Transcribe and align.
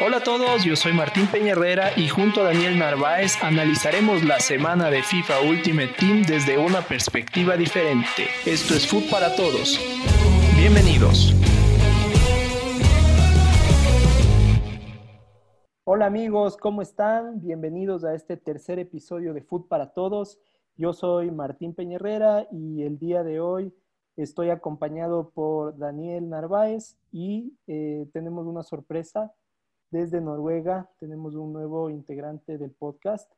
Hola 0.00 0.18
a 0.18 0.22
todos, 0.22 0.64
yo 0.64 0.76
soy 0.76 0.92
Martín 0.92 1.26
Peña 1.26 1.52
Herrera 1.52 1.90
y 1.96 2.06
junto 2.06 2.42
a 2.42 2.44
Daniel 2.44 2.78
Narváez 2.78 3.42
analizaremos 3.42 4.22
la 4.22 4.38
semana 4.38 4.90
de 4.90 5.02
FIFA 5.02 5.40
Ultimate 5.40 5.90
Team 5.98 6.22
desde 6.22 6.56
una 6.56 6.82
perspectiva 6.82 7.56
diferente. 7.56 8.28
Esto 8.46 8.74
es 8.74 8.86
Food 8.86 9.10
para 9.10 9.34
Todos. 9.34 9.76
Bienvenidos. 10.56 11.34
Hola 15.82 16.06
amigos, 16.06 16.56
¿cómo 16.56 16.80
están? 16.80 17.40
Bienvenidos 17.40 18.04
a 18.04 18.14
este 18.14 18.36
tercer 18.36 18.78
episodio 18.78 19.34
de 19.34 19.42
Food 19.42 19.66
para 19.66 19.94
Todos. 19.94 20.38
Yo 20.76 20.92
soy 20.92 21.32
Martín 21.32 21.74
Peña 21.74 21.96
Herrera 21.96 22.46
y 22.52 22.84
el 22.84 23.00
día 23.00 23.24
de 23.24 23.40
hoy 23.40 23.74
estoy 24.14 24.50
acompañado 24.50 25.30
por 25.30 25.76
Daniel 25.76 26.28
Narváez 26.28 26.96
y 27.10 27.52
eh, 27.66 28.06
tenemos 28.12 28.46
una 28.46 28.62
sorpresa 28.62 29.32
desde 29.90 30.20
Noruega 30.20 30.90
tenemos 30.98 31.34
un 31.34 31.52
nuevo 31.52 31.90
integrante 31.90 32.58
del 32.58 32.72
podcast. 32.72 33.30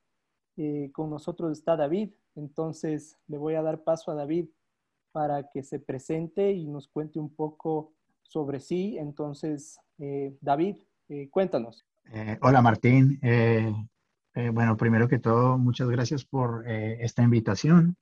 Eh, 0.56 0.90
con 0.92 1.10
nosotros 1.10 1.52
está 1.52 1.76
David, 1.76 2.10
entonces 2.34 3.16
le 3.28 3.38
voy 3.38 3.54
a 3.54 3.62
dar 3.62 3.82
paso 3.82 4.10
a 4.10 4.14
David 4.14 4.46
para 5.12 5.48
que 5.48 5.62
se 5.62 5.78
presente 5.78 6.52
y 6.52 6.66
nos 6.66 6.88
cuente 6.88 7.18
un 7.18 7.34
poco 7.34 7.94
sobre 8.22 8.60
sí. 8.60 8.96
Entonces, 8.98 9.78
eh, 9.98 10.36
David, 10.40 10.76
eh, 11.08 11.28
cuéntanos. 11.30 11.86
hola 12.42 12.62
Martín. 12.62 13.20
bueno, 14.52 14.76
primero 14.76 15.08
que 15.08 15.18
todo, 15.18 15.56
muchas 15.58 15.88
gracias 15.88 16.24
por 16.24 16.68
esta 16.68 17.22
invitación. 17.22 17.96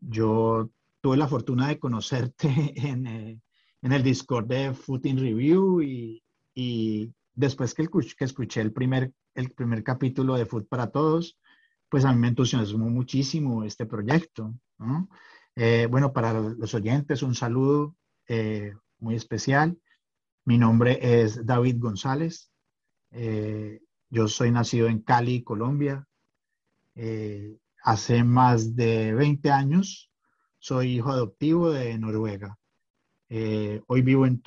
yo 0.00 0.70
tuve 1.00 1.16
la 1.16 1.28
fortuna 1.28 1.68
de 1.68 1.78
conocerte 1.78 2.48
en, 2.76 3.06
en 3.82 3.92
el 3.92 4.02
Discord 4.02 4.46
de 4.46 4.74
Footing 4.74 5.18
Review 5.18 5.80
y, 5.82 6.21
y 6.54 7.12
después 7.34 7.74
que, 7.74 7.88
que 7.88 8.24
escuché 8.24 8.60
el 8.60 8.72
primer, 8.72 9.12
el 9.34 9.50
primer 9.50 9.82
capítulo 9.82 10.34
de 10.34 10.46
Food 10.46 10.66
para 10.66 10.90
Todos, 10.90 11.38
pues 11.88 12.04
a 12.04 12.12
mí 12.12 12.18
me 12.18 12.28
entusiasmó 12.28 12.88
muchísimo 12.88 13.64
este 13.64 13.84
proyecto. 13.84 14.54
Eh, 15.54 15.86
bueno, 15.90 16.12
para 16.12 16.32
los 16.40 16.72
oyentes, 16.74 17.22
un 17.22 17.34
saludo 17.34 17.94
eh, 18.26 18.72
muy 18.98 19.14
especial. 19.14 19.78
Mi 20.46 20.56
nombre 20.56 20.98
es 21.02 21.44
David 21.44 21.76
González. 21.78 22.50
Eh, 23.10 23.82
yo 24.08 24.26
soy 24.28 24.50
nacido 24.50 24.88
en 24.88 25.00
Cali, 25.00 25.42
Colombia. 25.42 26.06
hace 27.84 28.24
más 28.24 28.74
de 28.74 29.12
20 29.14 29.50
años 29.50 30.10
soy 30.58 30.96
hijo 30.96 31.10
adoptivo 31.10 31.70
de 31.70 31.98
Noruega. 31.98 32.58
hoy 33.28 34.02
vivo 34.02 34.24
en 34.24 34.40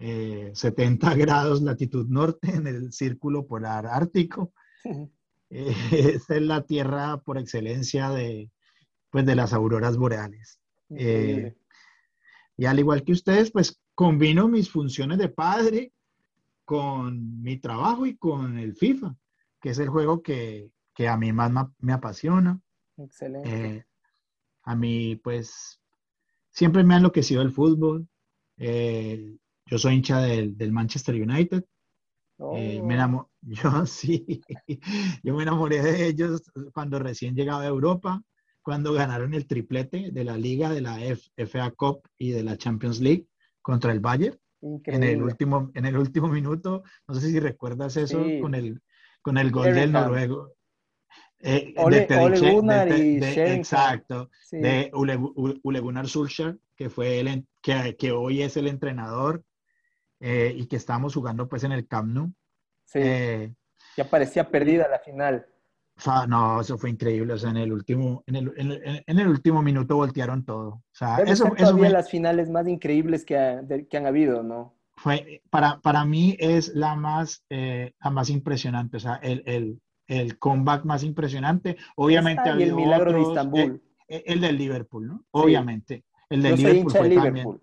Tromsø, 0.00 0.54
70 0.54 1.12
eh, 1.12 1.16
grados 1.16 1.62
latitud 1.62 2.08
norte 2.08 2.50
en 2.50 2.66
el 2.66 2.92
círculo 2.92 3.46
polar 3.46 3.86
ártico. 3.86 4.52
Eh, 5.50 5.74
esta 5.90 6.36
es 6.36 6.42
la 6.42 6.62
tierra 6.62 7.18
por 7.18 7.38
excelencia 7.38 8.10
de, 8.10 8.50
pues, 9.10 9.26
de 9.26 9.36
las 9.36 9.52
auroras 9.52 9.96
boreales. 9.96 10.60
Eh, 10.90 11.54
y 12.56 12.64
al 12.64 12.78
igual 12.78 13.04
que 13.04 13.12
ustedes, 13.12 13.50
pues 13.52 13.80
combino 13.94 14.48
mis 14.48 14.70
funciones 14.70 15.18
de 15.18 15.28
padre 15.28 15.92
con 16.64 17.42
mi 17.42 17.58
trabajo 17.58 18.06
y 18.06 18.16
con 18.16 18.58
el 18.58 18.74
FIFA, 18.74 19.14
que 19.60 19.70
es 19.70 19.78
el 19.78 19.88
juego 19.88 20.22
que, 20.22 20.70
que 20.94 21.08
a 21.08 21.16
mí 21.16 21.32
más 21.32 21.52
me 21.78 21.92
apasiona. 21.92 22.60
Excelente. 22.96 23.86
a 24.62 24.76
mí, 24.76 25.16
pues, 25.16 25.80
siempre 26.50 26.84
me 26.84 26.94
ha 26.94 26.98
enloquecido 26.98 27.40
el 27.42 27.50
fútbol. 27.50 28.06
Yo 29.70 29.78
soy 29.78 29.94
hincha 29.94 30.20
del, 30.20 30.58
del 30.58 30.72
Manchester 30.72 31.14
United. 31.14 31.64
Eh, 32.54 32.82
me 32.82 33.02
oh. 33.04 33.30
yo 33.42 33.86
sí, 33.86 34.40
yo 35.22 35.34
me 35.34 35.42
enamoré 35.42 35.82
de 35.82 36.06
ellos 36.06 36.42
cuando 36.72 36.98
recién 36.98 37.34
llegaba 37.34 37.62
a 37.62 37.68
Europa, 37.68 38.22
cuando 38.62 38.92
ganaron 38.92 39.34
el 39.34 39.46
triplete 39.46 40.10
de 40.10 40.24
la 40.24 40.36
Liga, 40.36 40.70
de 40.70 40.80
la 40.80 40.98
FA 41.46 41.70
Cup 41.72 42.02
y 42.18 42.30
de 42.30 42.42
la 42.42 42.56
Champions 42.56 43.00
League 43.00 43.26
contra 43.62 43.92
el 43.92 44.00
Bayern. 44.00 44.38
En 44.62 45.02
el, 45.02 45.22
último, 45.22 45.70
en 45.74 45.86
el 45.86 45.96
último 45.96 46.28
minuto, 46.28 46.82
no 47.08 47.14
sé 47.14 47.30
si 47.30 47.40
recuerdas 47.40 47.96
eso, 47.96 48.22
con, 48.42 48.54
el, 48.54 48.82
con 49.22 49.38
el 49.38 49.50
gol 49.50 49.74
del 49.74 49.92
noruego. 49.92 50.52
Eh, 51.38 51.72
Ole, 51.78 52.06
de, 52.06 53.54
Exacto, 53.54 54.28
de 54.50 54.90
Ule, 54.92 55.80
Gunnar 55.80 56.06
Solskjaer, 56.06 56.58
que, 56.76 56.90
fue 56.90 57.20
el, 57.20 57.46
que, 57.62 57.96
que 57.96 58.12
hoy 58.12 58.42
es 58.42 58.58
el 58.58 58.66
entrenador 58.66 59.42
eh, 60.20 60.54
y 60.56 60.66
que 60.66 60.76
estábamos 60.76 61.14
jugando 61.14 61.48
pues 61.48 61.64
en 61.64 61.72
el 61.72 61.86
Camp 61.88 62.12
Nou. 62.12 62.32
Sí. 62.84 63.00
Eh, 63.02 63.54
ya 63.96 64.08
parecía 64.08 64.48
perdida 64.48 64.88
la 64.88 64.98
final. 64.98 65.46
No, 66.28 66.60
eso 66.60 66.78
fue 66.78 66.90
increíble. 66.90 67.34
O 67.34 67.38
sea, 67.38 67.50
en 67.50 67.58
el 67.58 67.72
último, 67.72 68.22
en 68.26 68.36
el, 68.36 68.52
en 69.06 69.18
el, 69.18 69.28
último 69.28 69.62
minuto 69.62 69.96
voltearon 69.96 70.44
todo. 70.44 70.68
O 70.68 70.82
sea, 70.92 71.18
eso, 71.18 71.54
eso 71.56 71.76
fue 71.76 71.90
las 71.90 72.10
finales 72.10 72.48
más 72.48 72.66
increíbles 72.66 73.24
que, 73.24 73.86
que 73.88 73.96
han 73.96 74.06
habido, 74.06 74.42
¿no? 74.42 74.74
Fue, 74.96 75.42
para, 75.50 75.80
para 75.80 76.04
mí 76.04 76.36
es 76.38 76.74
la 76.74 76.94
más, 76.94 77.44
eh, 77.50 77.92
la 78.02 78.10
más 78.10 78.30
impresionante. 78.30 78.96
O 78.96 79.00
sea, 79.00 79.16
el, 79.16 79.42
el, 79.46 79.80
el 80.06 80.38
comeback 80.38 80.84
más 80.84 81.02
impresionante. 81.02 81.76
Obviamente 81.96 82.50
y 82.58 82.62
el 82.62 82.74
milagro 82.74 83.12
de 83.12 83.22
Estambul. 83.22 83.82
El, 84.08 84.40
del 84.40 84.58
Liverpool, 84.58 85.06
¿no? 85.06 85.24
Obviamente. 85.30 86.04
El 86.28 86.42
del 86.42 86.56
Liverpool 86.56 86.90
fue 86.90 87.14
también. 87.14 87.60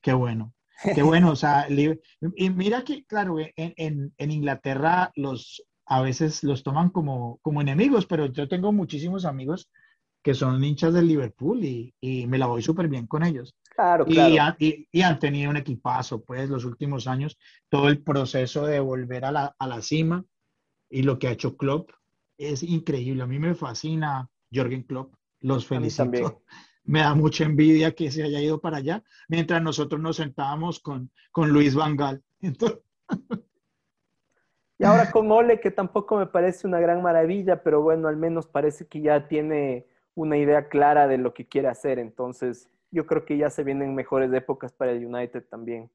Qué 0.00 0.12
bueno. 0.12 0.54
Qué 0.82 1.02
bueno, 1.02 1.30
o 1.30 1.36
sea, 1.36 1.66
y 1.70 2.50
mira 2.50 2.84
que, 2.84 3.04
claro, 3.04 3.36
en, 3.38 4.12
Inglaterra 4.18 5.10
los 5.14 5.64
a 5.86 6.02
veces 6.02 6.42
los 6.42 6.62
toman 6.62 6.90
como, 6.90 7.38
como 7.42 7.60
enemigos, 7.60 8.06
pero 8.06 8.26
yo 8.26 8.48
tengo 8.48 8.72
muchísimos 8.72 9.24
amigos 9.24 9.70
que 10.22 10.34
son 10.34 10.62
hinchas 10.62 10.92
del 10.92 11.06
Liverpool 11.06 11.64
y, 11.64 11.94
me 12.26 12.38
la 12.38 12.46
voy 12.46 12.60
súper 12.60 12.88
bien 12.88 13.06
con 13.06 13.22
ellos. 13.22 13.54
Claro, 13.70 14.04
claro. 14.04 14.56
Y, 14.58 15.02
han 15.02 15.18
tenido 15.18 15.50
un 15.50 15.56
equipazo, 15.56 16.24
pues, 16.24 16.50
los 16.50 16.64
últimos 16.64 17.06
años, 17.06 17.38
todo 17.68 17.88
el 17.88 18.02
proceso 18.02 18.66
de 18.66 18.80
volver 18.80 19.24
a 19.24 19.32
la, 19.32 19.54
a 19.58 19.66
la 19.68 19.80
cima 19.80 20.24
y 20.90 21.02
lo 21.02 21.18
que 21.18 21.28
ha 21.28 21.32
hecho 21.32 21.56
Klopp 21.56 21.90
es 22.36 22.62
increíble. 22.62 23.22
A 23.22 23.26
mí 23.26 23.38
me 23.38 23.54
fascina 23.54 24.28
Jorgen 24.52 24.82
Klopp, 24.82 25.14
los 25.40 25.66
felicito 25.66 26.42
me 26.86 27.00
da 27.00 27.14
mucha 27.14 27.44
envidia 27.44 27.94
que 27.94 28.10
se 28.10 28.22
haya 28.22 28.40
ido 28.40 28.60
para 28.60 28.78
allá, 28.78 29.02
mientras 29.28 29.62
nosotros 29.62 30.00
nos 30.00 30.16
sentábamos 30.16 30.80
con, 30.80 31.10
con 31.32 31.50
Luis 31.50 31.74
Vangal. 31.74 32.22
Y 34.78 34.84
ahora 34.84 35.10
con 35.10 35.32
Ole, 35.32 35.58
que 35.58 35.70
tampoco 35.70 36.18
me 36.18 36.26
parece 36.26 36.66
una 36.66 36.78
gran 36.80 37.00
maravilla, 37.00 37.62
pero 37.62 37.80
bueno, 37.80 38.08
al 38.08 38.18
menos 38.18 38.46
parece 38.46 38.86
que 38.86 39.00
ya 39.00 39.26
tiene 39.26 39.86
una 40.14 40.36
idea 40.36 40.68
clara 40.68 41.08
de 41.08 41.16
lo 41.16 41.32
que 41.32 41.46
quiere 41.46 41.68
hacer. 41.68 41.98
Entonces, 41.98 42.68
yo 42.90 43.06
creo 43.06 43.24
que 43.24 43.38
ya 43.38 43.48
se 43.48 43.64
vienen 43.64 43.94
mejores 43.94 44.30
épocas 44.34 44.74
para 44.74 44.92
el 44.92 45.06
United 45.06 45.46
también. 45.48 45.90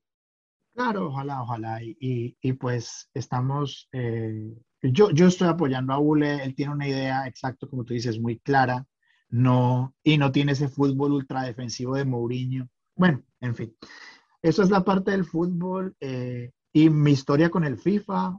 Claro, 0.73 1.09
ojalá, 1.09 1.43
ojalá. 1.43 1.83
Y, 1.83 2.35
y, 2.41 2.53
pues 2.53 3.07
estamos, 3.13 3.87
eh, 3.91 4.51
yo, 4.81 5.11
yo 5.11 5.27
estoy 5.27 5.49
apoyando 5.49 5.93
a 5.93 5.99
Ule, 5.99 6.43
él 6.43 6.55
tiene 6.55 6.73
una 6.73 6.87
idea 6.87 7.27
exacta, 7.27 7.67
como 7.67 7.83
tú 7.83 7.93
dices, 7.93 8.19
muy 8.19 8.39
clara 8.39 8.87
no, 9.31 9.95
y 10.03 10.17
no 10.17 10.31
tiene 10.31 10.51
ese 10.51 10.67
fútbol 10.67 11.13
ultra 11.13 11.43
defensivo 11.43 11.95
de 11.95 12.05
Mourinho. 12.05 12.69
Bueno, 12.95 13.23
en 13.39 13.55
fin, 13.55 13.75
eso 14.41 14.61
es 14.61 14.69
la 14.69 14.83
parte 14.83 15.11
del 15.11 15.25
fútbol 15.25 15.95
eh, 15.99 16.51
y 16.73 16.89
mi 16.89 17.11
historia 17.11 17.49
con 17.49 17.63
el 17.63 17.77
FIFA, 17.77 18.37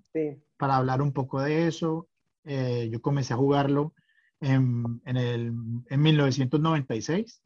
para 0.56 0.76
hablar 0.76 1.03
un 1.03 1.12
poco 1.12 1.41
de 1.41 1.66
eso. 1.66 2.08
Eh, 2.44 2.88
yo 2.92 3.00
comencé 3.00 3.32
a 3.32 3.38
jugarlo 3.38 3.94
en, 4.41 5.00
el, 5.04 5.53
en 5.88 6.03
1996, 6.03 7.42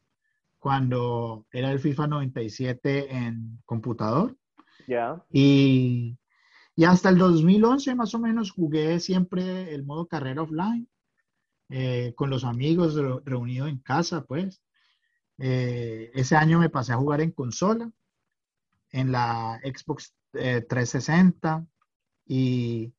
cuando 0.59 1.45
era 1.51 1.71
el 1.71 1.79
FIFA 1.79 2.07
97 2.07 3.15
en 3.15 3.61
computador. 3.65 4.35
Ya. 4.87 5.23
Y, 5.31 6.17
y 6.75 6.83
hasta 6.83 7.09
el 7.09 7.17
2011 7.17 7.95
más 7.95 8.13
o 8.13 8.19
menos 8.19 8.51
jugué 8.51 8.99
siempre 8.99 9.73
el 9.73 9.85
modo 9.85 10.07
carrera 10.07 10.41
offline 10.41 10.87
eh, 11.69 12.13
con 12.15 12.29
los 12.29 12.45
amigos 12.45 12.95
reunidos 13.25 13.69
en 13.69 13.79
casa, 13.79 14.23
pues. 14.23 14.61
Eh, 15.37 16.11
ese 16.15 16.35
año 16.35 16.59
me 16.59 16.69
pasé 16.69 16.93
a 16.93 16.97
jugar 16.97 17.21
en 17.21 17.31
consola, 17.31 17.91
en 18.91 19.11
la 19.11 19.59
Xbox 19.63 20.15
360 20.31 21.59
eh, 21.59 22.33
y, 22.33 22.93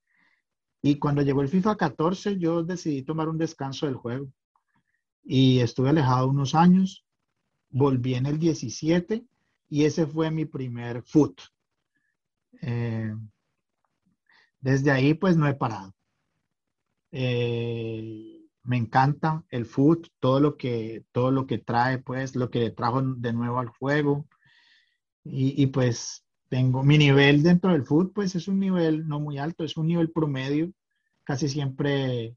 y 0.83 0.99
cuando 0.99 1.23
llegó 1.23 1.43
el 1.43 1.49
FIFA 1.49 1.77
14 1.77 2.39
yo 2.39 2.63
decidí 2.63 3.03
tomar 3.03 3.29
un 3.29 3.39
descanso 3.39 3.87
del 3.87 3.97
juego 3.97 4.31
y 5.25 5.61
estuve 5.61 5.91
alejado 5.91 6.29
unos 6.29 6.55
años, 6.55 7.05
volví 7.71 8.15
en 8.15 8.27
el 8.27 8.39
17 8.39 9.27
y 9.71 9.85
ese 9.85 10.07
fue 10.07 10.31
mi 10.31 10.45
primer 10.45 11.03
foot. 11.03 11.41
desde 14.61 14.91
ahí 14.91 15.15
pues 15.15 15.37
no 15.37 15.49
he 15.49 15.55
parado. 15.55 15.95
Me 18.69 18.77
encanta 18.77 19.43
el 19.49 19.65
food, 19.65 20.09
todo 20.21 20.41
lo 20.41 20.59
que, 20.59 21.03
todo 21.13 21.31
lo 21.31 21.47
que 21.47 21.57
trae, 21.57 21.99
pues, 21.99 22.37
lo 22.37 22.51
que 22.51 22.71
trajo 22.71 23.01
de 23.01 23.33
nuevo 23.33 23.59
al 23.59 23.69
juego. 23.69 24.27
Y, 25.25 25.67
pues 25.67 26.25
tengo 26.49 26.83
mi 26.83 26.97
nivel 26.97 27.43
dentro 27.43 27.73
del 27.73 27.85
fútbol, 27.85 28.13
pues 28.15 28.35
es 28.35 28.49
un 28.49 28.59
nivel 28.59 29.07
no 29.07 29.21
muy 29.21 29.37
alto, 29.39 29.65
es 29.65 29.77
un 29.77 29.87
nivel 29.87 30.11
promedio. 30.11 30.71
Casi 31.25 31.49
siempre 31.49 32.37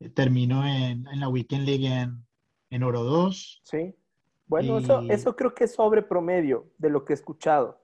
eh, 0.00 0.08
termino 0.14 0.64
en, 0.64 1.04
la 1.14 1.28
Weekend 1.28 1.66
League 1.66 1.86
en, 1.86 2.24
en 2.70 2.82
Oro 2.82 3.04
2. 3.04 3.62
Sí. 3.64 3.94
Bueno, 4.46 4.78
eso, 4.78 5.02
eso 5.08 5.36
creo 5.36 5.54
que 5.54 5.64
es 5.64 5.74
sobre 5.74 6.02
promedio 6.02 6.68
de 6.78 6.90
lo 6.90 7.04
que 7.04 7.12
he 7.12 7.14
escuchado. 7.14 7.79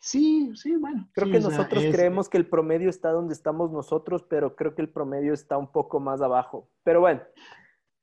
Sí, 0.00 0.52
sí, 0.54 0.76
bueno. 0.76 1.08
Creo 1.12 1.30
que 1.30 1.40
nosotros 1.40 1.84
creemos 1.90 2.28
que 2.28 2.38
el 2.38 2.46
promedio 2.46 2.88
está 2.88 3.10
donde 3.10 3.34
estamos 3.34 3.70
nosotros, 3.72 4.24
pero 4.28 4.54
creo 4.54 4.74
que 4.74 4.82
el 4.82 4.88
promedio 4.88 5.32
está 5.34 5.58
un 5.58 5.70
poco 5.72 5.98
más 5.98 6.20
abajo. 6.20 6.70
Pero 6.84 7.00
bueno. 7.00 7.20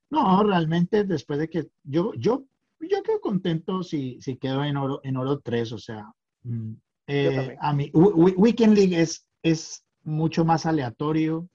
No, 0.10 0.44
realmente 0.44 1.04
después 1.04 1.40
de 1.40 1.50
que 1.50 1.68
yo, 1.84 2.14
yo, 2.16 2.46
yo 2.80 3.04
quedo 3.04 3.22
contento 3.22 3.82
si, 3.82 4.20
si 4.22 4.38
quedo 4.38 4.64
en 4.64 4.78
oro, 4.78 5.00
en 5.04 5.18
oro 5.18 5.40
3, 5.40 5.72
o 5.72 5.78
sea, 5.78 6.06
mm, 6.44 6.74
eh, 7.08 7.58
a 7.60 7.74
mí, 7.74 7.92
Weekend 7.94 8.76
League 8.76 9.00
es, 9.00 9.28
es 9.42 9.86
mucho 10.04 10.44
más 10.44 10.66
aleatorio 10.66 11.48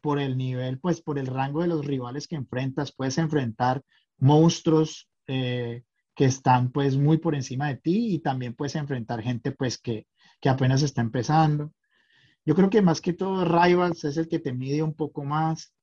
por 0.00 0.18
el 0.18 0.36
nivel, 0.36 0.78
pues 0.80 1.00
por 1.00 1.18
el 1.18 1.26
rango 1.26 1.62
de 1.62 1.68
los 1.68 1.86
rivales 1.86 2.26
que 2.26 2.36
enfrentas. 2.36 2.92
Puedes 2.92 3.16
enfrentar 3.18 3.82
monstruos 4.18 5.08
eh, 5.26 5.82
que 6.14 6.24
están 6.26 6.70
pues 6.70 6.96
muy 6.96 7.18
por 7.18 7.34
encima 7.34 7.68
de 7.68 7.76
ti 7.76 8.14
y 8.14 8.18
también 8.20 8.54
puedes 8.54 8.76
enfrentar 8.76 9.22
gente 9.22 9.52
pues 9.52 9.78
que, 9.78 10.06
que 10.40 10.48
apenas 10.48 10.82
está 10.82 11.00
empezando. 11.00 11.72
Yo 12.44 12.54
creo 12.54 12.70
que 12.70 12.82
más 12.82 13.00
que 13.00 13.12
todo 13.12 13.44
Rivals 13.44 14.04
es 14.04 14.16
el 14.16 14.28
que 14.28 14.38
te 14.38 14.52
mide 14.52 14.82
un 14.82 14.94
poco 14.94 15.24
más. 15.24 15.74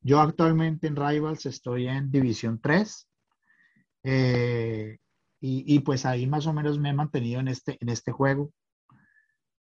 Yo 0.00 0.20
actualmente 0.20 0.86
en 0.86 0.96
Rivals 0.96 1.46
estoy 1.46 1.88
en 1.88 2.10
División 2.10 2.60
3 2.60 3.08
eh, 4.04 4.98
y, 5.40 5.74
y, 5.74 5.80
pues 5.80 6.04
ahí 6.04 6.26
más 6.26 6.46
o 6.46 6.52
menos 6.52 6.78
me 6.78 6.90
he 6.90 6.94
mantenido 6.94 7.40
en 7.40 7.48
este, 7.48 7.78
en 7.80 7.88
este 7.88 8.12
juego. 8.12 8.52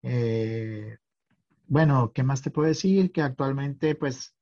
Eh, 0.04 0.98
bueno, 1.68 2.12
¿qué 2.14 2.24
más 2.24 2.42
te 2.42 2.52
puedo 2.52 2.68
decir? 2.68 3.12
Que 3.12 3.22
actualmente 3.22 3.96
pues 3.96 4.36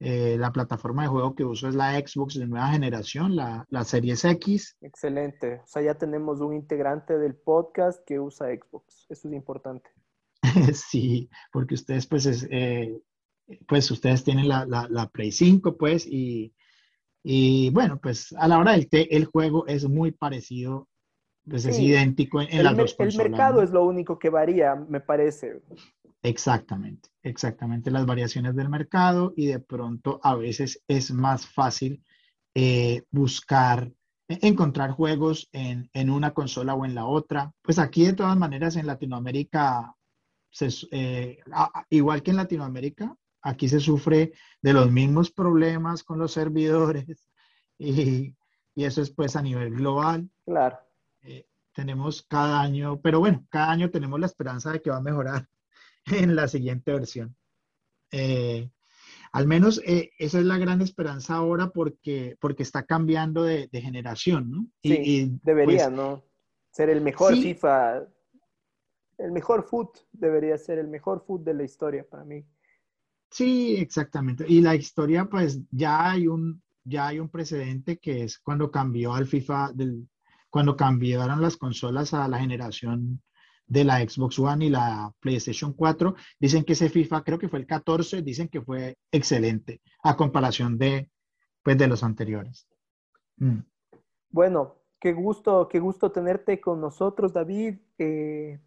eh, 0.00 0.36
la 0.38 0.52
plataforma 0.52 1.02
de 1.02 1.08
juego 1.08 1.34
que 1.34 1.44
uso 1.44 1.68
es 1.68 1.74
la 1.74 1.98
Xbox 1.98 2.34
de 2.34 2.46
nueva 2.46 2.68
generación, 2.68 3.36
la, 3.36 3.64
la 3.70 3.84
Series 3.84 4.24
X. 4.24 4.76
Excelente. 4.80 5.60
O 5.62 5.66
sea, 5.66 5.82
ya 5.82 5.94
tenemos 5.94 6.40
un 6.40 6.52
integrante 6.52 7.18
del 7.18 7.34
podcast 7.34 8.04
que 8.04 8.18
usa 8.18 8.48
Xbox. 8.48 9.06
Eso 9.08 9.28
es 9.28 9.34
importante. 9.34 9.90
sí, 10.74 11.30
porque 11.52 11.74
ustedes, 11.74 12.06
pues, 12.06 12.46
eh, 12.50 13.00
pues 13.66 13.90
ustedes 13.90 14.24
tienen 14.24 14.48
la, 14.48 14.66
la, 14.66 15.08
Play 15.08 15.30
5, 15.30 15.76
pues, 15.76 16.06
y, 16.06 16.54
y, 17.22 17.70
bueno, 17.70 17.98
pues 18.02 18.34
a 18.38 18.48
la 18.48 18.58
hora 18.58 18.72
del 18.72 18.88
té, 18.88 19.14
el 19.16 19.26
juego 19.26 19.66
es 19.66 19.88
muy 19.88 20.10
parecido, 20.10 20.88
pues 21.48 21.66
es 21.66 21.78
idéntico 21.78 22.40
en, 22.40 22.64
las 22.64 22.76
dos 22.76 22.94
consolas. 22.94 23.26
El 23.26 23.30
mercado 23.30 23.62
es 23.62 23.70
lo 23.70 23.84
único 23.84 24.18
que 24.18 24.30
varía, 24.30 24.74
me 24.74 25.00
parece. 25.00 25.62
Exactamente, 26.24 27.10
exactamente 27.22 27.90
las 27.90 28.06
variaciones 28.06 28.56
del 28.56 28.70
mercado 28.70 29.34
y 29.36 29.44
de 29.44 29.60
pronto 29.60 30.20
a 30.22 30.34
veces 30.34 30.82
es 30.88 31.10
más 31.12 31.46
fácil 31.46 32.02
eh, 32.54 33.02
buscar, 33.10 33.92
e, 34.28 34.38
encontrar 34.40 34.92
juegos 34.92 35.50
en, 35.52 35.90
una 36.08 36.32
consola 36.32 36.72
o 36.72 36.86
en 36.86 36.94
la 36.94 37.04
otra. 37.04 37.52
Pues 37.60 37.78
aquí 37.78 38.06
de 38.06 38.14
todas 38.14 38.38
maneras 38.38 38.76
en 38.76 38.86
Latinoamérica, 38.86 39.94
eh, 40.92 41.40
igual 41.90 42.22
que 42.22 42.30
en 42.30 42.38
Latinoamérica, 42.38 43.14
aquí 43.42 43.68
se 43.68 43.80
sufre 43.80 44.32
de 44.62 44.72
los 44.72 44.90
mismos 44.90 45.30
problemas 45.30 46.02
con 46.04 46.18
los 46.18 46.32
servidores 46.32 47.28
y, 47.78 48.34
eso 48.76 49.02
es 49.02 49.10
pues 49.10 49.36
a 49.36 49.42
nivel 49.42 49.74
global. 49.74 50.30
Claro. 50.46 50.78
Eh, 51.20 51.46
tenemos 51.74 52.22
cada 52.22 52.62
año, 52.62 52.98
pero 53.02 53.20
bueno, 53.20 53.44
cada 53.50 53.70
año 53.70 53.90
tenemos 53.90 54.18
la 54.18 54.26
esperanza 54.26 54.72
de 54.72 54.80
que 54.80 54.88
va 54.88 54.96
a 54.96 55.02
mejorar 55.02 55.46
en 56.06 56.36
la 56.36 56.48
siguiente 56.48 56.92
versión. 56.92 57.36
Eh, 58.10 58.70
al 59.32 59.46
menos 59.46 59.80
eh, 59.84 60.10
esa 60.18 60.38
es 60.38 60.44
la 60.44 60.58
gran 60.58 60.80
esperanza 60.80 61.34
ahora 61.34 61.70
porque, 61.70 62.36
porque 62.40 62.62
está 62.62 62.84
cambiando 62.84 63.42
de, 63.42 63.68
generación, 63.72 64.50
¿no? 64.50 64.66
Sí, 64.82 65.38
debería, 65.42 65.86
pues, 65.86 65.96
¿no? 65.96 66.24
Ser 66.70 66.90
el 66.90 67.00
mejor 67.00 67.34
FIFA, 67.34 68.06
el 69.18 69.32
mejor 69.32 69.64
foot 69.64 69.98
debería 70.12 70.56
ser 70.58 70.78
el 70.78 70.88
mejor 70.88 71.24
foot 71.26 71.42
de 71.42 71.54
la 71.54 71.64
historia 71.64 72.06
para 72.08 72.24
mí. 72.24 72.44
Sí, 73.30 73.76
exactamente. 73.76 74.44
Y 74.46 74.60
la 74.60 74.76
historia, 74.76 75.24
pues 75.24 75.60
ya 75.70 76.10
hay 76.10 76.28
un, 76.28 76.62
ya 76.84 77.08
hay 77.08 77.18
un 77.18 77.28
precedente 77.28 77.98
que 77.98 78.22
es 78.22 78.38
cuando 78.38 78.70
cambió 78.70 79.14
al 79.14 79.26
FIFA, 79.26 79.72
del, 79.74 80.08
cuando 80.48 80.76
cambiaron 80.76 81.40
las 81.40 81.56
consolas 81.56 82.14
a 82.14 82.28
la 82.28 82.38
generación 82.38 83.20
de 83.66 83.84
la 83.84 83.98
Xbox 84.00 84.38
One 84.38 84.66
y 84.66 84.70
la 84.70 85.12
PlayStation 85.20 85.72
4. 85.72 86.14
Dicen 86.38 86.64
que 86.64 86.74
ese 86.74 86.88
FIFA, 86.88 87.22
creo 87.22 87.38
que 87.38 87.48
fue 87.48 87.58
el 87.58 87.66
14, 87.66 88.22
dicen 88.22 88.48
que 88.48 88.60
fue 88.60 88.96
excelente 89.10 89.80
a 90.02 90.16
comparación 90.16 90.78
de, 90.78 91.10
pues, 91.62 91.78
de 91.78 91.86
los 91.86 92.02
anteriores. 92.02 92.66
Mm. 93.36 93.60
Bueno, 94.30 94.76
qué 94.98 95.12
gusto, 95.12 95.68
qué 95.68 95.78
gusto 95.78 96.10
tenerte 96.10 96.60
con 96.60 96.80
nosotros, 96.80 97.32
David. 97.32 97.78
Eh, 97.98 98.58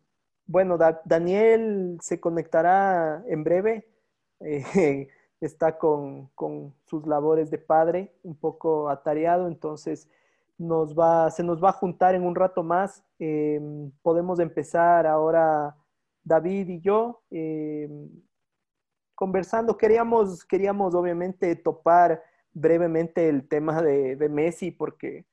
bueno, 0.46 0.78
Daniel 1.06 1.98
se 2.02 2.20
conectará 2.20 3.24
en 3.28 3.44
breve. 3.44 3.90
Eh, 4.40 5.10
está 5.42 5.78
con, 5.78 6.28
con, 6.36 6.74
sus 6.86 7.06
labores 7.06 7.52
de 7.52 7.60
padre, 7.60 8.16
un 8.24 8.36
poco 8.36 8.90
atareado, 8.90 9.48
entonces 9.48 10.10
nos 10.58 10.98
va, 10.98 11.30
se 11.30 11.44
nos 11.44 11.64
va 11.64 11.70
a 11.70 11.74
juntar 11.74 12.16
en 12.16 12.24
un 12.24 12.36
rato 12.36 12.64
más. 12.64 13.04
Em, 13.20 13.92
podemos 14.02 14.40
empezar 14.40 15.06
ahora 15.06 15.76
David 16.24 16.70
y 16.70 16.82
yo 16.82 17.24
em, 17.30 18.10
conversando. 19.16 19.78
Queríamos, 19.78 20.46
queríamos 20.46 20.96
obviamente 20.96 21.56
topar 21.56 22.24
brevemente 22.54 23.30
el 23.30 23.48
tema 23.48 23.82
de, 23.82 24.30
Messi, 24.30 24.72
porque 24.72 25.26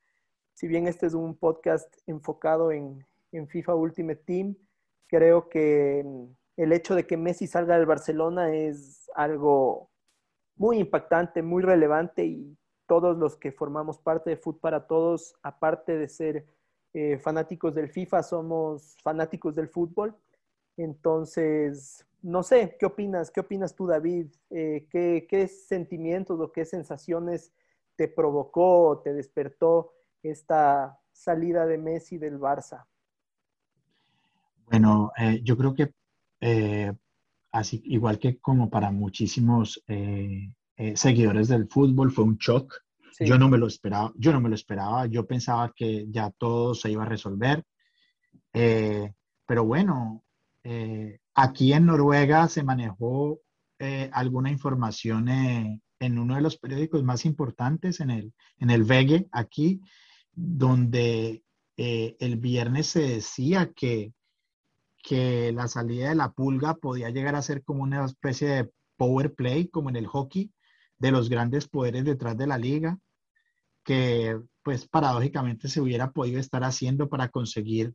si 0.53 0.67
bien 0.67 0.87
este 0.87 1.07
es 1.07 1.13
un 1.13 1.35
podcast 1.37 1.93
enfocado 2.07 2.71
en, 2.71 3.05
en 3.31 3.47
FIFA 3.47 3.75
Ultimate 3.75 4.21
Team, 4.25 4.55
creo 5.07 5.49
que 5.49 5.99
em, 5.99 6.35
el 6.57 6.71
hecho 6.71 6.95
de 6.95 7.05
que 7.07 7.17
Messi 7.17 7.47
salga 7.47 7.77
del 7.77 7.85
Barcelona 7.85 8.53
es 8.53 9.09
algo 9.15 9.89
muy 10.55 10.77
impactante, 10.77 11.41
muy 11.41 11.63
relevante 11.63 12.25
y 12.25 12.57
todos 12.87 13.17
los 13.17 13.35
que 13.35 13.51
formamos 13.51 13.99
parte 13.99 14.29
de 14.31 14.37
Food 14.37 14.59
para 14.59 14.87
Todos, 14.87 15.35
aparte 15.41 15.97
de 15.97 16.07
ser 16.07 16.45
eh, 16.97 17.17
fanáticos 17.17 17.75
del 17.75 17.89
FIFA, 17.89 18.23
somos 18.23 18.95
fanáticos 19.03 19.53
del 19.53 19.67
fútbol. 19.67 20.15
Entonces, 20.77 22.07
no 22.21 22.41
sé, 22.41 22.77
¿qué 22.79 22.85
opinas? 22.85 23.31
¿Qué 23.31 23.41
opinas 23.41 23.75
tú, 23.75 23.85
David? 23.85 24.27
Eh, 24.49 24.87
¿qué, 24.89 25.27
¿qué, 25.29 25.49
sentimientos 25.49 26.39
o 26.39 26.53
qué 26.53 26.63
sensaciones 26.63 27.51
te 27.97 28.07
provocó 28.07 28.87
o 28.87 28.99
te 28.99 29.13
despertó 29.13 29.91
esta 30.23 30.97
salida 31.11 31.65
de 31.65 31.77
Messi 31.77 32.17
del 32.17 32.39
Barça? 32.39 32.85
Bueno, 34.67 35.11
eh, 35.17 35.41
yo 35.43 35.57
creo 35.57 35.75
que 35.75 35.93
así, 37.51 37.81
igual 37.87 38.19
que 38.19 38.39
como 38.39 38.69
para 38.69 38.89
muchísimos 38.91 39.83
seguidores 40.93 41.49
del 41.49 41.67
fútbol, 41.67 42.09
fue 42.11 42.23
un 42.23 42.37
shock. 42.37 42.84
Yo 43.19 43.37
no 43.37 43.49
me 43.49 43.57
lo 43.57 43.67
esperaba, 43.67 44.11
yo 44.17 44.33
no 44.33 44.41
me 44.41 44.49
lo 44.49 44.55
esperaba, 44.55 45.05
yo 45.05 45.25
pensaba 45.25 45.71
que 45.75 46.05
ya 46.09 46.31
todo 46.31 46.75
se 46.75 46.91
iba 46.91 47.03
a 47.03 47.09
resolver. 47.09 47.63
Eh, 48.53 49.13
pero 49.45 49.63
bueno, 49.63 50.23
eh, 50.63 51.19
aquí 51.33 51.73
en 51.73 51.85
Noruega 51.85 52.47
se 52.47 52.63
manejó 52.63 53.39
alguna 54.11 54.49
información 54.49 55.27
en 55.29 56.17
uno 56.17 56.35
de 56.35 56.41
los 56.41 56.57
periódicos 56.57 57.03
más 57.03 57.25
importantes, 57.25 57.99
en 57.99 58.09
el, 58.09 58.33
en 58.57 58.69
el 58.69 58.83
VG, 58.83 59.27
aquí, 59.31 59.81
donde 60.31 61.43
el 61.77 62.37
viernes 62.37 62.87
se 62.87 63.01
decía 63.01 63.71
que, 63.75 64.13
que 65.05 65.51
la 65.51 65.67
salida 65.67 66.09
de 66.09 66.15
la 66.15 66.31
pulga 66.31 66.73
podía 66.75 67.11
llegar 67.11 67.35
a 67.35 67.41
ser 67.41 67.63
como 67.63 67.83
una 67.83 68.05
especie 68.05 68.47
de 68.47 68.71
power 68.97 69.33
play, 69.33 69.67
como 69.67 69.89
en 69.89 69.97
el 69.97 70.07
hockey, 70.07 70.51
de 70.97 71.11
los 71.11 71.29
grandes 71.29 71.67
poderes 71.67 72.05
detrás 72.05 72.37
de 72.37 72.47
la 72.47 72.57
liga, 72.57 72.97
que 73.85 74.37
pues 74.63 74.87
paradójicamente 74.87 75.69
se 75.69 75.79
hubiera 75.79 76.11
podido 76.11 76.39
estar 76.39 76.63
haciendo 76.63 77.07
para 77.07 77.29
conseguir 77.29 77.93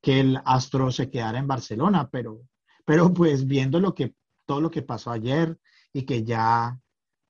que 0.00 0.20
el 0.20 0.40
Astro 0.46 0.90
se 0.92 1.10
quedara 1.10 1.38
en 1.38 1.48
Barcelona, 1.48 2.08
pero, 2.10 2.40
pero 2.86 3.12
pues 3.12 3.46
viendo 3.46 3.80
lo 3.80 3.94
que, 3.94 4.14
todo 4.46 4.60
lo 4.62 4.70
que 4.70 4.82
pasó 4.82 5.10
ayer 5.10 5.58
y 5.92 6.06
que 6.06 6.22
ya 6.24 6.78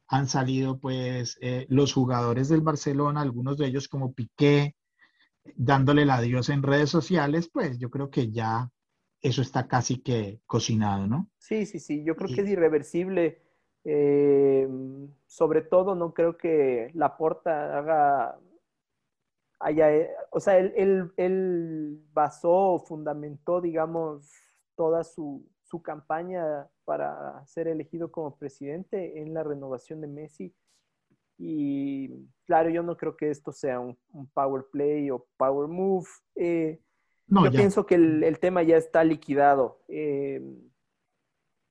han 0.07 0.29
salido 0.29 0.79
pues 0.79 1.39
eh, 1.41 1.67
los 1.69 1.93
jugadores 1.93 2.49
del 2.49 2.61
Barcelona, 2.61 3.23
algunos 3.23 3.57
de 3.57 3.67
ellos 3.67 3.89
como 3.89 4.13
Piqué, 4.13 4.77
dándole 5.57 6.03
el 6.03 6.11
adiós 6.11 6.51
en 6.51 6.63
redes 6.63 6.91
sociales, 6.91 7.49
pues 7.53 7.79
yo 7.79 7.91
creo 7.91 8.11
que 8.11 8.31
ya 8.31 8.71
eso 9.23 9.41
está 9.41 9.67
casi 9.67 10.03
que 10.03 10.41
cocinado, 10.47 11.07
¿no? 11.07 11.31
Sí, 11.39 11.65
sí, 11.67 11.79
sí, 11.79 12.05
yo 12.05 12.15
creo 12.15 12.35
que 12.35 12.43
es 12.43 12.49
irreversible 12.49 13.43
eh, 13.85 14.69
sobre 15.27 15.63
todo, 15.63 15.95
no 15.95 16.13
creo 16.13 16.37
que 16.37 16.91
la 16.95 17.17
porta 17.17 17.79
haga, 17.79 18.39
haya, 19.59 19.93
eh, 19.95 20.11
o 20.31 20.41
sea, 20.41 20.59
él, 20.59 21.13
él, 21.17 22.03
basó, 22.13 22.83
fundamentó, 22.87 23.61
digamos, 23.61 24.31
toda 24.77 25.05
su, 25.05 25.47
su, 25.63 25.83
campaña 25.83 26.69
para 26.85 27.45
ser 27.47 27.69
elegido 27.69 28.11
como 28.11 28.37
presidente 28.37 29.21
en 29.21 29.35
la 29.35 29.43
renovación 29.43 30.01
de 30.01 30.09
Messi. 30.09 30.55
Y 31.43 32.29
claro, 32.45 32.69
yo 32.69 32.83
no 32.83 32.99
creo 32.99 33.17
que 33.17 33.31
esto 33.31 33.51
sea 33.51 33.81
un, 33.81 33.97
power 34.35 34.67
play 34.71 35.11
o 35.11 35.27
power 35.39 35.69
move. 35.69 36.07
Eh, 36.35 36.83
yo 37.29 37.51
pienso 37.51 37.87
que 37.87 37.95
el, 37.95 38.39
tema 38.41 38.63
ya 38.63 38.77
está 38.77 39.03
liquidado. 39.05 39.81
Eh, 39.89 40.43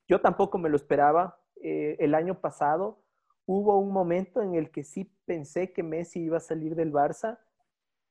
yo 0.08 0.20
tampoco 0.22 0.58
me 0.58 0.70
lo 0.70 0.76
esperaba. 0.76 1.39
El 1.62 2.16
año 2.16 2.40
pasado 2.40 3.02
hubo 3.46 3.80
un 3.80 3.92
momento 3.92 4.42
en 4.42 4.56
el 4.56 4.72
que 4.72 4.84
sí 4.84 5.12
pensé 5.26 5.74
que 5.74 5.84
Messi 5.84 6.22
iba 6.22 6.38
a 6.38 6.42
salir 6.42 6.76
del 6.76 6.92
Barça 6.92 7.40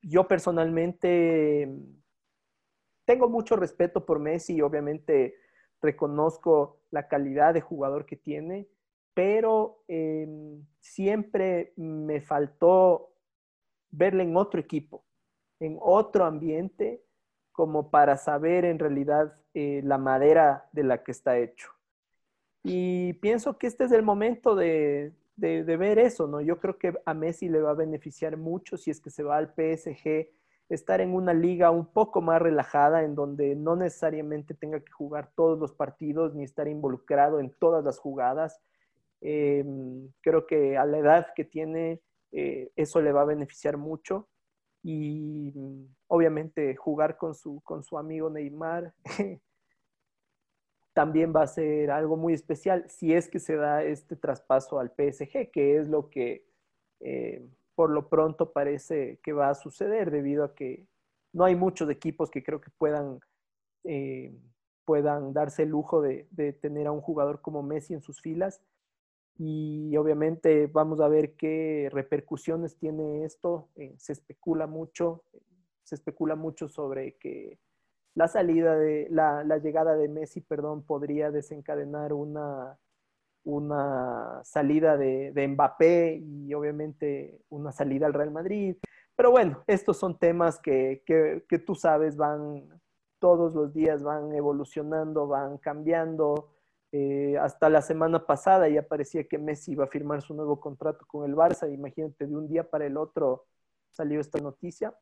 yo 0.02 0.28
personalmente 0.28 1.68
tengo 3.04 3.28
mucho 3.28 3.56
respeto 3.56 4.04
por 4.04 4.18
Messi 4.18 4.56
y 4.56 4.62
obviamente 4.62 5.36
reconozco 5.80 6.82
la 6.90 7.08
calidad 7.08 7.54
de 7.54 7.60
jugador 7.60 8.06
que 8.06 8.16
tiene, 8.16 8.68
pero 9.14 9.82
em, 9.88 10.64
siempre 10.80 11.72
me 11.76 12.20
faltó 12.20 13.12
verle 13.90 14.24
en 14.24 14.36
otro 14.36 14.60
equipo, 14.60 15.04
en 15.60 15.78
otro 15.80 16.24
ambiente, 16.24 17.04
como 17.52 17.90
para 17.90 18.16
saber 18.16 18.64
en 18.64 18.78
realidad 18.78 19.34
eh, 19.54 19.80
la 19.82 19.98
madera 19.98 20.68
de 20.72 20.84
la 20.84 21.02
que 21.02 21.10
está 21.10 21.38
hecho. 21.38 21.70
Y 22.62 23.14
pienso 23.14 23.58
que 23.58 23.66
este 23.66 23.84
es 23.84 23.92
el 23.92 24.02
momento 24.02 24.54
de, 24.54 25.12
de, 25.38 25.76
ver 25.76 25.98
eso, 25.98 26.26
¿no? 26.26 26.40
Yo 26.40 26.58
creo 26.58 26.78
que 26.78 26.94
a 27.04 27.14
Messi 27.14 27.48
le 27.48 27.60
va 27.60 27.70
a 27.70 27.74
beneficiar 27.74 28.36
mucho 28.36 28.76
si 28.76 28.90
es 28.90 29.00
que 29.00 29.10
se 29.10 29.22
va 29.22 29.36
al 29.36 29.54
PSG, 29.54 30.28
estar 30.68 31.00
en 31.00 31.14
una 31.14 31.32
liga 31.32 31.70
un 31.70 31.86
poco 31.86 32.20
más 32.20 32.42
relajada, 32.42 33.04
en 33.04 33.14
donde 33.14 33.54
no 33.54 33.76
necesariamente 33.76 34.54
tenga 34.54 34.80
que 34.80 34.92
jugar 34.92 35.30
todos 35.34 35.58
los 35.58 35.72
partidos 35.72 36.34
ni 36.34 36.44
estar 36.44 36.68
involucrado 36.68 37.40
en 37.40 37.50
todas 37.50 37.84
las 37.84 37.98
jugadas. 37.98 38.60
Em, 39.20 40.08
creo 40.20 40.46
que 40.46 40.76
a 40.76 40.84
la 40.84 40.98
edad 40.98 41.28
que 41.34 41.44
tiene, 41.44 42.00
eh, 42.32 42.70
eso 42.76 43.00
le 43.00 43.12
va 43.12 43.22
a 43.22 43.26
beneficiar 43.26 43.76
mucho. 43.76 44.28
Y 44.82 45.52
obviamente 46.06 46.76
jugar 46.76 47.16
con 47.16 47.34
su, 47.34 47.60
con 47.62 47.82
su 47.82 47.98
amigo 47.98 48.30
Neymar 48.30 48.94
también 50.98 51.32
va 51.32 51.42
a 51.42 51.46
ser 51.46 51.92
algo 51.92 52.16
muy 52.16 52.32
especial 52.32 52.84
si 52.90 53.14
es 53.14 53.28
que 53.28 53.38
se 53.38 53.54
da 53.54 53.84
este 53.84 54.16
traspaso 54.16 54.80
al 54.80 54.88
PSG, 54.88 55.52
que 55.52 55.76
es 55.76 55.86
lo 55.86 56.10
que 56.10 56.44
eh, 56.98 57.48
por 57.76 57.90
lo 57.90 58.08
pronto 58.08 58.52
parece 58.52 59.20
que 59.22 59.32
va 59.32 59.48
a 59.48 59.54
suceder 59.54 60.10
debido 60.10 60.42
a 60.42 60.56
que 60.56 60.88
no 61.32 61.44
hay 61.44 61.54
muchos 61.54 61.88
equipos 61.88 62.32
que 62.32 62.42
creo 62.42 62.60
que 62.60 62.72
puedan, 62.76 63.20
eh, 63.84 64.36
puedan 64.84 65.32
darse 65.32 65.62
el 65.62 65.68
lujo 65.68 66.02
de, 66.02 66.26
tener 66.60 66.88
a 66.88 66.90
un 66.90 67.00
jugador 67.00 67.42
como 67.42 67.62
Messi 67.62 67.94
en 67.94 68.02
sus 68.02 68.20
filas. 68.20 68.60
Y 69.36 69.96
obviamente 69.96 70.66
vamos 70.66 71.00
a 71.00 71.06
ver 71.06 71.36
qué 71.36 71.90
repercusiones 71.92 72.76
tiene 72.76 73.24
esto. 73.24 73.68
Eh, 73.76 73.94
se 73.98 74.14
especula 74.14 74.66
mucho, 74.66 75.22
se 75.84 75.94
especula 75.94 76.34
mucho 76.34 76.66
sobre 76.66 77.12
que 77.18 77.60
la 78.18 78.26
salida 78.26 78.76
de, 78.76 79.06
la, 79.12 79.44
llegada 79.58 79.96
de 79.96 80.08
Messi, 80.08 80.40
perdón, 80.40 80.82
podría 80.82 81.30
desencadenar 81.30 82.12
una, 82.12 82.76
una 83.44 84.40
salida 84.42 84.96
de, 84.96 85.46
Mbappé 85.46 86.16
y 86.16 86.52
obviamente 86.52 87.40
una 87.48 87.70
salida 87.70 88.06
al 88.06 88.14
Real 88.14 88.32
Madrid. 88.32 88.76
Pero 89.14 89.30
bueno, 89.30 89.62
estos 89.68 89.98
son 89.98 90.18
temas 90.18 90.58
que, 90.58 91.04
tú 91.64 91.76
sabes, 91.76 92.16
van 92.16 92.68
todos 93.20 93.54
los 93.54 93.72
días, 93.72 94.02
van 94.02 94.34
evolucionando, 94.34 95.28
van 95.28 95.56
cambiando. 95.58 96.56
Eh, 96.90 97.38
hasta 97.38 97.70
la 97.70 97.82
semana 97.82 98.26
pasada 98.26 98.68
ya 98.68 98.82
parecía 98.82 99.28
que 99.28 99.38
Messi 99.38 99.72
iba 99.72 99.84
a 99.84 99.88
firmar 99.88 100.22
su 100.22 100.34
nuevo 100.34 100.58
contrato 100.58 101.06
con 101.06 101.24
el 101.24 101.36
Barça. 101.36 101.72
Imagínate, 101.72 102.26
de 102.26 102.34
un 102.34 102.48
día 102.48 102.68
para 102.68 102.84
el 102.84 102.96
otro 102.96 103.46
salió 103.92 104.20
esta 104.20 104.40
noticia. 104.40 104.92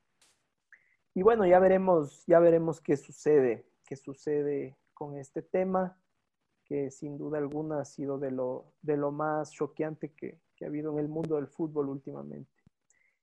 Y 1.16 1.22
bueno, 1.22 1.46
ya 1.46 1.58
veremos, 1.58 2.22
ya 2.26 2.38
veremos 2.40 2.82
qué 2.82 2.94
sucede, 2.98 3.64
qué 3.86 3.96
sucede 3.96 4.76
con 4.92 5.16
este 5.16 5.40
tema, 5.40 5.98
que 6.62 6.90
sin 6.90 7.16
duda 7.16 7.38
alguna 7.38 7.80
ha 7.80 7.84
sido 7.86 8.18
de 8.18 8.30
lo, 8.30 8.74
de 8.82 8.98
lo 8.98 9.12
más 9.12 9.50
choqueante 9.50 10.12
que, 10.12 10.42
ha 10.60 10.66
habido 10.66 10.92
en 10.92 10.98
el 10.98 11.08
mundo 11.08 11.36
del 11.36 11.46
fútbol 11.46 11.88
últimamente. 11.88 12.52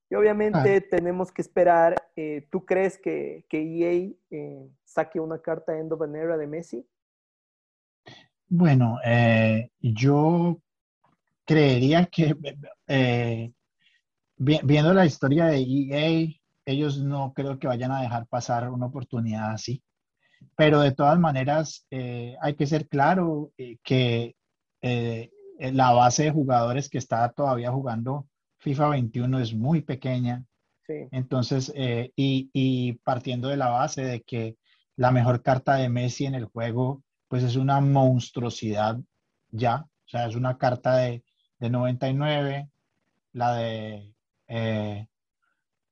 Y 0.09 0.15
obviamente 0.15 0.77
ah. 0.77 0.89
tenemos 0.89 1.31
que 1.31 1.43
esperar, 1.43 1.95
eh, 2.15 2.47
¿tú 2.49 2.65
crees 2.65 2.97
que, 2.97 3.45
que 3.47 3.61
EA 3.61 4.11
eh, 4.31 4.71
saque 4.83 5.19
una 5.19 5.37
carta 5.37 5.77
en 5.77 6.15
Era 6.15 6.35
de 6.35 6.47
Messi? 6.47 6.87
Bueno, 8.47 8.97
eh, 9.05 9.69
yo 9.79 10.59
creería 11.45 12.07
que 12.07 12.35
viendo 14.39 14.93
la 14.95 15.05
historia 15.05 15.45
de 15.45 15.59
EA, 15.59 16.42
ellos 16.65 16.99
no 16.99 17.33
creo 17.33 17.59
que 17.59 17.67
vayan 17.67 17.91
a 17.91 18.01
dejar 18.01 18.27
pasar 18.27 18.69
una 18.69 18.87
oportunidad 18.87 19.51
así. 19.51 19.83
Pero 20.55 20.81
de 20.81 20.91
todas 20.91 21.19
maneras, 21.19 21.85
eh, 21.89 22.35
hay 22.41 22.55
que 22.55 22.67
ser 22.67 22.87
claro 22.87 23.51
eh, 23.57 23.77
que 23.83 24.35
eh, 24.81 25.31
la 25.59 25.91
base 25.91 26.23
de 26.23 26.31
jugadores 26.31 26.89
que 26.89 26.97
está 26.97 27.29
todavía 27.31 27.71
jugando 27.71 28.27
FIFA 28.59 28.89
21 28.89 29.39
es 29.39 29.53
muy 29.53 29.81
pequeña. 29.81 30.43
Entonces, 31.11 31.71
y, 31.75 32.49
y, 32.53 32.93
partiendo 33.03 33.47
de 33.47 33.55
la 33.57 33.69
base 33.69 34.03
de 34.03 34.21
que 34.21 34.57
la 34.97 35.11
mejor 35.11 35.41
carta 35.41 35.75
de 35.75 35.87
Messi 35.87 36.25
en 36.25 36.35
el 36.35 36.45
juego, 36.45 37.03
pues 37.29 37.43
es 37.43 37.55
una 37.55 37.79
monstruosidad 37.79 38.99
ya. 39.49 39.77
O 39.77 40.07
sea, 40.07 40.27
es 40.27 40.35
una 40.35 40.57
carta 40.57 40.97
de, 40.97 41.23
de 41.59 41.69
99, 41.69 42.69
la 43.31 43.55
de 43.55 44.13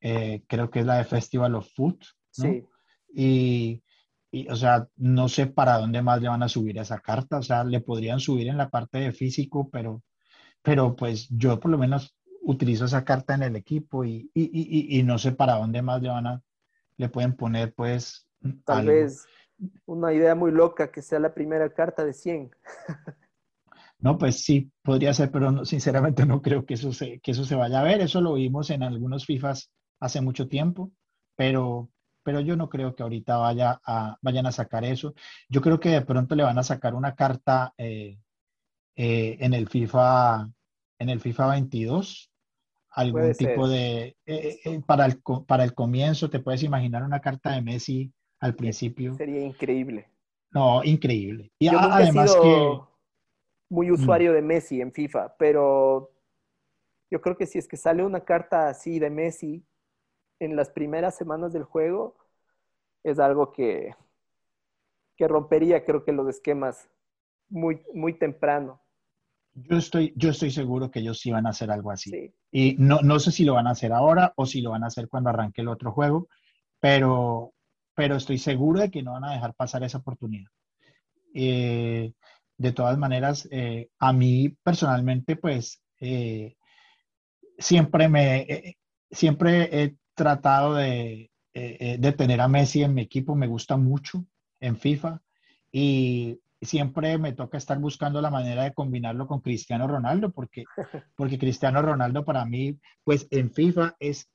eh, 0.01 0.43
creo 0.47 0.69
que 0.69 0.79
es 0.79 0.85
la 0.85 0.97
de 0.97 1.05
Festival 1.05 1.55
of 1.55 1.69
Food. 1.75 1.99
Sí. 2.31 2.65
Y, 3.13 3.83
y, 4.31 4.47
o 4.49 4.55
sea, 4.55 4.87
no 4.95 5.29
sé 5.29 5.47
para 5.47 5.77
dónde 5.77 6.01
más 6.01 6.21
le 6.21 6.29
van 6.29 6.43
a 6.43 6.49
subir 6.49 6.77
esa 6.77 6.99
carta. 6.99 7.37
O 7.37 7.43
sea, 7.43 7.63
le 7.63 7.81
podrían 7.81 8.19
subir 8.19 8.47
en 8.47 8.57
la 8.57 8.69
parte 8.69 8.99
de 8.99 9.11
físico, 9.11 9.69
pero, 9.69 10.03
pero 10.61 10.95
pues 10.95 11.27
yo 11.29 11.59
por 11.59 11.71
lo 11.71 11.77
menos 11.77 12.15
utilizo 12.41 12.85
esa 12.85 13.05
carta 13.05 13.35
en 13.35 13.43
el 13.43 13.55
equipo 13.55 14.03
y, 14.03 14.29
y, 14.33 14.99
y 14.99 15.03
no 15.03 15.17
sé 15.17 15.31
para 15.31 15.57
dónde 15.57 15.81
más 15.81 16.01
le 16.01 16.09
van 16.09 16.27
a, 16.27 16.41
le 16.97 17.09
pueden 17.09 17.35
poner 17.35 17.73
pues. 17.73 18.27
Tal 18.65 18.87
vez 18.87 19.25
una 19.85 20.13
idea 20.13 20.35
muy 20.35 20.51
loca 20.51 20.91
que 20.91 21.01
sea 21.01 21.19
la 21.19 21.33
primera 21.33 21.69
carta 21.69 22.05
de 22.05 22.13
100. 22.13 22.51
No, 24.03 24.17
pues 24.17 24.43
sí, 24.43 24.71
podría 24.81 25.13
ser, 25.13 25.29
pero 25.29 25.63
sinceramente 25.63 26.25
no 26.25 26.41
creo 26.41 26.65
que 26.65 26.73
eso, 26.73 26.91
se, 26.91 27.19
que 27.19 27.31
eso 27.31 27.45
se 27.45 27.53
vaya 27.53 27.81
a 27.81 27.83
ver. 27.83 28.01
Eso 28.01 28.19
lo 28.19 28.33
vimos 28.33 28.71
en 28.71 28.81
algunos 28.81 29.27
FIFAs 29.27 29.71
hace 30.01 30.19
mucho 30.19 30.49
tiempo, 30.49 30.91
pero, 31.37 31.89
pero 32.23 32.41
yo 32.41 32.57
no 32.57 32.67
creo 32.67 32.95
que 32.95 33.03
ahorita 33.03 33.37
vaya 33.37 33.79
a, 33.85 34.17
vayan 34.21 34.47
a 34.47 34.51
sacar 34.51 34.83
eso. 34.83 35.13
Yo 35.47 35.61
creo 35.61 35.79
que 35.79 35.89
de 35.89 36.01
pronto 36.01 36.35
le 36.35 36.43
van 36.43 36.57
a 36.57 36.63
sacar 36.63 36.95
una 36.95 37.15
carta 37.15 37.73
eh, 37.77 38.19
eh, 38.95 39.37
en 39.39 39.53
el 39.53 39.69
FIFA 39.69 40.49
en 40.99 41.09
el 41.09 41.19
FIFA 41.19 41.47
22, 41.47 42.31
algún 42.91 43.33
tipo 43.33 43.67
de 43.67 44.15
eh, 44.25 44.81
para 44.85 45.07
el 45.07 45.19
para 45.47 45.63
el 45.63 45.73
comienzo 45.73 46.29
te 46.29 46.39
puedes 46.39 46.61
imaginar 46.61 47.01
una 47.01 47.19
carta 47.19 47.53
de 47.53 47.61
Messi 47.61 48.13
al 48.39 48.53
principio. 48.55 49.15
Sería 49.15 49.43
increíble. 49.43 50.07
No, 50.51 50.83
increíble. 50.83 51.51
Y 51.57 51.69
además 51.69 52.35
que 52.35 52.79
muy 53.69 53.89
mm. 53.89 53.93
usuario 53.93 54.33
de 54.33 54.41
Messi 54.41 54.81
en 54.81 54.91
FIFA, 54.91 55.35
pero 55.39 56.11
yo 57.09 57.19
creo 57.21 57.35
que 57.35 57.47
si 57.47 57.57
es 57.57 57.67
que 57.67 57.77
sale 57.77 58.03
una 58.03 58.21
carta 58.21 58.69
así 58.69 58.99
de 58.99 59.09
Messi 59.09 59.65
en 60.41 60.55
las 60.55 60.71
primeras 60.71 61.15
semanas 61.15 61.53
del 61.53 61.63
juego 61.63 62.17
es 63.03 63.19
algo 63.19 63.51
que, 63.51 63.95
que 65.15 65.27
rompería, 65.27 65.85
creo 65.85 66.03
que 66.03 66.11
los 66.11 66.27
esquemas 66.27 66.89
muy, 67.47 67.83
muy 67.93 68.17
temprano. 68.17 68.81
Yo 69.53 69.77
estoy, 69.77 70.13
yo 70.15 70.31
estoy 70.31 70.49
seguro 70.49 70.89
que 70.89 70.99
ellos 70.99 71.19
sí 71.19 71.29
van 71.29 71.45
a 71.45 71.51
hacer 71.51 71.69
algo 71.69 71.91
así. 71.91 72.33
Y 72.51 72.75
no, 72.79 73.01
no 73.01 73.19
sé 73.19 73.31
si 73.31 73.45
lo 73.45 73.53
van 73.53 73.67
a 73.67 73.71
hacer 73.71 73.93
ahora 73.93 74.33
o 74.35 74.47
si 74.47 74.61
lo 74.61 74.71
van 74.71 74.83
a 74.83 74.87
hacer 74.87 75.09
cuando 75.09 75.29
arranque 75.29 75.61
el 75.61 75.67
otro 75.67 75.91
juego, 75.91 76.27
pero, 76.79 77.53
pero 77.93 78.15
estoy 78.15 78.39
seguro 78.39 78.79
de 78.79 78.89
que 78.89 79.03
no 79.03 79.11
van 79.11 79.25
a 79.25 79.33
dejar 79.33 79.53
pasar 79.53 79.83
esa 79.83 79.99
oportunidad. 79.99 80.49
Eh, 81.35 82.13
de 82.57 82.71
todas 82.71 82.97
maneras, 82.97 83.47
eh, 83.51 83.89
a 83.99 84.11
mí 84.11 84.57
personalmente, 84.63 85.35
pues, 85.35 85.83
eh, 85.99 86.55
siempre 87.59 88.09
me, 88.09 88.75
siempre 89.11 89.83
he 89.83 90.00
tratado 90.21 90.75
de, 90.75 91.31
eh, 91.53 91.77
eh, 91.79 91.97
de 91.99 92.11
tener 92.11 92.41
a 92.41 92.47
Messi 92.47 92.83
en 92.83 92.93
mi 92.93 93.01
equipo, 93.01 93.35
me 93.35 93.47
gusta 93.47 93.75
mucho 93.75 94.23
en 94.59 94.77
FIFA 94.77 95.19
y 95.71 96.39
siempre 96.61 97.17
me 97.17 97.33
toca 97.33 97.57
estar 97.57 97.79
buscando 97.79 98.21
la 98.21 98.29
manera 98.29 98.63
de 98.63 98.73
combinarlo 98.75 99.25
con 99.25 99.41
Cristiano 99.41 99.87
Ronaldo, 99.87 100.31
porque, 100.31 100.65
porque 101.15 101.39
Cristiano 101.39 101.81
Ronaldo 101.81 102.23
para 102.23 102.45
mí, 102.45 102.77
pues 103.03 103.27
en 103.31 103.51
FIFA 103.51 103.95
es 103.99 104.29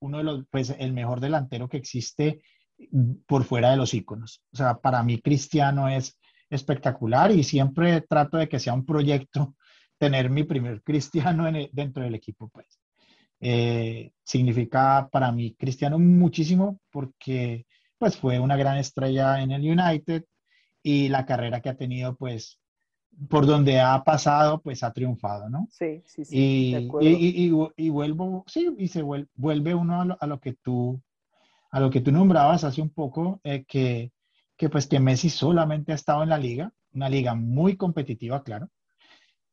uno 0.00 0.18
de 0.18 0.24
los, 0.24 0.44
pues 0.50 0.76
el 0.78 0.92
mejor 0.92 1.20
delantero 1.20 1.66
que 1.66 1.78
existe 1.78 2.42
por 3.26 3.44
fuera 3.44 3.70
de 3.70 3.78
los 3.78 3.94
íconos. 3.94 4.42
O 4.52 4.56
sea, 4.58 4.74
para 4.78 5.02
mí 5.02 5.22
Cristiano 5.22 5.88
es 5.88 6.20
espectacular 6.50 7.32
y 7.32 7.42
siempre 7.42 8.02
trato 8.02 8.36
de 8.36 8.50
que 8.50 8.60
sea 8.60 8.74
un 8.74 8.84
proyecto 8.84 9.56
tener 9.96 10.28
mi 10.28 10.44
primer 10.44 10.82
Cristiano 10.82 11.50
dentro 11.72 12.02
del 12.02 12.14
equipo, 12.14 12.50
pues. 12.50 12.78
Eh, 13.40 14.12
significa 14.24 15.08
para 15.12 15.30
mí 15.30 15.54
Cristiano 15.54 15.98
muchísimo 15.98 16.80
porque 16.90 17.66
pues 17.98 18.16
fue 18.16 18.38
una 18.40 18.56
gran 18.56 18.78
estrella 18.78 19.42
en 19.42 19.50
el 19.50 19.62
United 19.62 20.24
y 20.82 21.08
la 21.08 21.26
carrera 21.26 21.60
que 21.60 21.68
ha 21.68 21.76
tenido 21.76 22.16
pues 22.16 22.58
por 23.28 23.46
donde 23.46 23.80
ha 23.80 24.02
pasado, 24.04 24.60
pues 24.60 24.82
ha 24.82 24.92
triunfado, 24.92 25.48
¿no? 25.48 25.68
Sí, 25.70 26.02
sí, 26.04 26.24
sí. 26.24 26.36
Y, 26.36 26.90
y, 27.00 27.52
y, 27.76 27.88
vuelvo, 27.88 28.44
sí, 28.46 28.74
y 28.78 28.88
se 28.88 29.02
vuelve, 29.02 29.74
uno 29.74 30.16
a 30.20 30.26
lo, 30.26 30.40
que 30.40 30.52
tú, 30.52 31.00
a 31.70 31.80
lo 31.80 31.90
que 31.90 32.02
tú 32.02 32.12
nombrabas 32.12 32.64
hace 32.64 32.82
un 32.82 32.90
poco, 32.90 33.40
eh, 33.42 33.64
que, 33.66 34.12
que 34.56 34.68
pues 34.68 34.86
que 34.86 35.00
Messi 35.00 35.30
solamente 35.30 35.92
ha 35.92 35.94
estado 35.94 36.22
en 36.22 36.28
la 36.28 36.38
liga, 36.38 36.72
una 36.92 37.08
liga 37.08 37.34
muy 37.34 37.76
competitiva, 37.76 38.42
claro, 38.42 38.68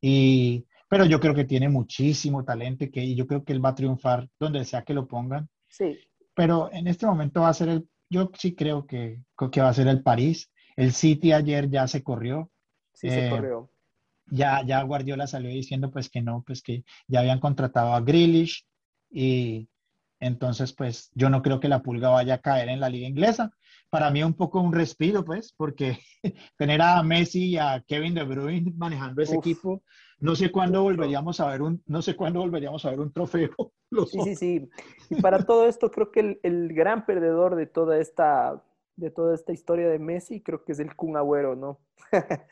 y, 0.02 0.66
pero 0.94 1.06
yo 1.06 1.20
creo 1.20 1.34
que 1.34 1.46
tiene 1.46 1.70
muchísimo 1.70 2.46
talento 2.46 2.84
y 2.84 2.92
que 2.92 3.16
yo 3.16 3.26
creo 3.26 3.44
que 3.44 3.52
él 3.52 3.66
va 3.66 3.70
a 3.70 3.76
triunfar 3.76 4.30
donde 4.40 4.64
sea 4.64 4.84
que 4.84 4.94
lo 4.94 5.08
pongan. 5.08 5.50
Sí. 5.68 5.98
Pero 6.36 6.72
en 6.72 6.86
este 6.86 7.08
momento 7.08 7.42
va 7.42 7.50
a 7.50 7.54
ser 7.56 7.70
el, 7.70 7.90
yo 8.12 8.30
sí 8.38 8.54
creo 8.54 8.86
que, 8.86 9.20
que 9.52 9.62
va 9.62 9.70
a 9.70 9.74
ser 9.74 9.88
el 9.88 10.04
París. 10.04 10.52
El 10.76 10.94
City 10.94 11.34
ayer 11.34 11.68
ya 11.68 11.88
se 11.88 12.04
corrió. 12.04 12.52
Sí, 12.94 13.10
se 13.10 13.26
eh, 13.26 13.30
corrió. 13.32 13.72
Ya, 14.28 14.62
ya 14.64 14.84
Guardiola 14.84 15.26
salió 15.26 15.50
diciendo 15.50 15.90
pues 15.90 16.12
que 16.12 16.22
no, 16.22 16.44
pues 16.46 16.62
que 16.62 16.84
ya 17.08 17.22
habían 17.22 17.40
contratado 17.40 17.96
a 17.96 18.02
Grealish 18.02 18.64
y 19.10 19.68
entonces 20.20 20.74
pues 20.74 21.10
yo 21.16 21.32
no 21.32 21.42
creo 21.42 21.60
que 21.60 21.70
la 21.70 21.82
pulga 21.82 22.10
vaya 22.10 22.36
a 22.36 22.42
caer 22.42 22.70
en 22.70 22.80
la 22.80 22.90
liga 22.90 23.08
inglesa. 23.08 23.52
Para 23.90 24.12
mí 24.12 24.22
un 24.22 24.36
poco 24.36 24.62
un 24.62 24.72
respiro 24.72 25.26
pues 25.26 25.56
porque 25.58 25.98
tener 26.56 26.84
a 26.84 27.02
Messi 27.02 27.46
y 27.46 27.58
a 27.58 27.84
Kevin 27.88 28.14
De 28.14 28.26
Bruyne 28.26 28.72
manejando 28.78 29.24
ese 29.24 29.38
equipo 29.38 29.82
no 30.24 30.38
sé 30.38 30.54
cuándo 30.54 30.84
volveríamos 30.84 31.42
a 31.42 31.48
ver 31.48 31.62
un, 31.62 31.84
no 31.86 32.02
sé 32.02 32.16
cuándo 32.16 32.40
volveríamos 32.40 32.86
a 32.86 32.92
ver 32.92 33.00
un 33.02 33.12
trofeo. 33.12 33.52
Sí, 34.10 34.20
sí, 34.24 34.36
sí. 34.36 34.70
Y 35.12 35.22
para 35.22 35.46
todo 35.46 35.68
esto, 35.68 35.92
creo 35.92 36.12
que 36.12 36.40
el, 36.42 36.74
gran 36.74 37.06
perdedor 37.06 37.56
de 37.56 37.68
toda 37.68 38.00
esta, 38.00 38.64
de 38.96 39.12
toda 39.12 39.36
esta 39.36 39.54
historia 39.54 39.88
de 39.88 40.00
Messi, 40.00 40.42
creo 40.42 40.64
que 40.64 40.72
es 40.72 40.80
el 40.80 40.96
Kun 40.96 41.16
Agüero, 41.16 41.56
¿no? 41.56 41.80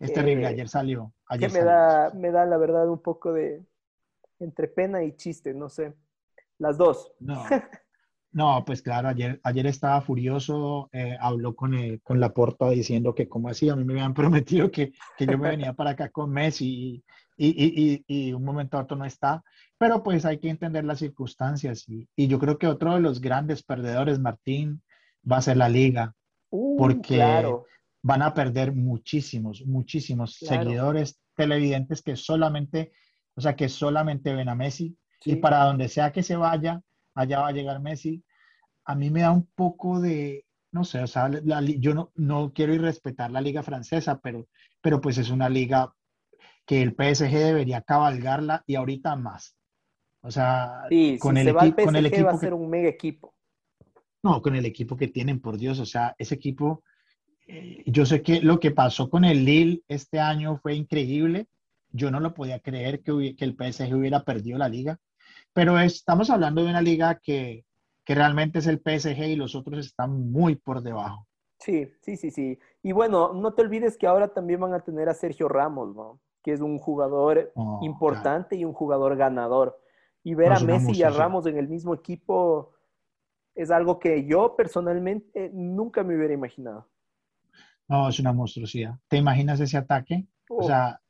Es 0.00 0.12
terrible, 0.12 0.44
eh, 0.44 0.48
ayer 0.48 0.68
salió. 0.68 1.10
Ayer 1.26 1.50
que 1.50 1.58
me 1.58 1.64
da, 1.64 2.10
me 2.14 2.30
da 2.30 2.44
la 2.44 2.58
verdad 2.58 2.86
un 2.90 2.98
poco 2.98 3.32
de 3.32 3.64
entre 4.40 4.68
pena 4.68 5.02
y 5.04 5.16
chiste, 5.16 5.54
no 5.54 5.70
sé. 5.70 5.94
Las 6.58 6.76
dos. 6.76 7.14
No. 7.18 7.42
No, 8.34 8.64
pues 8.64 8.82
claro, 8.82 9.08
ayer, 9.08 9.40
ayer 9.44 9.66
estaba 9.68 10.00
furioso, 10.00 10.90
eh, 10.92 11.16
habló 11.20 11.54
con, 11.54 11.72
el, 11.72 12.02
con 12.02 12.18
la 12.18 12.34
porta 12.34 12.68
diciendo 12.68 13.14
que 13.14 13.28
como 13.28 13.48
así, 13.48 13.68
a 13.68 13.76
mí 13.76 13.84
me 13.84 13.92
habían 13.92 14.12
prometido 14.44 14.72
que, 14.72 14.92
que 15.16 15.24
yo 15.24 15.38
me 15.38 15.50
venía 15.50 15.72
para 15.72 15.90
acá 15.90 16.08
con 16.08 16.32
Messi 16.32 17.04
y, 17.36 17.46
y, 17.46 18.04
y, 18.08 18.28
y, 18.28 18.32
un 18.32 18.44
momento 18.44 18.76
a 18.76 18.82
otro 18.82 18.96
no 18.96 19.04
está, 19.04 19.44
pero 19.78 20.02
pues 20.02 20.24
hay 20.24 20.38
que 20.38 20.48
entender 20.48 20.84
las 20.84 20.98
circunstancias 20.98 21.88
y, 21.88 22.08
yo 22.16 22.40
creo 22.40 22.58
que 22.58 22.66
otro 22.66 22.94
de 22.94 23.00
los 23.00 23.20
grandes 23.20 23.62
perdedores, 23.62 24.18
Martín, 24.18 24.82
va 25.30 25.36
a 25.36 25.42
ser 25.42 25.56
la 25.56 25.68
liga, 25.68 26.12
uh, 26.50 26.76
porque 26.76 27.22
van 28.02 28.22
a 28.22 28.34
perder 28.34 28.72
muchísimos, 28.74 29.64
muchísimos 29.64 30.34
seguidores 30.34 31.20
televidentes 31.36 32.02
que 32.02 32.16
solamente, 32.16 32.90
o 33.36 33.40
sea, 33.40 33.54
que 33.54 33.68
solamente 33.68 34.34
ven 34.34 34.48
a 34.48 34.56
Messi. 34.56 34.96
Y 35.24 35.36
para 35.36 35.64
donde 35.64 35.88
sea 35.88 36.12
que 36.12 36.22
se 36.22 36.36
vaya, 36.36 36.82
allá 37.14 37.40
va 37.40 37.48
a 37.48 37.52
llegar 37.52 37.80
Messi. 37.80 38.22
A 38.84 38.94
mí 38.94 39.10
me 39.10 39.22
da 39.22 39.30
un 39.30 39.46
poco 39.54 40.00
de, 40.00 40.44
no 40.72 40.84
sé, 40.84 41.02
o 41.02 41.06
sea, 41.06 41.30
yo 41.30 41.94
no, 41.94 42.10
no 42.14 42.52
quiero 42.52 42.74
irrespetar 42.74 43.30
la 43.30 43.40
liga 43.40 43.62
francesa, 43.62 44.20
pero, 44.20 44.48
pero 44.80 45.00
pues 45.00 45.18
es 45.18 45.30
una 45.30 45.48
liga 45.48 45.94
que 46.66 46.82
el 46.82 46.90
PSG 46.90 47.30
debería 47.30 47.82
cabalgarla 47.82 48.62
y 48.66 48.74
ahorita 48.74 49.16
más. 49.16 49.56
O 50.20 50.30
sea, 50.30 50.84
con, 51.20 51.36
el 51.36 51.54
con, 51.54 51.96
el 51.96 52.06
equipo 52.06 52.24
va 52.24 52.32
a 52.32 52.38
ser 52.38 52.54
un 52.54 52.68
mega 52.70 52.88
equipo. 52.88 53.34
No, 54.22 54.40
con 54.40 54.54
el 54.56 54.64
equipo 54.64 54.96
que 54.96 55.08
tienen, 55.08 55.40
por 55.40 55.58
Dios, 55.58 55.78
o 55.78 55.84
sea, 55.84 56.14
ese 56.16 56.34
equipo, 56.34 56.82
eh, 57.46 57.82
yo 57.86 58.06
sé 58.06 58.22
que 58.22 58.40
lo 58.40 58.58
que 58.58 58.70
pasó 58.70 59.10
con 59.10 59.24
el 59.24 59.44
Lille 59.44 59.82
este 59.86 60.18
año 60.18 60.56
fue 60.56 60.74
increíble. 60.74 61.46
Yo 61.90 62.10
no 62.10 62.20
lo 62.20 62.32
podía 62.32 62.58
creer 62.58 63.02
que, 63.02 63.36
que 63.36 63.44
el 63.44 63.54
PSG 63.54 63.94
hubiera 63.94 64.24
perdido 64.24 64.56
la 64.56 64.68
liga. 64.68 64.98
Pero 65.54 65.78
estamos 65.78 66.28
hablando 66.28 66.62
de 66.62 66.70
una 66.70 66.82
liga 66.82 67.18
que, 67.22 67.64
que 68.04 68.14
realmente 68.14 68.58
es 68.58 68.66
el 68.66 68.78
PSG 68.80 69.22
y 69.24 69.36
los 69.36 69.54
otros 69.54 69.86
están 69.86 70.30
muy 70.30 70.56
por 70.56 70.82
debajo. 70.82 71.26
Sí, 71.60 71.88
sí, 72.02 72.16
sí, 72.16 72.30
sí. 72.30 72.58
Y 72.82 72.92
bueno, 72.92 73.32
no 73.32 73.54
te 73.54 73.62
olvides 73.62 73.96
que 73.96 74.06
ahora 74.06 74.28
también 74.28 74.60
van 74.60 74.74
a 74.74 74.80
tener 74.80 75.08
a 75.08 75.14
Sergio 75.14 75.48
Ramos, 75.48 75.94
¿no? 75.94 76.20
Que 76.42 76.52
es 76.52 76.60
un 76.60 76.78
jugador 76.78 77.52
oh, 77.54 77.80
importante 77.82 78.56
y 78.56 78.64
un 78.64 78.74
jugador 78.74 79.16
ganador. 79.16 79.80
Y 80.22 80.34
ver 80.34 80.52
a 80.52 80.60
Messi 80.60 80.92
y 80.92 81.02
a 81.02 81.10
Ramos 81.10 81.46
en 81.46 81.56
el 81.56 81.68
mismo 81.68 81.94
equipo 81.94 82.74
es 83.54 83.70
algo 83.70 83.98
que 83.98 84.26
yo 84.26 84.56
personalmente 84.56 85.50
nunca 85.54 86.02
me 86.02 86.16
hubiera 86.16 86.34
imaginado. 86.34 86.90
No, 87.88 88.08
es 88.08 88.18
una 88.18 88.32
monstruosidad. 88.32 88.98
¿Te 89.08 89.16
imaginas 89.16 89.60
ese 89.60 89.76
ataque? 89.76 90.26
O 90.48 90.62
sea, 90.64 91.00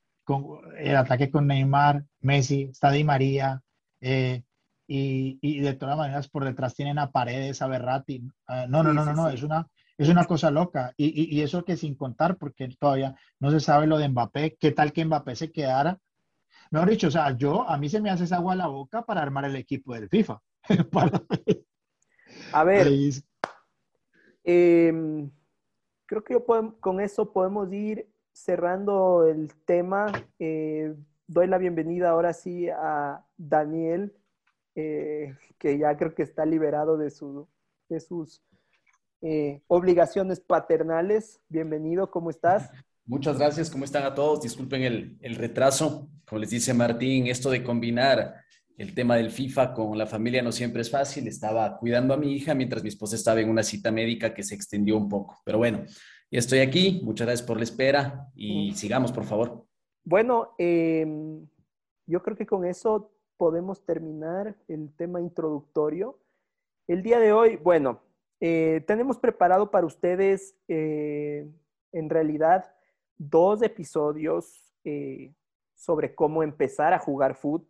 el 0.79 0.97
ataque 0.97 1.31
con 1.31 1.47
Neymar, 1.47 2.05
Messi, 2.21 2.65
está 2.71 2.91
Di 2.91 3.05
María, 3.05 3.63
eh, 4.07 4.43
y, 4.87 5.61
de 5.61 5.75
todas 5.75 5.97
maneras 5.97 6.29
por 6.29 6.45
detrás 6.45 6.75
tienen 6.75 6.99
a 6.99 7.11
Paredes, 7.11 7.63
a 7.63 7.67
Berratti. 7.67 8.23
Ah, 8.47 8.67
no, 8.69 8.83
no, 8.83 8.93
no, 8.93 9.05
no, 9.05 9.15
no, 9.15 9.29
es 9.31 9.43
una, 9.43 9.67
es 9.97 10.11
una 10.11 10.27
cosa 10.27 10.51
loca. 10.51 10.93
Y, 10.99 11.41
eso 11.41 11.65
que 11.65 11.77
sin 11.77 11.95
contar, 11.95 12.37
porque 12.37 12.69
todavía 12.79 13.17
no 13.41 13.51
se 13.51 13.61
sabe 13.61 13.87
lo 13.87 13.97
de 13.97 14.09
Mbappé, 14.09 14.57
qué 14.61 14.73
tal 14.73 14.93
que 14.93 15.05
Mbappé 15.07 15.37
se 15.37 15.51
quedara. 15.51 15.99
Mejor 16.71 16.91
dicho, 16.91 17.09
o 17.09 17.11
sea, 17.11 17.35
yo, 17.37 17.67
a 17.69 17.79
mí 17.79 17.89
se 17.89 18.01
me 18.01 18.11
hace 18.11 18.25
esa 18.25 18.37
agua 18.37 18.53
a 18.53 18.57
la 18.57 18.67
boca 18.67 19.03
para 19.03 19.23
armar 19.23 19.47
el 19.47 19.57
equipo 19.57 19.95
del 19.95 20.09
FIFA. 20.09 20.41
A 22.53 22.65
ver, 22.65 22.89
em, 24.43 25.31
creo 26.07 26.25
que 26.25 26.37
con 26.81 27.01
eso 27.01 27.33
podemos 27.33 27.73
ir 27.73 28.09
cerrando 28.33 29.27
el 29.27 29.55
tema. 29.65 30.07
Eh, 30.39 30.95
doy 31.27 31.47
la 31.47 31.59
bienvenida 31.59 32.11
ahora 32.11 32.33
sí 32.33 32.69
a 32.69 33.25
Daniel, 33.37 34.15
eh, 34.75 35.35
que 35.59 35.79
ya 35.79 35.97
creo 35.97 36.15
que 36.15 36.23
está 36.23 36.45
liberado 36.45 36.97
de, 36.97 37.11
su, 37.11 37.49
de 37.89 38.01
sus 38.01 38.43
eh, 39.23 39.63
obligaciones 39.67 40.41
paternales. 40.41 41.41
Bienvenido, 41.49 42.11
¿cómo 42.11 42.31
estás? 42.31 42.71
Muchas 43.07 43.39
gracias, 43.39 43.71
¿cómo 43.71 43.85
están 43.85 44.05
a 44.05 44.15
todos? 44.15 44.43
Disculpen 44.43 44.83
el, 44.83 45.19
el 45.21 45.37
retraso. 45.37 46.09
Como 46.27 46.41
les 46.41 46.51
dice 46.51 46.75
Martín, 46.75 47.27
esto 47.27 47.51
de 47.51 47.63
combinar 47.63 48.43
el 48.77 48.95
tema 48.95 49.17
del 49.17 49.31
FIFA 49.31 49.73
con 49.73 49.97
la 49.97 50.07
familia 50.07 50.43
no 50.43 50.51
siempre 50.51 50.83
es 50.83 50.91
fácil. 50.91 51.29
Estaba 51.29 51.79
cuidando 51.79 52.15
a 52.15 52.17
mi 52.17 52.33
hija 52.33 52.55
mientras 52.55 52.83
mi 52.83 52.89
esposa 52.89 53.15
estaba 53.17 53.41
en 53.41 53.49
una 53.49 53.63
cita 53.63 53.91
médica 53.91 54.35
que 54.35 54.43
se 54.43 54.55
extendió 54.55 54.97
un 54.97 55.09
poco. 55.09 55.41
Pero 55.45 55.59
bueno, 55.59 55.85
ya 56.31 56.39
estoy 56.39 56.61
aquí. 56.61 57.01
Muchas 57.05 57.27
gracias 57.27 57.47
por 57.47 57.59
la 57.59 57.65
espera 57.65 58.29
y 58.35 58.73
sigamos, 58.75 59.13
por 59.13 59.25
favor. 59.25 59.67
Bueno, 60.05 60.55
em, 60.59 61.49
yo 62.07 62.23
creo 62.23 62.37
que 62.37 62.47
con 62.47 62.67
eso 62.67 63.11
podemos 63.39 63.85
terminar 63.87 64.55
el 64.69 64.95
tema 64.95 65.21
introductorio. 65.21 66.19
El 66.87 67.03
día 67.03 67.19
de 67.19 67.33
hoy, 67.33 67.57
bueno, 67.57 68.03
eh, 68.41 68.85
tenemos 68.87 69.19
preparado 69.19 69.71
para 69.71 69.87
ustedes 69.87 70.59
eh, 70.69 71.51
en 71.93 72.11
realidad 72.11 72.75
dos 73.17 73.63
episodios 73.63 74.75
eh, 74.85 75.33
sobre 75.75 76.15
cómo 76.15 76.43
empezar 76.43 76.93
a 76.93 76.99
jugar 76.99 77.35
foot. 77.35 77.65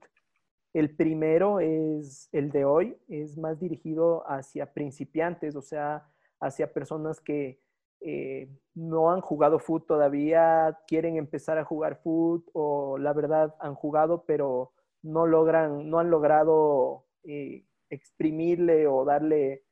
El 0.73 0.91
primero 0.97 1.61
es 1.61 2.29
el 2.33 2.51
de 2.51 2.65
hoy, 2.65 2.97
es 3.07 3.39
más 3.39 3.61
dirigido 3.61 4.29
hacia 4.29 4.73
principiantes, 4.73 5.55
o 5.55 5.63
sea, 5.63 6.11
hacia 6.41 6.73
personas 6.73 7.21
que 7.21 7.61
eh, 8.07 8.51
no 8.75 9.11
han 9.11 9.23
jugado 9.23 9.59
foot 9.59 9.87
todavía, 9.87 10.79
quieren 10.87 11.17
empezar 11.17 11.57
a 11.57 11.65
jugar 11.65 12.01
foot 12.03 12.47
o 12.53 12.99
la 12.99 13.15
verdad 13.15 13.55
han 13.61 13.75
jugado 13.75 14.25
pero 14.27 14.73
no 15.01 15.27
logran, 15.27 15.89
no 15.89 15.99
han 16.01 16.11
logrado 16.11 17.07
eh, 17.25 17.65
exprimirle 17.89 18.87
o 18.87 19.07
darle, 19.07 19.65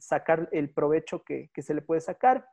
sacar 0.00 0.48
el 0.52 0.70
provecho 0.70 1.24
que, 1.24 1.50
que, 1.52 1.60
se 1.60 1.74
le 1.74 1.82
puede 1.82 2.00
sacar. 2.00 2.48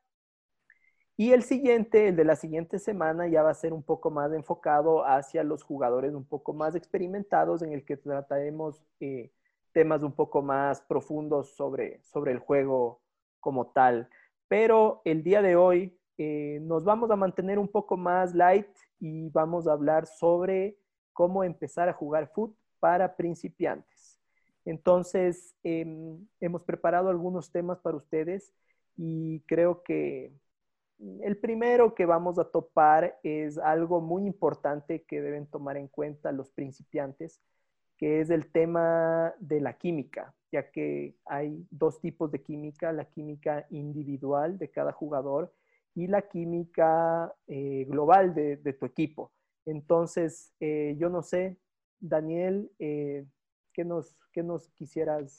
Y 1.16 1.32
el 1.32 1.44
siguiente, 1.44 2.10
el 2.10 2.18
de 2.18 2.26
la 2.26 2.36
siguiente 2.36 2.78
semana, 2.78 3.28
ya 3.30 3.42
va 3.42 3.52
a 3.52 3.54
ser 3.54 3.72
un 3.72 3.84
poco 3.84 4.12
más 4.12 4.34
enfocado 4.34 5.06
hacia 5.06 5.44
los 5.44 5.64
jugadores 5.64 6.14
un 6.14 6.26
poco 6.26 6.54
más 6.54 6.76
experimentados, 6.76 7.62
en 7.62 7.72
el 7.72 7.86
que 7.86 7.96
trataremos 7.96 8.84
eh, 9.00 9.32
temas 9.72 10.04
un 10.04 10.14
poco 10.14 10.42
más 10.42 10.82
profundos 10.82 11.56
sobre, 11.56 12.02
sobre 12.04 12.34
el 12.34 12.40
juego 12.40 13.02
como 13.40 13.68
tal. 13.68 14.10
Pero 14.52 15.02
el 15.06 15.24
día 15.24 15.42
de 15.42 15.56
hoy 15.56 15.98
eh, 16.18 16.60
nos 16.64 16.84
vamos 16.84 17.10
a 17.10 17.16
mantener 17.16 17.58
un 17.58 17.70
poco 17.70 17.96
más 17.96 18.36
light 18.36 18.68
y 19.00 19.30
vamos 19.30 19.66
a 19.66 19.72
hablar 19.72 20.06
sobre 20.06 20.78
cómo 21.14 21.46
empezar 21.46 21.88
a 21.88 21.94
jugar 21.94 22.28
foot 22.34 22.54
para 22.82 23.16
principiantes. 23.16 24.20
Entonces, 24.66 25.56
em, 25.64 26.28
hemos 26.42 26.64
preparado 26.64 27.08
algunos 27.08 27.50
temas 27.50 27.80
para 27.80 27.96
ustedes 27.96 28.54
y 28.98 29.40
creo 29.48 29.84
que 29.84 30.34
el 31.22 31.38
primero 31.38 31.96
que 31.96 32.06
vamos 32.06 32.38
a 32.38 32.44
topar 32.44 33.22
es 33.24 33.58
algo 33.58 34.02
muy 34.02 34.26
importante 34.26 35.04
que 35.04 35.22
deben 35.22 35.48
tomar 35.48 35.78
en 35.78 35.88
cuenta 35.88 36.34
los 36.34 36.52
principiantes, 36.52 37.40
que 38.02 38.20
es 38.20 38.32
el 38.32 38.48
tema 38.48 39.32
de 39.40 39.62
la 39.62 39.78
química, 39.78 40.34
ya 40.52 40.72
que 40.72 41.14
hay 41.24 41.64
dos 41.70 42.02
tipos 42.02 42.32
de 42.32 42.42
química, 42.42 42.92
la 42.92 43.06
química 43.06 43.68
individual 43.70 44.58
de 44.58 44.72
cada 44.72 44.92
jugador 44.92 45.54
y 45.94 46.08
la 46.08 46.24
química 46.24 47.32
eh, 47.46 47.86
global 47.88 48.34
de, 48.34 48.58
tu 48.74 48.88
equipo. 48.88 49.32
Entonces, 49.68 50.52
eh, 50.60 50.96
yo 50.98 51.10
no 51.10 51.22
sé, 51.22 51.60
Daniel, 52.00 52.72
eh, 52.80 53.24
¿qué, 53.72 53.86
nos, 53.86 54.18
¿qué 54.34 54.42
nos 54.42 54.68
quisieras 54.70 55.38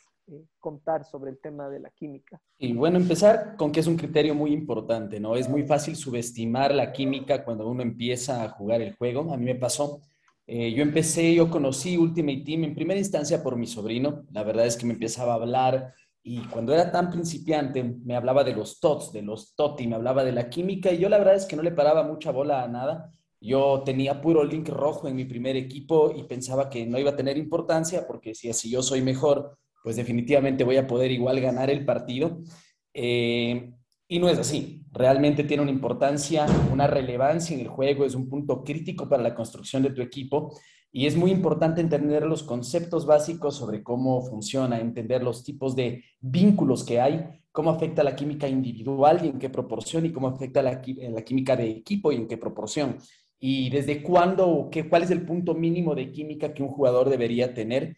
contar 0.61 1.05
sobre 1.05 1.33
el 1.33 1.41
tema 1.41 1.69
de 1.69 1.81
la 1.81 1.91
química? 1.91 2.41
Y 2.59 2.75
bueno, 2.75 2.97
empezar 2.97 3.57
con 3.57 3.73
que 3.73 3.81
es 3.81 3.89
un 3.89 3.97
criterio 3.97 4.37
muy 4.37 4.53
importante, 4.53 5.19
¿no? 5.19 5.35
Es 5.35 5.49
muy 5.49 5.65
fácil 5.65 5.97
subestimar 5.97 6.73
la 6.73 6.93
química 6.93 7.45
cuando 7.45 7.69
uno 7.69 7.83
empieza 7.83 8.45
a 8.45 8.51
jugar 8.51 8.83
el 8.83 8.95
juego. 8.95 9.33
A 9.33 9.37
mí 9.37 9.47
me 9.47 9.57
pasó. 9.57 10.01
Yo 10.47 10.83
empecé, 10.83 11.35
yo 11.35 11.49
conocí 11.49 11.97
Ultimate 11.97 12.43
Team 12.45 12.65
en 12.65 12.75
primera 12.75 12.99
instancia 12.99 13.43
por 13.43 13.57
mi 13.57 13.67
sobrino. 13.67 14.25
La 14.33 14.43
verdad 14.43 14.67
es 14.67 14.77
que 14.77 14.87
me 14.87 14.93
empezaba 14.93 15.33
a 15.33 15.37
hablar 15.37 15.95
y 16.25 16.41
cuando 16.49 16.73
era 16.73 16.93
tan 16.93 17.11
principiante, 17.11 17.83
me 17.83 18.15
hablaba 18.15 18.45
de 18.45 18.55
los 18.55 18.79
TOTS, 18.79 19.13
de 19.13 19.23
los 19.23 19.57
TOTI, 19.57 19.89
me 19.89 19.97
hablaba 19.97 20.23
de 20.23 20.33
la 20.33 20.49
química 20.49 20.93
y 20.93 20.99
yo 20.99 21.09
la 21.09 21.19
verdad 21.19 21.35
es 21.35 21.47
que 21.47 21.57
no 21.57 21.63
le 21.63 21.73
paraba 21.73 22.05
mucha 22.05 22.31
bola 22.31 22.63
a 22.63 22.69
nada. 22.69 23.13
Yo 23.41 23.83
tenía 23.85 24.21
puro 24.21 24.45
link 24.45 24.69
rojo 24.69 25.09
en 25.09 25.17
mi 25.17 25.25
primer 25.25 25.57
equipo 25.57 26.13
y 26.15 26.23
pensaba 26.25 26.71
que 26.71 26.87
no 26.87 26.99
iba 26.99 27.11
a 27.11 27.17
tener 27.17 27.37
importancia 27.39 28.07
porque 28.07 28.37
si 28.37 28.49
así 28.49 28.71
yo 28.71 28.83
soy 28.83 29.03
mejor, 29.03 29.59
pues 29.83 29.97
definitivamente 29.97 30.63
voy 30.63 30.77
a 30.77 30.87
poder 30.87 31.11
igual 31.11 31.41
ganar 31.41 31.71
el 31.71 31.85
partido. 31.85 32.39
Eh, 32.95 33.73
y 34.07 34.19
no 34.21 34.29
es 34.29 34.39
así. 34.39 34.82
Realmente 34.93 35.45
tiene 35.45 35.63
una 35.63 35.73
importancia, 35.73 36.47
una 36.71 36.87
relevancia 36.87 37.55
en 37.55 37.61
el 37.61 37.69
juego, 37.69 38.05
es 38.05 38.15
un 38.15 38.29
punto 38.29 38.63
crítico 38.63 39.09
para 39.09 39.23
la 39.23 39.35
construcción 39.35 39.83
de 39.83 39.91
tu 39.91 40.03
equipo 40.03 40.53
y 40.95 41.07
es 41.07 41.17
muy 41.17 41.31
importante 41.31 41.81
entender 41.81 42.25
los 42.27 42.43
conceptos 42.43 43.07
básicos 43.07 43.57
sobre 43.57 43.83
cómo 43.83 44.21
funciona, 44.21 44.79
entender 44.79 45.23
los 45.23 45.43
tipos 45.43 45.75
de 45.75 46.05
vínculos 46.21 46.85
que 46.85 47.01
hay, 47.01 47.25
cómo 47.51 47.71
afecta 47.71 48.05
la 48.05 48.15
química 48.15 48.47
individual 48.47 49.25
y 49.25 49.29
en 49.29 49.39
qué 49.39 49.49
proporción, 49.49 50.05
y 50.05 50.13
cómo 50.13 50.29
afecta 50.29 50.61
la, 50.61 50.83
la 51.11 51.23
química 51.23 51.57
de 51.57 51.71
equipo 51.71 52.13
y 52.13 52.17
en 52.17 52.29
qué 52.29 52.37
proporción. 52.37 52.99
Y 53.39 53.71
desde 53.71 54.03
cuándo 54.03 54.69
qué, 54.71 54.87
cuál 54.87 55.03
es 55.03 55.11
el 55.11 55.25
punto 55.25 55.55
mínimo 55.55 55.95
de 55.95 56.13
química 56.13 56.53
que 56.53 56.63
un 56.63 56.69
jugador 56.69 57.09
debería 57.09 57.55
tener, 57.55 57.97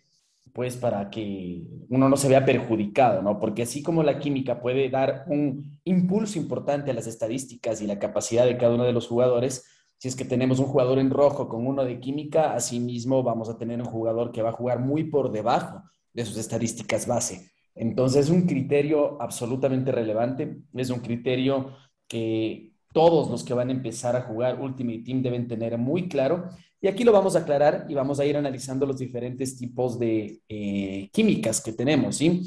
pues 0.54 0.76
para 0.76 1.10
que 1.10 1.64
uno 1.88 2.08
no 2.08 2.16
se 2.16 2.28
vea 2.28 2.44
perjudicado, 2.44 3.22
¿no? 3.22 3.40
Porque 3.40 3.62
así 3.62 3.82
como 3.82 4.04
la 4.04 4.20
química 4.20 4.60
puede 4.60 4.88
dar 4.88 5.24
un 5.26 5.80
impulso 5.82 6.38
importante 6.38 6.92
a 6.92 6.94
las 6.94 7.08
estadísticas 7.08 7.82
y 7.82 7.88
la 7.88 7.98
capacidad 7.98 8.46
de 8.46 8.56
cada 8.56 8.76
uno 8.76 8.84
de 8.84 8.92
los 8.92 9.08
jugadores, 9.08 9.66
si 9.98 10.06
es 10.06 10.14
que 10.14 10.24
tenemos 10.24 10.60
un 10.60 10.66
jugador 10.66 11.00
en 11.00 11.10
rojo 11.10 11.48
con 11.48 11.66
uno 11.66 11.84
de 11.84 11.98
química, 11.98 12.54
asimismo 12.54 13.24
vamos 13.24 13.48
a 13.48 13.58
tener 13.58 13.80
un 13.80 13.86
jugador 13.86 14.30
que 14.30 14.42
va 14.42 14.50
a 14.50 14.52
jugar 14.52 14.78
muy 14.78 15.02
por 15.02 15.32
debajo 15.32 15.82
de 16.12 16.24
sus 16.24 16.36
estadísticas 16.36 17.08
base. 17.08 17.50
Entonces 17.74 18.26
es 18.26 18.30
un 18.30 18.42
criterio 18.42 19.20
absolutamente 19.20 19.90
relevante, 19.90 20.62
es 20.72 20.90
un 20.90 21.00
criterio 21.00 21.72
que 22.06 22.76
todos 22.92 23.28
los 23.28 23.42
que 23.42 23.54
van 23.54 23.70
a 23.70 23.72
empezar 23.72 24.14
a 24.14 24.22
jugar 24.22 24.60
Ultimate 24.60 25.02
Team 25.04 25.20
deben 25.20 25.48
tener 25.48 25.76
muy 25.78 26.08
claro. 26.08 26.48
Y 26.85 26.87
aquí 26.87 27.03
lo 27.03 27.12
vamos 27.12 27.35
a 27.35 27.38
aclarar 27.38 27.87
y 27.88 27.94
vamos 27.94 28.20
a 28.20 28.27
ir 28.27 28.37
analizando 28.37 28.85
los 28.85 28.99
diferentes 28.99 29.57
tipos 29.57 29.99
de 29.99 30.42
eh, 30.47 31.09
químicas 31.14 31.62
que 31.62 31.73
tenemos. 31.73 32.16
¿sí? 32.16 32.42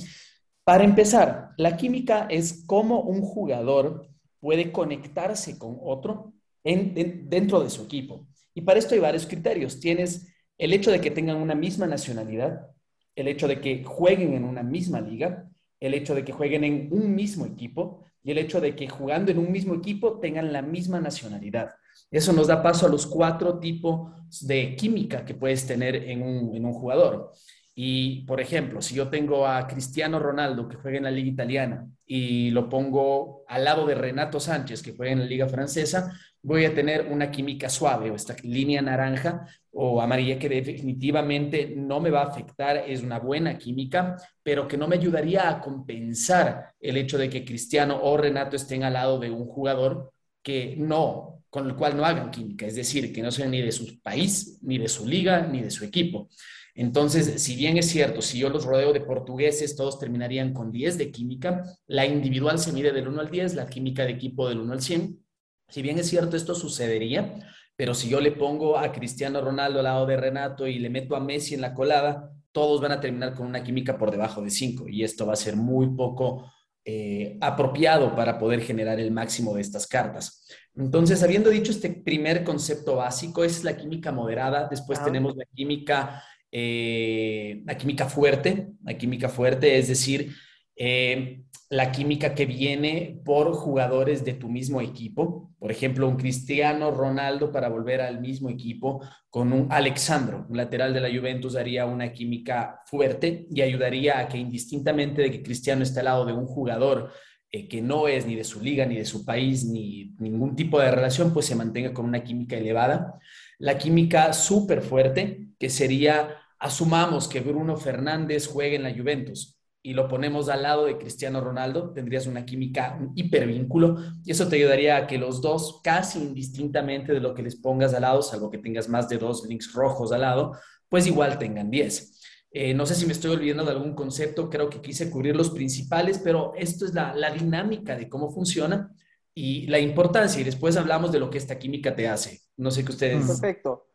Para 0.64 0.84
empezar, 0.84 1.54
la 1.58 1.76
química 1.76 2.28
es 2.30 2.64
cómo 2.68 3.02
un 3.02 3.24
jugador 3.24 4.08
puede 4.40 4.72
conectarse 4.72 5.58
con 5.58 5.80
otro 5.82 6.34
dentro 6.64 7.64
de 7.64 7.72
su 7.72 7.86
equipo. 7.86 8.28
Y 8.54 8.62
para 8.62 8.78
esto 8.78 8.94
hay 8.94 9.02
varios 9.02 9.26
criterios. 9.26 9.80
Tienes 9.80 10.28
el 10.60 10.72
hecho 10.72 10.92
de 10.92 11.02
que 11.02 11.10
tengan 11.10 11.38
una 11.38 11.56
misma 11.56 11.88
nacionalidad, 11.88 12.68
el 13.16 13.30
hecho 13.30 13.48
de 13.48 13.60
que 13.60 13.84
jueguen 13.84 14.36
en 14.36 14.44
una 14.44 14.62
misma 14.62 15.02
liga, 15.02 15.50
el 15.80 15.96
hecho 15.96 16.14
de 16.14 16.24
que 16.24 16.32
jueguen 16.32 16.64
en 16.64 16.90
un 16.92 17.16
mismo 17.16 17.48
equipo 17.48 18.06
y 18.22 18.30
el 18.30 18.38
hecho 18.38 18.62
de 18.62 18.76
que 18.76 18.88
jugando 18.88 19.32
en 19.32 19.40
un 19.40 19.52
mismo 19.52 19.74
equipo 19.74 20.20
tengan 20.20 20.54
la 20.54 20.62
misma 20.62 21.02
nacionalidad. 21.02 21.72
Eso 22.10 22.34
nos 22.34 22.48
da 22.48 22.62
paso 22.64 22.86
a 22.86 22.90
los 22.90 23.06
cuatro 23.06 23.60
tipos 23.60 24.12
de 24.42 24.76
química 24.76 25.26
que 25.26 25.36
puedes 25.36 25.66
tener 25.66 25.96
en 25.96 26.22
un, 26.22 26.56
en 26.56 26.66
un 26.66 26.74
jugador. 26.74 27.32
Y, 27.80 28.26
por 28.26 28.42
ejemplo, 28.42 28.82
si 28.82 28.96
yo 28.96 29.08
tengo 29.08 29.46
a 29.46 29.68
Cristiano 29.68 30.18
Ronaldo 30.18 30.68
que 30.68 30.78
juega 30.78 30.98
en 30.98 31.04
la 31.04 31.12
liga 31.12 31.30
italiana 31.30 31.88
y 32.08 32.50
lo 32.50 32.70
pongo 32.70 33.44
al 33.48 33.66
lado 33.66 33.86
de 33.86 33.94
Renato 33.94 34.40
Sánchez 34.40 34.82
que 34.82 34.96
juega 34.96 35.12
en 35.12 35.20
la 35.20 35.26
liga 35.26 35.48
francesa, 35.48 36.12
voy 36.42 36.66
a 36.66 36.74
tener 36.74 37.08
una 37.12 37.30
química 37.30 37.70
suave 37.70 38.10
o 38.10 38.16
esta 38.16 38.36
línea 38.42 38.82
naranja 38.82 39.46
o 39.70 40.02
amarilla 40.02 40.40
que 40.40 40.50
definitivamente 40.50 41.74
no 41.76 42.00
me 42.00 42.10
va 42.10 42.22
a 42.22 42.30
afectar, 42.30 42.78
es 42.78 43.04
una 43.04 43.20
buena 43.20 43.60
química, 43.60 44.18
pero 44.42 44.68
que 44.68 44.78
no 44.78 44.88
me 44.88 44.96
ayudaría 44.96 45.48
a 45.48 45.62
compensar 45.62 46.74
el 46.80 46.98
hecho 46.98 47.20
de 47.20 47.30
que 47.30 47.46
Cristiano 47.46 48.00
o 48.02 48.18
Renato 48.18 48.56
estén 48.56 48.86
al 48.86 48.94
lado 48.94 49.20
de 49.20 49.30
un 49.30 49.46
jugador 49.46 50.14
que 50.42 50.76
no, 50.80 51.44
con 51.58 51.68
el 51.68 51.76
cual 51.76 51.98
no 51.98 52.06
hagan 52.06 52.30
química, 52.30 52.68
es 52.68 52.76
decir, 52.76 53.12
que 53.12 53.24
no 53.24 53.32
sean 53.32 53.50
ni 53.50 53.64
de 53.64 53.72
su 53.72 54.00
país, 54.00 54.60
ni 54.62 54.78
de 54.78 54.88
su 54.88 55.08
liga, 55.08 55.42
ni 55.48 55.64
de 55.64 55.72
su 55.72 55.84
equipo. 55.84 56.30
Entonces, 56.76 57.42
si 57.42 57.56
bien 57.56 57.80
es 57.80 57.90
cierto, 57.90 58.22
si 58.22 58.38
yo 58.38 58.52
los 58.52 58.64
rodeo 58.64 58.94
de 58.94 59.02
portugueses, 59.02 59.76
todos 59.76 59.98
terminarían 59.98 60.54
con 60.54 60.72
10 60.72 61.00
de 61.00 61.10
química, 61.10 61.64
la 61.88 62.06
individual 62.06 62.60
se 62.60 62.72
mide 62.74 62.92
del 62.92 63.08
1 63.08 63.22
al 63.22 63.32
10, 63.32 63.56
la 63.56 63.66
química 63.66 64.06
de 64.06 64.12
equipo 64.12 64.48
del 64.48 64.60
1 64.60 64.72
al 64.72 64.82
100, 64.84 65.20
si 65.68 65.82
bien 65.82 65.98
es 65.98 66.08
cierto, 66.08 66.38
esto 66.38 66.54
sucedería, 66.54 67.40
pero 67.76 67.96
si 67.96 68.08
yo 68.08 68.22
le 68.22 68.34
pongo 68.34 68.78
a 68.78 68.92
Cristiano 68.92 69.42
Ronaldo 69.42 69.80
al 69.80 69.86
lado 69.86 70.06
de 70.06 70.16
Renato 70.16 70.68
y 70.68 70.78
le 70.78 70.92
meto 70.92 71.16
a 71.16 71.20
Messi 71.20 71.56
en 71.56 71.62
la 71.62 71.74
colada, 71.74 72.30
todos 72.52 72.80
van 72.82 72.92
a 72.92 73.00
terminar 73.00 73.34
con 73.34 73.48
una 73.48 73.64
química 73.64 73.98
por 73.98 74.12
debajo 74.12 74.44
de 74.44 74.52
5 74.52 74.90
y 74.90 75.04
esto 75.04 75.26
va 75.26 75.34
a 75.34 75.38
ser 75.38 75.56
muy 75.56 75.88
poco 75.96 76.52
eh, 76.90 77.38
apropiado 77.42 78.16
para 78.16 78.40
poder 78.40 78.62
generar 78.62 78.98
el 78.98 79.12
máximo 79.12 79.54
de 79.54 79.60
estas 79.60 79.86
cartas. 79.88 80.48
Entonces, 80.74 81.22
habiendo 81.22 81.50
dicho 81.50 81.74
este 81.74 81.90
primer 81.90 82.46
concepto 82.46 82.96
básico, 82.96 83.44
es 83.44 83.66
la 83.66 83.76
química 83.76 84.14
moderada, 84.14 84.70
después 84.72 85.04
tenemos 85.04 85.36
la 85.36 85.44
química, 85.54 86.24
eh, 86.50 87.62
la 87.66 87.78
química 87.78 88.08
fuerte, 88.08 88.70
la 88.86 88.98
química 88.98 89.28
fuerte, 89.28 89.78
es 89.78 89.90
decir, 89.90 90.34
eh, 90.78 91.42
la 91.70 91.92
química 91.92 92.34
que 92.34 92.46
viene 92.46 93.22
por 93.26 93.54
jugadores 93.54 94.24
de 94.24 94.34
tu 94.34 94.48
mismo 94.50 94.80
equipo. 94.80 95.54
Por 95.60 95.72
ejemplo, 95.72 96.08
un 96.08 96.16
Cristiano 96.16 96.92
Ronaldo 96.92 97.52
para 97.52 97.68
volver 97.68 98.02
al 98.02 98.22
mismo 98.22 98.50
equipo 98.50 99.02
con 99.30 99.52
un 99.52 99.68
Alexandro, 99.70 100.46
un 100.50 100.56
lateral 100.56 100.94
de 100.94 101.02
la 101.02 101.10
Juventus, 101.10 101.56
haría 101.56 101.86
una 101.86 102.14
química 102.14 102.82
fuerte 102.86 103.48
y 103.52 103.62
ayudaría 103.62 104.20
a 104.20 104.28
que 104.28 104.38
indistintamente 104.38 105.22
de 105.22 105.32
que 105.32 105.44
Cristiano 105.44 105.84
esté 105.84 106.00
al 106.00 106.06
lado 106.06 106.26
de 106.26 106.34
un 106.34 106.46
jugador 106.46 107.12
eh, 107.52 107.68
que 107.68 107.82
no 107.82 108.08
es 108.08 108.26
ni 108.26 108.36
de 108.36 108.44
su 108.46 108.62
liga, 108.62 108.86
ni 108.86 108.96
de 108.96 109.06
su 109.06 109.26
país, 109.26 109.66
ni 109.66 110.16
ningún 110.20 110.56
tipo 110.56 110.80
de 110.80 110.92
relación, 110.92 111.34
pues 111.34 111.48
se 111.48 111.56
mantenga 111.56 111.94
con 111.94 112.06
una 112.06 112.24
química 112.24 112.56
elevada. 112.56 113.20
La 113.60 113.78
química 113.78 114.32
súper 114.32 114.82
fuerte, 114.82 115.50
que 115.60 115.70
sería, 115.70 116.36
asumamos 116.60 117.28
que 117.28 117.42
Bruno 117.42 117.76
Fernández 117.76 118.48
juegue 118.48 118.78
en 118.78 118.84
la 118.84 118.94
Juventus 118.94 119.57
y 119.82 119.94
lo 119.94 120.08
ponemos 120.08 120.50
al 120.50 120.64
lado 120.64 120.86
de 120.86 120.98
Cristiano 120.98 121.40
Ronaldo, 121.40 121.94
tendrías 121.94 122.28
una 122.28 122.46
química, 122.46 122.98
un 123.00 123.14
hipervínculo, 123.16 123.98
y 124.26 124.32
eso 124.32 124.48
te 124.48 124.58
ayudaría 124.58 124.98
a 124.98 125.08
que 125.08 125.18
los 125.18 125.42
dos, 125.42 125.80
casi 125.84 126.20
indistintamente 126.20 127.14
de 127.14 127.20
lo 127.20 127.34
que 127.34 127.44
les 127.44 127.56
pongas 127.56 127.94
al 127.94 128.02
lado, 128.02 128.22
salvo 128.22 128.50
que 128.50 128.58
tengas 128.58 128.90
más 128.90 129.08
de 129.08 129.18
dos 129.18 129.46
links 129.48 129.74
rojos 129.74 130.12
al 130.12 130.22
lado, 130.22 130.58
pues 130.90 131.08
igual 131.08 131.38
tengan 131.38 131.70
10. 131.70 132.22
Eh, 132.52 132.74
no 132.74 132.86
sé 132.86 132.96
si 132.96 133.06
me 133.06 133.14
estoy 133.14 133.32
olvidando 133.32 133.66
de 133.66 133.72
algún 133.72 133.94
concepto, 133.94 134.50
creo 134.50 134.70
que 134.70 134.82
quise 134.82 135.10
cubrir 135.10 135.36
los 135.36 135.52
principales, 135.52 136.20
pero 136.20 136.54
esto 136.56 136.86
es 136.86 136.94
la, 136.94 137.14
la 137.14 137.32
dinámica 137.32 137.96
de 137.96 138.10
cómo 138.10 138.30
funciona 138.30 138.94
y 139.34 139.68
la 139.68 139.80
importancia, 139.80 140.42
y 140.42 140.44
después 140.44 140.76
hablamos 140.78 141.12
de 141.12 141.20
lo 141.20 141.30
que 141.30 141.38
esta 141.38 141.60
química 141.60 141.96
te 141.96 142.08
hace. 142.08 142.42
No 142.58 142.72
sé 142.72 142.84
qué 142.84 142.92
ustedes... 142.92 143.26
Perfecto. 143.26 143.87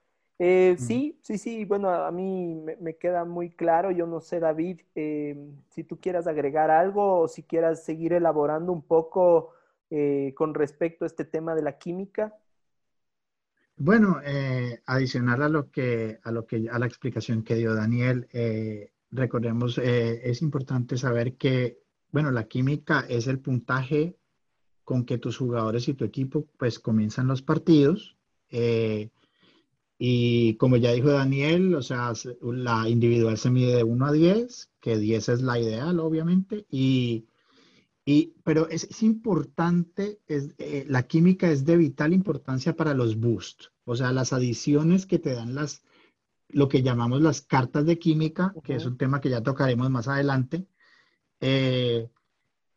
Eh, 0.44 0.74
sí, 0.76 1.16
sí, 1.22 1.38
sí, 1.38 1.64
bueno, 1.64 1.88
a 1.88 2.10
mí 2.10 2.64
me, 2.80 2.96
queda 2.96 3.24
muy 3.24 3.50
claro, 3.50 3.92
yo 3.92 4.08
no 4.08 4.20
sé, 4.20 4.40
David, 4.40 4.80
eh, 4.96 5.36
si 5.70 5.84
tú 5.84 6.00
quieras 6.00 6.26
agregar 6.26 6.68
algo 6.68 7.20
o 7.20 7.28
si 7.28 7.44
quieras 7.44 7.84
seguir 7.84 8.12
elaborando 8.12 8.72
un 8.72 8.82
poco 8.82 9.52
eh, 9.88 10.34
con 10.36 10.52
respecto 10.52 11.04
a 11.04 11.06
este 11.06 11.24
tema 11.24 11.54
de 11.54 11.62
la 11.62 11.78
química. 11.78 12.34
Bueno, 13.76 14.16
adicional 14.86 15.44
a 15.44 15.48
lo 15.48 15.70
que, 15.70 16.18
a 16.24 16.32
lo 16.32 16.44
que, 16.44 16.68
a 16.68 16.76
la 16.80 16.86
explicación 16.86 17.44
que 17.44 17.54
dio 17.54 17.76
Daniel, 17.76 18.28
recordemos, 19.12 19.78
es 19.78 20.42
importante 20.42 20.96
saber 20.96 21.36
que, 21.36 21.78
bueno, 22.10 22.32
la 22.32 22.48
química 22.48 23.06
es 23.08 23.28
el 23.28 23.38
puntaje 23.38 24.16
con 24.82 25.04
que 25.04 25.18
tus 25.18 25.38
jugadores 25.38 25.86
y 25.86 25.94
tu 25.94 26.04
equipo, 26.04 26.48
pues, 26.58 26.80
comienzan 26.80 27.28
los 27.28 27.42
partidos 27.42 28.16
y 30.04 30.56
como 30.56 30.78
ya 30.78 30.90
dijo 30.90 31.10
Daniel, 31.10 31.76
o 31.76 31.80
sea, 31.80 32.12
la 32.40 32.88
individual 32.88 33.38
se 33.38 33.52
mide 33.52 33.76
de 33.76 33.84
1 33.84 34.06
a 34.06 34.10
10, 34.10 34.70
que 34.80 34.98
10 34.98 35.28
es 35.28 35.42
la 35.42 35.60
ideal, 35.60 36.00
obviamente, 36.00 36.66
y, 36.68 37.28
y 38.04 38.34
pero 38.42 38.68
es, 38.68 38.82
es 38.82 39.04
importante, 39.04 40.18
es, 40.26 40.56
eh, 40.58 40.84
la 40.88 41.04
química 41.04 41.52
es 41.52 41.64
de 41.64 41.76
vital 41.76 42.12
importancia 42.12 42.74
para 42.74 42.94
los 42.94 43.14
boosts, 43.16 43.70
o 43.84 43.94
sea, 43.94 44.10
las 44.10 44.32
adiciones 44.32 45.06
que 45.06 45.20
te 45.20 45.34
dan 45.34 45.54
las, 45.54 45.84
lo 46.48 46.68
que 46.68 46.82
llamamos 46.82 47.22
las 47.22 47.40
cartas 47.40 47.86
de 47.86 48.00
química, 48.00 48.52
que 48.64 48.74
es 48.74 48.84
un 48.84 48.98
tema 48.98 49.20
que 49.20 49.30
ya 49.30 49.40
tocaremos 49.40 49.88
más 49.88 50.08
adelante. 50.08 50.66
Eh, 51.40 52.08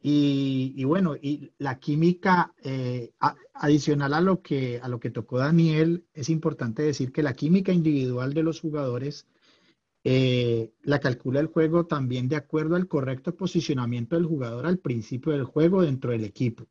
y, 0.07 0.83
bueno, 0.83 1.15
y 1.15 1.51
la 1.57 1.79
química, 1.79 2.53
eh, 2.63 3.13
adicional 3.55 4.13
a 4.13 4.21
lo, 4.21 4.39
que, 4.43 4.79
a 4.79 4.87
lo 4.87 4.99
que 4.99 5.09
tocó 5.09 5.39
Daniel, 5.39 6.05
es 6.13 6.29
importante 6.29 6.83
decir 6.83 7.11
que 7.11 7.23
la 7.23 7.33
química 7.33 7.73
individual 7.73 8.35
de 8.35 8.43
los 8.43 8.59
jugadores 8.59 9.25
eh, 10.03 10.71
la 10.83 10.99
calcula 10.99 11.39
el 11.39 11.47
juego 11.47 11.87
también 11.87 12.29
de 12.29 12.35
acuerdo 12.35 12.75
al 12.75 12.87
correcto 12.87 13.35
posicionamiento 13.35 14.15
del 14.15 14.27
jugador 14.27 14.67
al 14.67 14.77
principio 14.77 15.31
del 15.31 15.45
juego 15.45 15.81
dentro 15.81 16.11
del 16.11 16.23
equipo. 16.23 16.67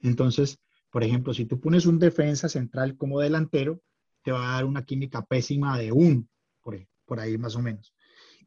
Entonces, 0.00 0.58
por 0.90 1.04
ejemplo, 1.04 1.34
si 1.34 1.44
tú 1.44 1.60
pones 1.60 1.84
un 1.84 1.98
defensa 1.98 2.48
central 2.48 2.96
como 2.96 3.20
delantero, 3.20 3.82
te 4.22 4.32
va 4.32 4.52
a 4.52 4.54
dar 4.54 4.64
una 4.64 4.86
química 4.86 5.20
pésima 5.26 5.76
de 5.76 5.92
un, 5.92 6.30
por, 6.62 6.78
por 7.04 7.20
ahí 7.20 7.36
más 7.36 7.56
o 7.56 7.60
menos. 7.60 7.92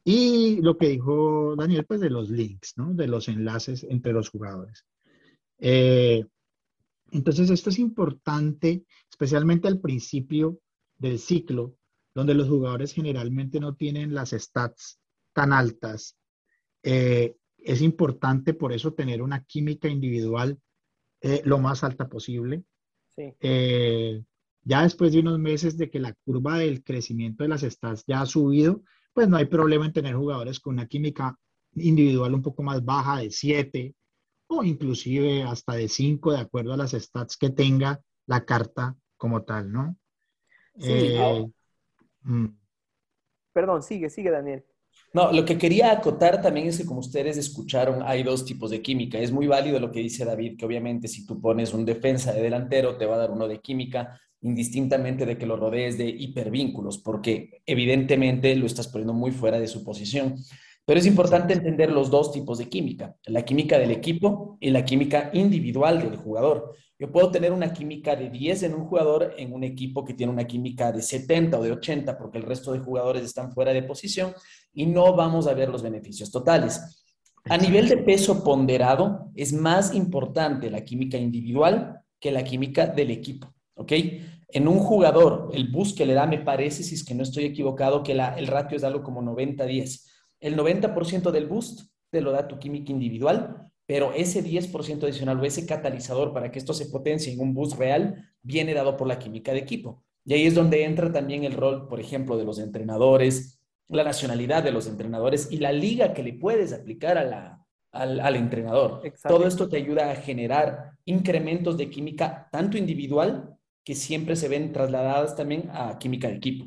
Y 0.03 0.61
lo 0.61 0.77
que 0.77 0.89
dijo 0.89 1.55
Daniel, 1.55 1.85
pues 1.85 2.01
de 2.01 2.09
los 2.09 2.29
links, 2.29 2.73
¿no? 2.77 2.93
De 2.93 3.07
los 3.07 3.29
enlaces 3.29 3.85
entre 3.89 4.11
los 4.11 4.29
jugadores. 4.29 4.85
Eh, 5.59 6.25
entonces, 7.11 7.49
esto 7.49 7.69
es 7.69 7.79
importante, 7.79 8.83
especialmente 9.09 9.67
al 9.67 9.79
principio 9.79 10.59
del 10.97 11.19
ciclo, 11.19 11.75
donde 12.13 12.33
los 12.33 12.49
jugadores 12.49 12.91
generalmente 12.91 13.59
no 13.59 13.75
tienen 13.75 14.13
las 14.13 14.31
stats 14.31 14.99
tan 15.31 15.53
altas. 15.53 16.17
Eh, 16.83 17.35
es 17.59 17.81
importante 17.81 18.53
por 18.53 18.73
eso 18.73 18.93
tener 18.93 19.21
una 19.21 19.43
química 19.45 19.87
individual 19.87 20.59
eh, 21.21 21.41
lo 21.45 21.59
más 21.59 21.83
alta 21.83 22.09
posible. 22.09 22.63
Sí. 23.15 23.31
ya 24.63 24.81
después 24.81 25.13
de 25.13 25.19
unos 25.19 25.37
meses 25.37 25.77
de 25.77 25.91
que 25.91 25.99
la 25.99 26.13
curva 26.25 26.57
del 26.57 26.83
crecimiento 26.83 27.43
de 27.43 27.49
las 27.49 27.61
stats 27.61 28.05
ya 28.07 28.21
ha 28.21 28.25
subido, 28.25 28.81
pues 29.13 29.27
no 29.29 29.37
hay 29.37 29.45
problema 29.45 29.85
en 29.85 29.93
tener 29.93 30.15
jugadores 30.15 30.59
con 30.59 30.73
una 30.73 30.87
química 30.87 31.37
individual 31.75 32.33
un 32.33 32.41
poco 32.41 32.63
más 32.63 32.83
baja 32.83 33.19
de 33.19 33.31
7 33.31 33.95
o 34.47 34.63
inclusive 34.63 35.43
hasta 35.43 35.73
de 35.73 35.87
5 35.87 36.33
de 36.33 36.39
acuerdo 36.39 36.73
a 36.73 36.77
las 36.77 36.91
stats 36.91 37.37
que 37.37 37.49
tenga 37.49 38.01
la 38.25 38.45
carta 38.45 38.95
como 39.17 39.43
tal, 39.43 39.71
¿no? 39.71 39.95
Sí, 40.77 40.91
eh, 40.91 41.47
mm. 42.23 42.45
Perdón, 43.53 43.83
sigue, 43.83 44.09
sigue 44.09 44.31
Daniel. 44.31 44.65
No, 45.13 45.31
lo 45.31 45.45
que 45.45 45.57
quería 45.57 45.91
acotar 45.91 46.41
también 46.41 46.67
es 46.67 46.77
que 46.79 46.85
como 46.85 46.99
ustedes 46.99 47.37
escucharon, 47.37 48.01
hay 48.03 48.23
dos 48.23 48.45
tipos 48.45 48.71
de 48.71 48.81
química. 48.81 49.19
Es 49.19 49.31
muy 49.31 49.45
válido 49.45 49.79
lo 49.79 49.91
que 49.91 49.99
dice 49.99 50.25
David, 50.25 50.57
que 50.57 50.65
obviamente 50.65 51.07
si 51.07 51.25
tú 51.25 51.39
pones 51.39 51.73
un 51.73 51.85
defensa 51.85 52.33
de 52.33 52.41
delantero, 52.41 52.97
te 52.97 53.05
va 53.05 53.15
a 53.15 53.19
dar 53.19 53.31
uno 53.31 53.47
de 53.47 53.59
química, 53.59 54.19
indistintamente 54.43 55.25
de 55.25 55.37
que 55.37 55.45
lo 55.45 55.57
rodees 55.57 55.97
de 55.97 56.07
hipervínculos, 56.07 56.99
porque 56.99 57.61
evidentemente 57.65 58.55
lo 58.55 58.65
estás 58.65 58.87
poniendo 58.87 59.13
muy 59.13 59.31
fuera 59.31 59.59
de 59.59 59.67
su 59.67 59.83
posición. 59.83 60.35
Pero 60.85 60.99
es 60.99 61.05
importante 61.05 61.53
entender 61.53 61.89
los 61.89 62.11
dos 62.11 62.33
tipos 62.33 62.57
de 62.57 62.67
química, 62.67 63.15
la 63.25 63.43
química 63.43 63.79
del 63.79 63.91
equipo 63.91 64.57
y 64.59 64.69
la 64.69 64.83
química 64.83 65.31
individual 65.33 66.01
del 66.01 66.17
jugador. 66.17 66.75
Yo 66.99 67.09
puedo 67.09 67.31
tener 67.31 67.53
una 67.53 67.71
química 67.71 68.17
de 68.17 68.29
10 68.29 68.63
en 68.63 68.73
un 68.73 68.85
jugador 68.85 69.33
en 69.37 69.53
un 69.53 69.63
equipo 69.63 70.03
que 70.03 70.13
tiene 70.13 70.31
una 70.31 70.45
química 70.45 70.91
de 70.91 71.01
70 71.01 71.57
o 71.57 71.63
de 71.63 71.71
80 71.71 72.17
porque 72.17 72.37
el 72.37 72.43
resto 72.43 72.73
de 72.73 72.79
jugadores 72.79 73.23
están 73.23 73.51
fuera 73.53 73.71
de 73.71 73.83
posición 73.83 74.33
y 74.73 74.85
no 74.85 75.15
vamos 75.15 75.47
a 75.47 75.53
ver 75.53 75.69
los 75.69 75.81
beneficios 75.81 76.31
totales. 76.31 77.05
A 77.45 77.57
nivel 77.57 77.87
de 77.87 77.97
peso 77.97 78.43
ponderado, 78.43 79.31
es 79.35 79.53
más 79.53 79.93
importante 79.93 80.69
la 80.69 80.83
química 80.83 81.17
individual 81.17 82.01
que 82.19 82.31
la 82.31 82.43
química 82.43 82.87
del 82.87 83.11
equipo. 83.11 83.53
¿ok? 83.75 83.91
En 84.55 84.67
un 84.67 84.77
jugador, 84.77 85.49
el 85.51 85.69
bus 85.69 85.95
que 85.95 86.05
le 86.05 86.13
da, 86.13 86.27
me 86.27 86.37
parece, 86.37 86.83
si 86.83 86.93
es 86.93 87.03
que 87.03 87.15
no 87.15 87.23
estoy 87.23 87.45
equivocado, 87.45 88.03
que 88.03 88.11
el 88.11 88.45
ratio 88.45 88.77
es 88.77 88.83
algo 88.83 89.01
como 89.01 89.23
90-10. 89.23 90.05
El 90.39 90.55
90% 90.55 91.31
del 91.31 91.47
boost 91.47 91.89
te 92.11 92.21
lo 92.21 92.31
da 92.31 92.47
tu 92.47 92.59
química 92.59 92.91
individual, 92.91 93.67
pero 93.87 94.13
ese 94.13 94.43
10% 94.43 95.05
adicional 95.05 95.39
o 95.39 95.43
ese 95.43 95.65
catalizador 95.65 96.33
para 96.33 96.51
que 96.51 96.59
esto 96.59 96.75
se 96.75 96.85
potencie 96.85 97.33
en 97.33 97.39
un 97.39 97.55
boost 97.55 97.79
real 97.79 98.31
viene 98.43 98.75
dado 98.75 98.95
por 98.95 99.07
la 99.07 99.17
química 99.17 99.51
de 99.53 99.57
equipo. 99.57 100.03
Y 100.23 100.35
ahí 100.35 100.45
es 100.45 100.53
donde 100.53 100.83
entra 100.83 101.11
también 101.11 101.45
el 101.45 101.53
rol, 101.53 101.87
por 101.87 101.99
ejemplo, 101.99 102.37
de 102.37 102.43
los 102.43 102.59
entrenadores, 102.59 103.59
la 103.87 104.03
nacionalidad 104.03 104.61
de 104.61 104.71
los 104.71 104.85
entrenadores 104.85 105.47
y 105.49 105.57
la 105.57 105.71
liga 105.71 106.13
que 106.13 106.21
le 106.21 106.33
puedes 106.33 106.73
aplicar 106.73 107.17
a 107.17 107.23
la, 107.23 107.65
al, 107.91 108.19
al, 108.19 108.35
entrenador. 108.35 109.01
Todo 109.27 109.47
esto 109.47 109.67
te 109.67 109.77
ayuda 109.77 110.11
a 110.11 110.15
generar 110.15 110.91
incrementos 111.05 111.75
de 111.75 111.89
química 111.89 112.47
tanto 112.51 112.77
individual 112.77 113.57
que 113.83 113.95
siempre 113.95 114.35
se 114.35 114.47
ven 114.47 114.71
trasladadas 114.71 115.35
también 115.35 115.69
a 115.71 115.97
química 115.99 116.27
de 116.27 116.35
equipo. 116.35 116.65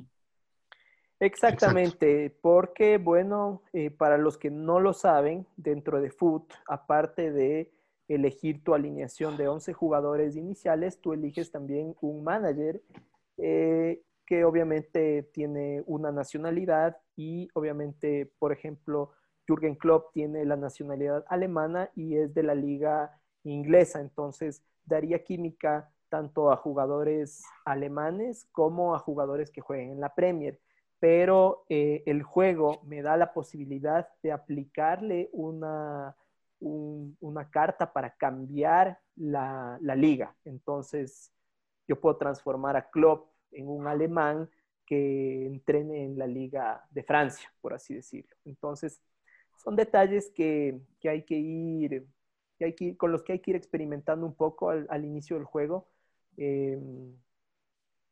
Exactamente, 1.19 2.37
porque 2.43 2.99
bueno, 2.99 3.63
eh, 3.73 3.91
para 3.91 4.19
los 4.19 4.37
que 4.37 4.51
no 4.51 4.81
lo 4.81 4.93
saben, 4.93 5.47
dentro 5.57 6.01
de 6.01 6.11
Foot, 6.11 6.53
aparte 6.69 7.33
de 7.33 7.73
elegir 8.07 8.63
tu 8.63 8.75
alineación 8.75 9.37
de 9.37 9.49
11 9.49 9.73
jugadores 9.73 10.37
iniciales, 10.37 11.01
tú 11.01 11.15
eliges 11.15 11.51
también 11.51 11.97
un 12.03 12.23
manager 12.23 12.83
eh, 13.39 14.03
que 14.27 14.45
obviamente 14.45 15.23
tiene 15.33 15.83
una 15.87 16.13
nacionalidad 16.13 16.99
y 17.17 17.49
obviamente, 17.55 18.31
por 18.39 18.53
ejemplo, 18.53 19.13
Jürgen 19.47 19.77
Klopp 19.77 20.13
tiene 20.13 20.45
la 20.45 20.57
nacionalidad 20.57 21.25
alemana 21.29 21.91
y 21.95 22.17
es 22.17 22.35
de 22.35 22.43
la 22.43 22.55
liga 22.55 23.19
inglesa, 23.45 24.01
entonces 24.01 24.63
daría 24.85 25.23
química 25.23 25.91
tanto 26.09 26.51
a 26.51 26.57
jugadores 26.57 27.45
alemanes 27.65 28.49
como 28.53 28.95
a 28.95 28.99
jugadores 28.99 29.51
que 29.51 29.61
jueguen 29.61 29.91
en 29.91 30.01
la 30.01 30.15
Premier. 30.15 30.61
Pero 30.99 31.65
eh, 31.69 32.03
el 32.07 32.23
juego 32.23 32.81
me 32.85 33.03
da 33.03 33.17
la 33.17 33.33
posibilidad 33.33 34.09
de 34.23 34.33
aplicarle 34.33 35.29
una, 35.33 36.17
una 36.61 37.51
carta 37.51 37.93
para 37.93 38.15
cambiar 38.17 38.99
la, 39.17 39.79
la, 39.83 39.95
liga. 39.95 40.35
Entonces, 40.45 41.33
yo 41.87 42.01
puedo 42.01 42.17
transformar 42.17 42.77
a 42.77 42.89
Klopp 42.91 43.31
en 43.53 43.69
un 43.69 43.87
alemán 43.87 44.49
que 44.87 45.47
entrene 45.47 46.05
en 46.05 46.19
la 46.19 46.27
liga 46.27 46.87
de 46.91 47.03
Francia, 47.03 47.53
por 47.61 47.75
así 47.75 47.95
decirlo. 47.95 48.35
Entonces, 48.45 49.03
son 49.57 49.77
detalles 49.77 50.31
que, 50.31 50.81
que 51.01 51.09
hay 51.09 51.25
que 51.25 51.37
ir, 51.37 52.07
que 52.59 52.67
hay 52.67 52.75
que 52.75 52.97
con 52.97 53.13
los 53.13 53.23
que 53.23 53.33
hay 53.33 53.41
que 53.41 53.51
ir 53.51 53.57
experimentando 53.57 54.25
un 54.25 54.35
poco 54.35 54.71
al, 54.71 54.87
al 54.89 55.05
inicio 55.05 55.37
del 55.37 55.45
juego 55.45 55.89
Em, 56.37 57.15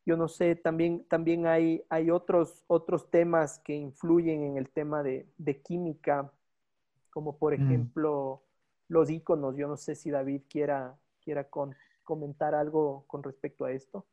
yo 0.05 0.17
no 0.17 0.27
sé, 0.27 0.55
también, 0.55 1.05
también 1.09 1.47
hay, 1.47 1.83
hay 1.89 2.11
otros, 2.11 2.63
otros 2.67 3.09
temas 3.09 3.59
que 3.59 3.75
influyen 3.75 4.43
en 4.43 4.57
el 4.57 4.69
tema 4.69 5.01
de, 5.01 5.27
química, 5.63 6.31
como 7.09 7.37
por 7.37 7.57
mm. 7.57 7.63
ejemplo 7.63 8.43
los 8.87 9.09
iconos. 9.09 9.55
Yo 9.55 9.67
no 9.67 9.77
sé 9.77 9.95
si 9.95 10.11
David 10.11 10.43
quiera, 10.47 10.95
quiera 11.23 11.47
comentar 12.03 12.53
algo 12.53 13.05
con 13.07 13.23
respecto 13.23 13.65
a 13.65 13.71
esto. 13.71 14.05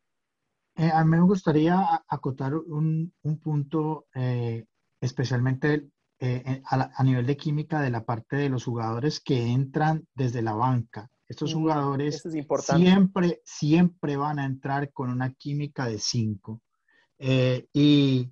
Eh, 0.77 0.91
a 0.91 1.05
mí 1.05 1.11
me 1.11 1.21
gustaría 1.21 2.03
acotar 2.09 2.55
un, 2.55 3.13
punto, 3.43 4.07
eh, 4.15 4.65
especialmente 5.01 5.89
eh, 6.19 6.63
a, 6.65 6.91
a, 6.97 7.05
nivel 7.05 7.27
de 7.27 7.37
química 7.37 7.83
de 7.83 7.91
la 7.91 8.05
parte 8.05 8.37
de 8.37 8.49
los 8.49 8.65
jugadores 8.65 9.21
que 9.21 9.53
entran 9.53 10.07
desde 10.15 10.41
la 10.41 10.55
banca. 10.55 11.11
Estos 11.33 11.55
jugadores 11.55 12.23
siempre, 12.61 13.41
siempre 13.43 14.17
van 14.19 14.39
a 14.39 14.45
entrar 14.45 14.93
con 14.93 15.09
una 15.09 15.33
química 15.33 15.87
de 15.87 15.99
5. 15.99 16.61
Eh, 17.21 17.67
y, 17.73 18.31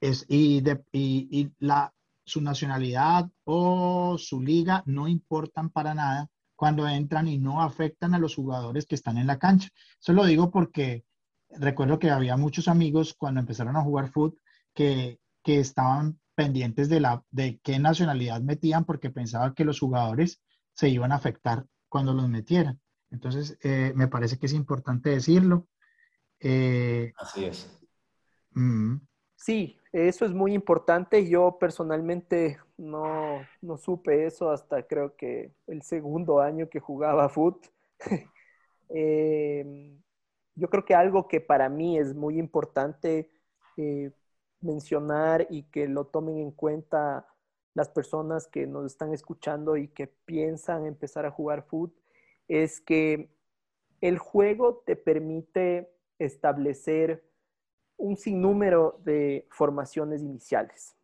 es, 0.00 0.24
y, 0.26 0.64
y, 0.92 1.52
la, 1.58 1.92
su 2.24 2.40
nacionalidad 2.40 3.30
o 3.44 4.16
su 4.16 4.40
liga 4.40 4.82
no 4.86 5.08
importan 5.08 5.68
para 5.68 5.92
nada 5.92 6.30
cuando 6.54 6.88
entran 6.88 7.28
y 7.28 7.36
no 7.36 7.60
afectan 7.60 8.14
a 8.14 8.18
los 8.18 8.34
jugadores 8.34 8.86
que 8.86 8.94
están 8.94 9.18
en 9.18 9.26
la 9.26 9.38
cancha. 9.38 9.68
Eso 10.00 10.14
lo 10.14 10.24
digo 10.24 10.50
porque 10.50 11.04
recuerdo 11.50 11.98
que 11.98 12.08
había 12.08 12.38
muchos 12.38 12.66
amigos 12.66 13.12
cuando 13.12 13.40
empezaron 13.40 13.76
a 13.76 13.82
jugar 13.82 14.08
fútbol 14.08 14.40
que, 14.72 15.20
que 15.42 15.60
estaban 15.60 16.18
pendientes 16.34 16.88
de, 16.88 17.00
la, 17.00 17.22
de 17.30 17.60
qué 17.62 17.78
nacionalidad 17.78 18.40
metían 18.40 18.86
porque 18.86 19.10
pensaban 19.10 19.52
que 19.52 19.66
los 19.66 19.80
jugadores 19.80 20.40
se 20.72 20.88
iban 20.88 21.12
a 21.12 21.16
afectar 21.16 21.66
cuando 21.96 22.12
los 22.12 22.28
metieran. 22.28 22.78
Entonces, 23.10 23.58
eh, 23.62 23.94
me 23.96 24.06
parece 24.06 24.38
que 24.38 24.44
es 24.44 24.52
importante 24.52 25.08
decirlo. 25.08 25.66
Eh, 26.38 27.10
Así 27.16 27.46
es. 27.46 27.80
Mm. 28.50 28.96
Sí, 29.34 29.78
eso 29.92 30.26
es 30.26 30.34
muy 30.34 30.52
importante. 30.52 31.26
Yo 31.26 31.56
personalmente 31.58 32.58
no, 32.76 33.40
no, 33.62 33.78
supe 33.78 34.26
eso 34.26 34.50
hasta 34.50 34.86
creo 34.86 35.16
que 35.16 35.54
el 35.68 35.80
segundo 35.80 36.40
año 36.40 36.68
que 36.68 36.80
jugaba 36.80 37.30
foot. 37.30 37.66
Em, 38.90 39.98
yo 40.54 40.68
creo 40.68 40.84
que 40.84 40.94
algo 40.94 41.26
que 41.26 41.40
para 41.40 41.70
mí 41.70 41.98
es 41.98 42.14
muy 42.14 42.38
importante 42.38 43.30
eh, 43.78 44.12
mencionar 44.60 45.46
y 45.48 45.62
que 45.70 45.88
lo 45.88 46.06
tomen 46.06 46.36
en 46.36 46.50
cuenta 46.52 47.26
las 47.76 47.90
personas 47.90 48.46
que 48.46 48.66
nos 48.66 48.86
están 48.86 49.12
escuchando 49.12 49.76
y 49.76 49.88
que 49.88 50.06
piensan 50.06 50.86
empezar 50.86 51.26
a 51.26 51.30
jugar 51.30 51.62
fútbol 51.62 51.92
es 52.48 52.80
que 52.80 53.28
el 54.00 54.16
juego 54.16 54.82
te 54.86 54.96
permite 54.96 55.92
establecer 56.18 57.22
un 57.98 58.16
sinnúmero 58.16 58.98
de 59.04 59.46
formaciones 59.50 60.22
iniciales. 60.22 60.96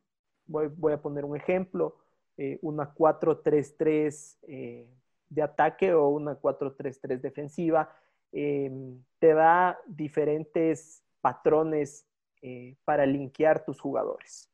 Voy, 0.46 0.92
a 0.94 1.02
poner 1.02 1.26
un 1.26 1.36
ejemplo, 1.36 1.98
eh, 2.38 2.58
una 2.62 2.94
4-3-3 2.94 4.38
eh, 4.48 4.88
de 5.28 5.42
ataque 5.42 5.92
o 5.92 6.08
una 6.08 6.40
4-3-3 6.40 7.20
defensiva. 7.20 7.94
Em, 8.32 8.98
te 9.18 9.34
da 9.34 9.78
diferentes 9.86 11.04
patrones 11.20 12.06
eh, 12.40 12.76
para 12.86 13.04
linkear 13.04 13.62
tus 13.62 13.78
jugadores. 13.78 14.51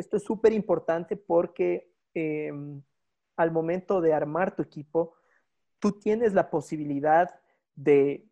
Esto 0.00 0.16
es 0.16 0.24
súper 0.24 0.54
importante 0.54 1.14
porque 1.14 1.92
em, 2.14 2.80
al 3.36 3.52
momento 3.52 4.00
de 4.00 4.14
armar 4.14 4.56
tu 4.56 4.62
equipo, 4.62 5.12
tú 5.78 5.92
tienes 5.92 6.32
la 6.32 6.48
posibilidad 6.48 7.38
de, 7.76 8.26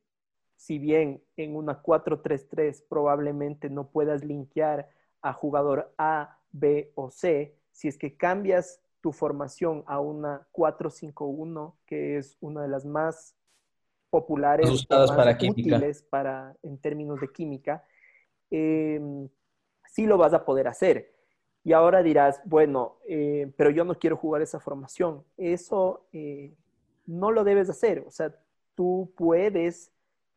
si 0.56 0.78
bien 0.78 1.22
en 1.36 1.56
una 1.56 1.82
4-3-3 1.82 2.84
probablemente 2.88 3.68
no 3.68 3.90
puedas 3.90 4.24
linkear 4.24 4.88
a 5.20 5.34
jugador 5.34 5.92
A, 5.98 6.38
B 6.52 6.90
o 6.94 7.10
C, 7.10 7.54
si 7.70 7.88
es 7.88 7.98
que 7.98 8.16
cambias 8.16 8.80
tu 9.02 9.12
formación 9.12 9.84
a 9.86 10.00
una 10.00 10.48
4-5-1, 10.52 11.74
que 11.84 12.16
es 12.16 12.38
una 12.40 12.62
de 12.62 12.68
las 12.68 12.86
más 12.86 13.36
populares, 14.08 14.70
más 14.88 15.12
para 15.12 15.36
útiles 15.50 16.02
para, 16.02 16.56
en 16.62 16.78
términos 16.78 17.20
de 17.20 17.28
química, 17.30 17.84
em, 18.50 19.28
sí 19.84 20.06
lo 20.06 20.16
vas 20.16 20.32
a 20.32 20.46
poder 20.46 20.66
hacer. 20.66 21.17
Y 21.64 21.72
ahora 21.72 22.02
dirás, 22.02 22.40
bueno, 22.44 22.96
eh, 23.06 23.52
pero 23.56 23.70
yo 23.70 23.84
no 23.84 23.98
quiero 23.98 24.16
jugar 24.16 24.42
esa 24.42 24.60
formación. 24.60 25.24
Eso 25.36 26.06
eh, 26.12 26.54
no 27.06 27.30
lo 27.30 27.44
debes 27.44 27.68
hacer. 27.68 28.04
O 28.06 28.10
sea, 28.10 28.34
tú 28.74 29.12
puedes 29.16 29.92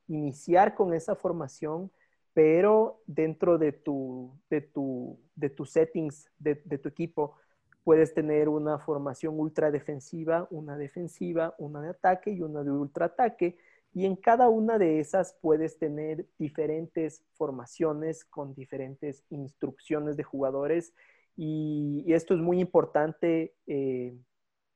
iniciar 0.08 0.76
con 0.76 0.94
esa 0.94 1.16
formación, 1.16 1.92
pero 2.34 3.02
dentro 3.06 3.58
de 3.58 3.72
tu, 3.72 4.32
de 4.50 4.62
tu, 4.62 5.20
de 5.36 5.50
tus 5.50 5.70
settings 5.72 6.30
de, 6.40 6.56
tu 6.56 6.90
equipo, 6.90 7.36
puedes 7.84 8.14
tener 8.14 8.50
una 8.50 8.80
formación 8.80 9.40
ultra 9.40 9.72
defensiva, 9.72 10.48
una 10.50 10.78
defensiva, 10.78 11.56
una 11.58 11.82
de 11.82 11.90
ataque 11.90 12.32
y 12.32 12.42
una 12.42 12.64
de 12.64 12.72
ultra 12.72 13.06
ataque. 13.08 13.58
Y 13.94 14.06
en 14.06 14.16
cada 14.16 14.48
una 14.50 14.78
de 14.78 15.00
esas 15.00 15.38
puedes 15.42 15.78
tener 15.78 16.26
diferentes 16.40 17.24
formaciones 17.34 18.24
con 18.24 18.54
diferentes 18.54 19.24
instrucciones 19.30 20.16
de 20.16 20.24
jugadores. 20.24 20.94
Y, 21.36 22.06
esto 22.08 22.34
es 22.34 22.40
muy 22.40 22.62
importante 22.62 23.54
eh, 23.68 24.16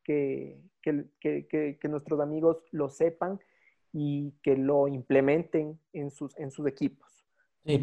que, 0.04 0.60
que, 0.82 1.80
nuestros 1.90 2.20
amigos 2.20 2.58
lo 2.72 2.90
sepan 2.90 3.40
y 3.94 4.34
que 4.44 4.58
lo 4.58 4.88
implementen 4.88 5.80
en 5.94 6.12
sus, 6.12 6.38
en 6.38 6.52
sus 6.52 6.68
equipos. 6.68 7.26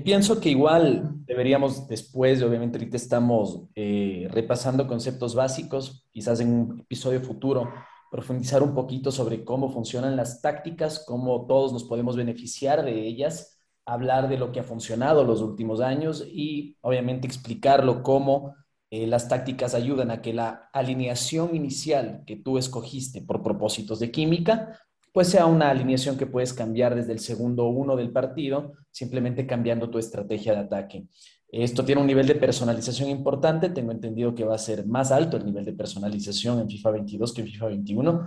pienso 0.05 0.39
que 0.41 0.51
igual 0.51 1.25
deberíamos 1.25 1.89
después, 1.89 2.43
obviamente 2.43 2.79
ahorita 2.79 2.97
estamos 2.97 3.65
eh, 3.75 4.29
repasando 4.31 4.87
conceptos 4.87 5.35
básicos, 5.35 6.07
quizás 6.11 6.41
en 6.41 6.53
un 6.53 6.81
episodio 6.81 7.21
futuro, 7.23 7.71
profundizar 8.13 8.63
un 8.63 8.75
poquito 8.75 9.11
sobre 9.11 9.43
cómo 9.43 9.73
funcionan 9.73 10.17
las 10.17 10.43
tácticas, 10.43 11.03
cómo 11.07 11.47
todos 11.47 11.73
nos 11.73 11.85
podemos 11.85 12.15
beneficiar 12.15 12.85
de 12.85 13.07
ellas, 13.07 13.59
hablar 13.87 14.29
de 14.29 14.37
lo 14.37 14.53
que 14.53 14.61
ha 14.61 14.65
funcionado 14.65 15.25
los 15.25 15.41
últimos 15.41 15.81
años 15.81 16.23
y 16.31 16.77
obviamente 16.83 17.27
explicarlo 17.27 18.03
cómo 18.03 18.55
eh, 18.91 19.07
las 19.07 19.29
tácticas 19.29 19.75
ayudan 19.75 20.11
a 20.11 20.21
que 20.21 20.35
la 20.35 20.69
alineación 20.75 21.57
inicial 21.57 22.23
que 22.27 22.37
tú 22.37 22.59
escogiste 22.59 23.23
por 23.23 23.43
propósitos 23.43 23.99
de 23.99 24.11
química, 24.11 24.79
pues 25.15 25.29
sea 25.29 25.47
una 25.47 25.71
alineación 25.71 26.19
que 26.19 26.27
puedes 26.27 26.53
cambiar 26.53 26.95
desde 26.95 27.13
el 27.13 27.19
segundo 27.19 27.65
uno 27.69 27.97
del 27.97 28.13
partido, 28.13 28.75
simplemente 28.91 29.47
cambiando 29.47 29.89
tu 29.89 29.99
estrategia 29.99 30.53
de 30.53 30.61
ataque. 30.61 31.07
Esto 31.53 31.85
tiene 31.85 32.01
un 32.01 32.07
nivel 32.07 32.27
de 32.27 32.35
personalización 32.35 33.11
importante, 33.11 33.69
tengo 33.69 33.93
entendido 33.93 34.35
que 34.35 34.45
va 34.45 34.55
a 34.55 34.59
ser 34.59 34.87
más 34.87 35.13
alto 35.13 35.37
el 35.37 35.45
nivel 35.45 35.67
de 35.67 35.75
personalización 35.75 36.61
en 36.61 36.71
FIFA 36.71 36.93
22 36.93 37.35
que 37.35 37.43
en 37.43 37.49
FIFA 37.49 37.67
21, 37.67 38.27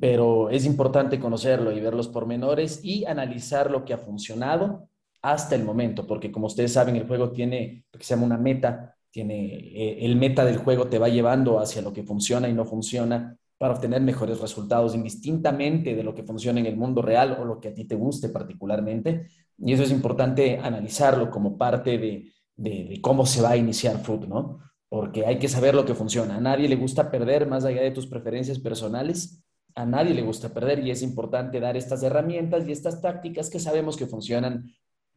pero 0.00 0.50
es 0.50 0.66
importante 0.66 1.20
conocerlo 1.20 1.70
y 1.70 1.78
ver 1.78 1.94
los 1.94 2.08
pormenores 2.08 2.80
y 2.82 3.04
analizar 3.04 3.70
lo 3.70 3.84
que 3.84 3.94
ha 3.94 3.98
funcionado 3.98 4.88
hasta 5.22 5.54
el 5.54 5.62
momento, 5.62 6.08
porque 6.08 6.32
como 6.32 6.48
ustedes 6.48 6.72
saben, 6.72 6.96
el 6.96 7.06
juego 7.06 7.30
tiene 7.30 7.84
lo 7.92 8.00
que 8.00 8.04
se 8.04 8.14
llama 8.14 8.26
una 8.26 8.36
meta, 8.36 8.96
tiene 9.12 9.46
eh, 9.46 10.04
el 10.04 10.16
meta 10.16 10.44
del 10.44 10.56
juego 10.56 10.88
te 10.88 10.98
va 10.98 11.08
llevando 11.08 11.60
hacia 11.60 11.82
lo 11.82 11.92
que 11.92 12.02
funciona 12.02 12.48
y 12.48 12.52
no 12.52 12.64
funciona 12.64 13.38
para 13.58 13.74
obtener 13.74 14.02
mejores 14.02 14.40
resultados, 14.40 14.96
indistintamente 14.96 15.94
de 15.94 16.02
lo 16.02 16.16
que 16.16 16.24
funciona 16.24 16.58
en 16.58 16.66
el 16.66 16.76
mundo 16.76 17.00
real 17.00 17.38
o 17.40 17.44
lo 17.44 17.60
que 17.60 17.68
a 17.68 17.74
ti 17.74 17.84
te 17.84 17.94
guste 17.94 18.28
particularmente. 18.28 19.28
Y 19.56 19.72
eso 19.72 19.84
es 19.84 19.92
importante 19.92 20.58
analizarlo 20.58 21.30
como 21.30 21.56
parte 21.56 21.96
de, 21.96 22.32
de, 22.56 22.98
cómo 23.02 23.26
se 23.26 23.42
va 23.42 23.50
a 23.50 23.56
iniciar 23.56 23.98
Foot, 23.98 24.26
¿no? 24.26 24.60
Porque 24.88 25.26
hay 25.26 25.38
que 25.38 25.48
saber 25.48 25.74
lo 25.74 25.84
que 25.84 25.94
funciona. 25.94 26.36
A 26.36 26.40
nadie 26.40 26.68
le 26.68 26.76
gusta 26.76 27.10
perder 27.10 27.46
más 27.46 27.64
allá 27.64 27.82
de 27.82 27.90
tus 27.90 28.06
preferencias 28.06 28.58
personales. 28.58 29.44
A 29.74 29.84
nadie 29.84 30.14
le 30.14 30.22
gusta 30.22 30.48
perder 30.48 30.78
y 30.78 30.90
es 30.90 31.02
importante 31.02 31.60
dar 31.60 31.76
estas 31.76 32.02
herramientas 32.02 32.66
y 32.66 32.72
estas 32.72 33.02
tácticas 33.02 33.50
que 33.50 33.58
sabemos 33.58 33.96
que 33.96 34.06
funcionan 34.06 34.64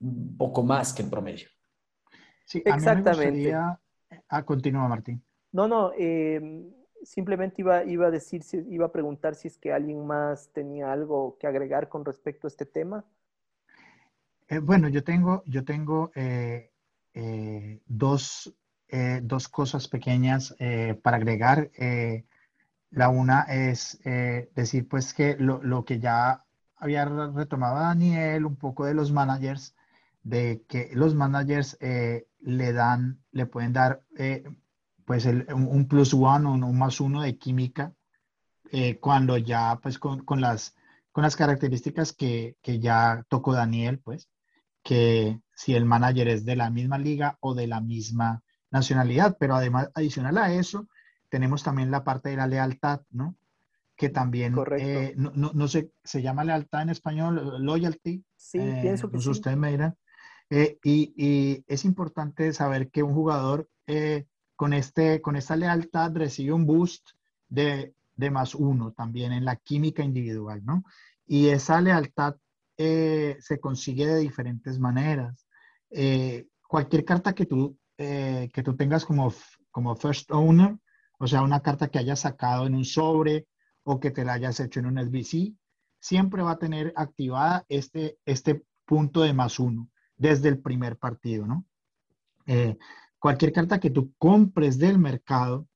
un 0.02 0.36
poco 0.38 0.64
más 0.64 0.94
que 0.94 1.04
el 1.04 1.10
promedio. 1.10 1.48
Sí, 2.46 2.62
Exactamente. 2.66 3.54
Ah, 4.28 4.44
continúa, 4.44 4.88
Martín. 4.88 5.24
No, 5.52 5.68
no, 5.68 5.92
em, 5.98 6.72
simplemente 7.04 7.62
iba, 7.62 7.84
iba 7.84 8.08
a 8.08 8.12
decir, 8.12 8.42
iba 8.70 8.88
a 8.88 8.92
preguntar 8.92 9.36
si 9.36 9.48
es 9.48 9.58
que 9.58 9.72
alguien 9.72 10.06
más 10.06 10.52
tenía 10.52 10.92
algo 10.92 11.38
que 11.40 11.48
agregar 11.48 11.90
con 11.90 12.04
respecto 12.06 12.48
a 12.48 12.50
este 12.50 12.66
tema. 12.66 13.06
Eh, 14.48 14.60
bueno, 14.60 14.90
yo 14.90 15.04
tengo, 15.04 15.44
yo 15.46 15.64
tengo 15.64 16.12
eh, 16.16 16.69
eh, 17.22 17.82
dos, 17.88 18.54
dos, 19.22 19.48
cosas 19.48 19.88
pequeñas 19.88 20.56
para 21.04 21.18
agregar. 21.18 21.70
la 22.92 23.10
una 23.10 23.42
es 23.44 24.00
decir, 24.56 24.88
pues, 24.88 25.14
que 25.14 25.36
lo, 25.38 25.62
lo, 25.62 25.86
que 25.86 26.00
ya 26.00 26.44
había 26.78 27.06
retomado 27.06 27.80
Daniel, 27.80 28.46
un 28.46 28.56
poco 28.56 28.86
de 28.86 28.94
los 28.94 29.12
managers, 29.12 29.76
de 30.24 30.64
que 30.68 30.90
los 30.94 31.14
managers 31.14 31.78
le 32.42 32.74
dan, 32.74 33.22
le 33.32 33.46
pueden 33.46 33.74
dar 33.74 34.04
eh, 34.18 34.44
pues 35.06 35.26
un, 35.26 35.88
plus 35.88 36.14
one 36.14 36.48
o 36.48 36.52
un, 36.54 36.78
más 36.78 37.02
uno 37.02 37.22
de 37.22 37.38
química 37.38 37.94
eh, 38.72 39.00
cuando 39.00 39.38
ya 39.38 39.80
pues 39.82 39.98
con, 40.00 40.24
las, 40.42 40.76
con 41.12 41.24
las 41.24 41.36
características 41.36 42.14
que, 42.14 42.58
ya 42.64 43.26
tocó 43.28 43.54
Daniel, 43.54 44.00
pues, 44.00 44.29
que 44.90 45.40
si 45.54 45.76
el 45.76 45.86
manager 45.86 46.28
es 46.30 46.46
de 46.46 46.56
la 46.56 46.72
misma 46.72 46.98
liga 46.98 47.38
o 47.42 47.54
de 47.54 47.68
la 47.68 47.80
misma 47.80 48.42
nacionalidad, 48.72 49.38
pero 49.40 49.54
además, 49.54 49.92
adicional 49.94 50.40
a 50.40 50.52
eso, 50.52 50.88
tenemos 51.30 51.62
también 51.62 51.92
la 51.92 52.04
parte 52.04 52.30
de 52.30 52.38
la 52.38 52.48
lealtad, 52.48 53.02
¿no? 53.12 53.36
Que 53.96 54.10
también, 54.10 54.56
eh, 54.80 55.14
no, 55.16 55.32
no, 55.36 55.68
se, 55.68 55.92
se 56.04 56.24
llama 56.24 56.44
lealtad 56.44 56.82
en 56.82 56.90
español, 56.90 57.64
loyalty. 57.64 58.26
Sí, 58.36 58.58
pienso 58.82 59.10
que 59.10 59.18
pues 59.18 59.28
Usted 59.28 59.56
me 59.56 59.70
dirá. 59.70 59.96
Eh, 60.50 60.80
y, 60.84 61.64
es 61.68 61.86
importante 61.86 62.52
saber 62.52 62.90
que 62.90 63.04
un 63.04 63.14
jugador 63.14 63.70
eh, 63.86 64.26
con, 64.56 64.74
este, 64.74 65.22
con 65.22 65.36
esta 65.36 65.56
lealtad 65.56 66.16
recibe 66.16 66.54
un 66.54 66.66
boost 66.66 67.12
de, 67.48 67.94
más 68.32 68.56
uno 68.56 68.92
también 68.94 69.34
en 69.34 69.46
la 69.46 69.56
química 69.56 70.02
individual, 70.04 70.66
¿no? 70.66 70.84
Y 71.28 71.50
esa 71.50 71.80
lealtad 71.80 72.38
eh, 72.80 73.38
se 73.40 73.60
consigue 73.60 74.08
de 74.08 74.20
diferentes 74.20 74.80
maneras. 74.80 75.46
cualquier 76.68 77.04
carta 77.06 77.34
que 77.34 77.46
tú, 77.46 77.78
que 77.98 78.64
tú 78.64 78.76
tengas 78.76 79.06
como, 79.06 79.34
como 79.72 79.96
first 79.96 80.32
owner, 80.32 80.78
o 81.20 81.28
sea, 81.28 81.42
una 81.44 81.62
carta 81.62 81.90
que 81.90 82.00
hayas 82.00 82.22
sacado 82.22 82.66
en 82.66 82.76
un 82.76 82.86
sobre 82.86 83.48
o 83.84 84.00
que 84.00 84.12
te 84.12 84.24
la 84.24 84.34
hayas 84.34 84.60
hecho 84.60 84.80
en 84.80 84.86
un 84.86 85.00
SBC, 85.00 85.56
siempre 86.00 86.42
va 86.42 86.52
a 86.52 86.60
tener 86.60 86.94
activada 86.96 87.66
este, 87.70 88.18
este 88.26 88.64
punto 88.86 89.22
de 89.22 89.34
más 89.34 89.60
uno 89.60 89.90
desde 90.18 90.50
el 90.50 90.60
primer 90.60 90.98
partido, 90.98 91.46
¿no? 91.46 91.66
Eh, 92.46 92.78
cualquier 93.20 93.52
carta 93.52 93.80
que 93.80 93.90
tú 93.90 94.14
compres 94.18 94.78
del 94.80 94.98
mercado 94.98 95.68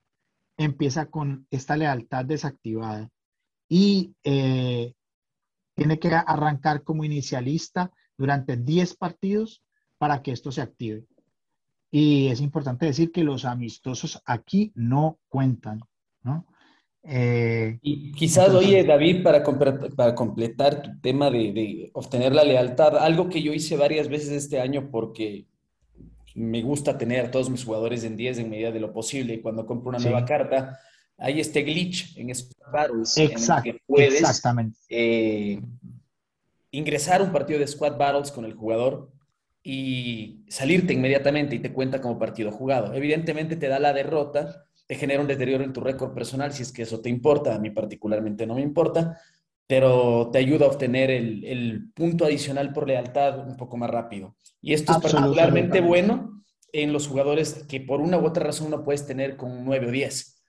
empieza 0.57 1.05
con 1.07 1.47
esta 1.51 1.78
lealtad 1.78 2.25
desactivada 2.25 3.09
y 3.69 4.15
eh, 4.23 4.93
tiene 5.76 5.99
que 5.99 6.09
arrancar 6.09 6.84
como 6.84 7.03
inicialista 7.03 7.91
durante 8.17 8.57
10 8.57 8.95
partidos 8.95 9.63
para 9.97 10.21
que 10.21 10.32
esto 10.32 10.51
se 10.51 10.61
active. 10.61 11.05
Y 11.91 12.28
es 12.28 12.41
importante 12.41 12.86
decir 12.86 13.11
que 13.11 13.24
los 13.24 13.45
amistosos 13.45 14.21
aquí 14.26 14.71
no 14.76 15.19
cuentan, 15.30 15.82
¿no? 16.24 16.45
Eh, 17.05 17.78
y 17.82 18.13
quizás, 18.13 18.49
oye, 18.53 18.84
David, 18.84 19.24
para, 19.24 19.43
para 19.43 20.15
completar 20.15 20.82
tu 20.82 20.99
tema 21.01 21.30
de, 21.30 21.91
obtener 21.93 22.34
la 22.34 22.45
lealtad, 22.45 22.97
algo 22.97 23.30
que 23.30 23.43
yo 23.43 23.53
hice 23.53 23.76
varias 23.76 24.07
veces 24.07 24.32
este 24.32 24.61
año 24.61 24.89
porque 24.89 25.45
me 26.34 26.63
gusta 26.63 26.97
tener 26.97 27.26
a 27.26 27.32
todos 27.32 27.49
mis 27.49 27.65
jugadores 27.65 28.03
en 28.05 28.15
10 28.15 28.39
en 28.39 28.49
medida 28.49 28.71
de 28.71 28.80
lo 28.80 28.93
posible. 28.93 29.41
Cuando 29.41 29.65
compro 29.65 29.89
una 29.89 29.99
nueva 29.99 30.26
carta, 30.26 30.80
hay 31.18 31.39
este 31.39 31.61
glitch 31.61 32.18
en 32.18 32.34
Squad 32.34 32.72
Battles 32.72 33.18
Exacto, 33.18 33.70
en 33.70 33.76
que 33.76 33.82
puedes 33.86 34.16
exactamente. 34.16 34.80
Eh, 34.89 35.61
ingresar 36.72 37.22
un 37.22 37.32
partido 37.32 37.59
de 37.59 37.68
Squad 37.68 37.97
Battles 37.97 38.32
con 38.32 38.45
el 38.45 38.53
jugador 38.53 39.11
y 39.64 40.43
salirte 40.49 40.93
inmediatamente 40.93 41.55
y 41.55 41.59
te 41.59 41.72
cuenta 41.72 42.01
como 42.01 42.20
partido 42.20 42.51
jugado. 42.51 42.93
Evidentemente 42.93 43.55
te 43.55 43.68
da 43.68 43.80
la 43.80 43.93
derrota, 43.93 44.66
te 44.88 44.95
genera 44.95 45.22
un 45.22 45.28
deterioro 45.28 45.64
en 45.64 45.72
tu 45.72 45.82
récord 45.82 46.14
personal 46.14 46.51
si 46.51 46.64
es 46.64 46.72
que 46.72 46.82
eso 46.82 46.99
te 46.99 47.09
importa, 47.09 47.55
a 47.55 47.59
mí 47.59 47.70
particularmente 47.70 48.45
no 48.45 48.55
me 48.55 48.61
importa, 48.61 49.18
pero 49.68 50.30
te 50.32 50.39
ayuda 50.39 50.66
a 50.66 50.70
obtener 50.70 51.09
el, 51.11 51.45
el 51.45 51.91
punto 51.93 52.26
adicional 52.26 52.74
por 52.74 52.88
lealtad 52.88 53.47
un 53.47 53.55
poco 53.55 53.78
más 53.78 53.89
rápido. 53.89 54.36
Y 54.61 54.74
esto 54.74 54.91
es 54.91 54.97
particularmente 54.97 55.80
bueno 55.80 56.43
en 56.74 56.91
los 56.91 57.07
jugadores 57.07 57.66
que 57.70 57.80
por 57.80 58.01
una 58.01 58.18
u 58.18 58.26
otra 58.26 58.43
razón 58.43 58.72
no 58.72 58.84
puedes 58.84 59.05
tener 59.05 59.38
con 59.38 59.64
9 59.64 59.88
o 59.88 59.91
10. 59.91 60.42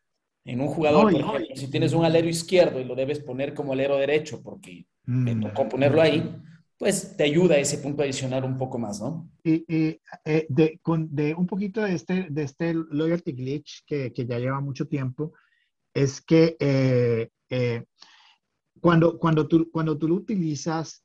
En 0.45 0.61
un 0.61 0.69
jugador, 0.69 1.11
por 1.11 1.21
ejemplo, 1.21 1.57
si 1.57 1.71
tienes 1.71 1.95
un 1.95 2.05
alero 2.05 2.29
izquierdo 2.29 2.79
y 2.79 2.85
lo 2.85 2.95
debes 2.95 3.21
poner 3.21 3.55
como 3.55 3.73
alero 3.73 3.97
derecho 3.97 4.43
porque 4.43 4.87
me 5.07 5.35
mm. 5.35 5.41
tocó 5.41 5.69
ponerlo 5.69 6.03
ahí, 6.03 6.37
pues 6.77 7.17
te 7.17 7.25
ayuda 7.25 7.57
ese 7.57 7.79
punto 7.79 8.03
adicional 8.03 8.45
un 8.45 8.59
poco 8.59 8.79
más, 8.79 9.01
¿no? 9.01 9.31
Y, 9.43 9.65
y 9.67 10.01
eh, 10.25 10.47
de, 10.51 10.79
con, 10.83 11.15
de, 11.15 11.35
un 11.35 11.47
poquito 11.47 11.81
de 11.81 11.95
este, 11.95 12.27
de 12.29 12.43
este 12.43 12.75
loyalty 12.75 13.33
glitch 13.33 13.85
que, 13.87 14.13
que 14.13 14.27
ya 14.27 14.39
lleva 14.39 14.61
mucho 14.61 14.87
tiempo, 14.87 15.33
es 15.95 16.21
que 16.21 16.57
eh, 16.61 17.31
eh, 17.49 17.85
cuando, 18.81 19.19
cuando, 19.19 19.49
tú, 19.49 19.71
cuando 19.73 19.97
tú 19.97 20.09
lo 20.09 20.17
utilizas, 20.17 21.03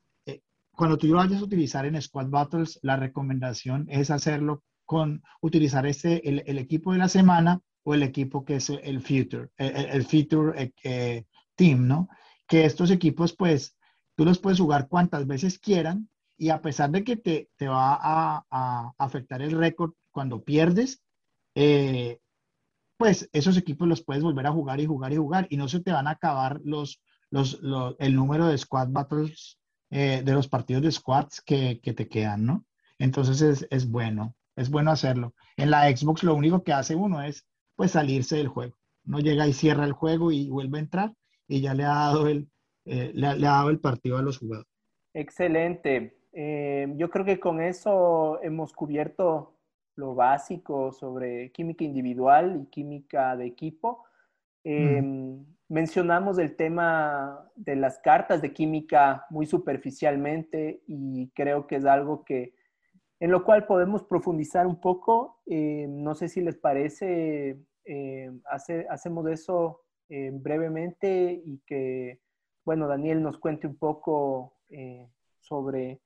cuando 0.71 0.97
tú 0.97 1.07
lo 1.07 1.17
vayas 1.17 1.41
a 1.41 1.45
utilizar 1.45 1.85
en 1.85 2.01
Squad 2.01 2.27
Battles, 2.27 2.77
la 2.81 2.97
recomendación 2.97 3.85
es 3.89 4.11
hacerlo 4.11 4.63
con 4.85 5.23
utilizar 5.41 5.85
ese, 5.85 6.21
el, 6.25 6.43
el 6.45 6.57
equipo 6.57 6.91
de 6.91 6.99
la 6.99 7.07
semana 7.07 7.61
o 7.89 7.93
el 7.93 8.03
equipo 8.03 8.45
que 8.45 8.55
es 8.55 8.69
el 8.69 9.01
future, 9.01 9.49
el, 9.57 9.75
el 9.75 10.05
future 10.05 10.73
team, 11.55 11.87
¿no? 11.87 12.09
Que 12.47 12.65
estos 12.65 12.91
equipos, 12.91 13.33
pues, 13.33 13.75
Tú 14.19 14.25
los 14.25 14.37
puedes 14.37 14.59
jugar 14.59 14.89
cuantas 14.89 15.25
veces 15.25 15.59
quieran 15.59 16.09
y 16.37 16.49
a 16.49 16.61
pesar 16.61 16.91
de 16.91 17.05
que 17.05 17.15
te, 17.15 17.49
te 17.55 17.69
va 17.69 17.97
a, 18.01 18.93
afectar 18.97 19.41
el 19.41 19.51
récord 19.51 19.93
cuando 20.11 20.43
pierdes, 20.43 21.01
eh, 21.55 22.19
pues 22.97 23.29
esos 23.31 23.55
equipos 23.55 23.87
los 23.87 24.03
puedes 24.03 24.21
volver 24.21 24.45
a 24.45 24.51
jugar 24.51 24.81
y 24.81 24.85
jugar 24.85 25.13
y 25.13 25.15
jugar 25.15 25.47
y 25.49 25.55
no 25.55 25.69
se 25.69 25.79
te 25.79 25.93
van 25.93 26.05
a 26.05 26.11
acabar 26.11 26.59
los, 26.65 27.01
los, 27.29 27.61
el 27.97 28.13
número 28.13 28.47
de 28.47 28.57
squad 28.57 28.89
battles 28.89 29.57
eh, 29.89 30.21
de 30.25 30.33
los 30.33 30.49
partidos 30.49 30.83
de 30.83 30.91
squads 30.91 31.39
que, 31.39 31.79
que 31.81 31.93
te 31.93 32.09
quedan, 32.09 32.45
¿no? 32.45 32.65
Entonces 32.97 33.41
es, 33.41 33.67
es, 33.71 33.89
bueno, 33.89 34.35
es 34.57 34.69
bueno 34.69 34.91
hacerlo. 34.91 35.33
En 35.55 35.71
la 35.71 35.87
Xbox 35.95 36.23
lo 36.23 36.35
único 36.35 36.61
que 36.61 36.73
hace 36.73 36.93
uno 36.93 37.23
es 37.23 37.47
pues 37.80 37.91
salirse 37.91 38.36
del 38.36 38.49
juego. 38.49 38.75
No 39.05 39.19
llega 39.19 39.47
y 39.47 39.53
cierra 39.53 39.86
el 39.86 39.93
juego 39.93 40.34
y 40.34 40.49
vuelve 40.49 40.80
a 40.80 40.82
entrar 40.82 41.13
y 41.47 41.61
ya 41.61 41.73
le 41.73 41.86
ha 41.86 41.93
dado 41.93 42.27
el, 42.27 42.49
eh, 42.84 43.11
le, 43.13 43.25
ha 43.25 43.36
dado 43.38 43.69
el 43.69 43.80
partido 43.80 44.17
a 44.17 44.21
los 44.21 44.38
jugadores. 44.38 44.69
Excelente. 45.13 46.17
Eh, 46.34 46.91
yo 46.97 47.09
creo 47.09 47.23
que 47.23 47.39
con 47.39 47.61
eso 47.61 48.38
hemos 48.43 48.73
cubierto 48.73 49.55
lo 49.95 50.13
básico 50.13 50.91
sobre 50.91 51.53
química 51.53 51.86
individual 51.86 52.63
y 52.63 52.69
química 52.69 53.38
de 53.38 53.45
equipo. 53.45 54.03
Eh, 54.65 55.01
mencionamos 55.69 56.38
el 56.38 56.57
tema 56.57 57.49
de 57.55 57.77
las 57.77 57.99
cartas 57.99 58.41
de 58.41 58.51
química 58.51 59.25
muy 59.30 59.45
superficialmente 59.45 60.84
y 60.86 61.30
creo 61.30 61.65
que 61.65 61.77
es 61.77 61.86
algo 61.86 62.25
que 62.25 62.55
en 63.21 63.32
lo 63.32 63.45
cual 63.45 63.65
podemos 63.65 64.03
profundizar 64.03 64.67
un 64.67 64.82
poco. 64.82 65.41
no 65.47 66.13
sé 66.13 66.27
si 66.27 66.41
les 66.41 66.57
parece, 66.57 67.57
hace, 68.45 68.85
hacemos 68.89 69.27
eso 69.27 69.81
brevemente 70.09 71.41
y 71.43 71.59
que 71.65 72.19
bueno, 72.69 72.87
Daniel 72.87 73.23
nos 73.23 73.39
cuente 73.39 73.65
un 73.65 73.77
poco 73.77 74.53
eh, 74.69 75.09
sobre 75.39 76.01